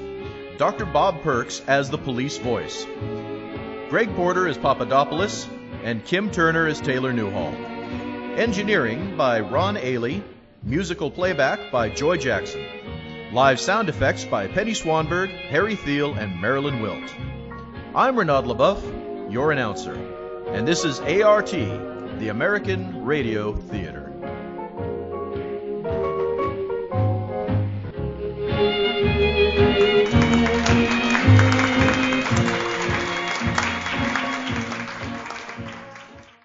[0.60, 0.86] Dr.
[0.86, 2.86] Bob Perks as the police voice,
[3.90, 5.48] Greg Porter is Papadopoulos,
[5.86, 7.54] and Kim Turner is Taylor Newhall.
[8.38, 10.22] Engineering by Ron Ailey,
[10.62, 12.66] musical playback by Joy Jackson,
[13.32, 17.10] live sound effects by Penny Swanberg, Harry Thiel, and Marilyn Wilt.
[17.96, 19.94] I'm Renaud LaBeouf, your announcer,
[20.50, 24.09] and this is ART, the American Radio Theater.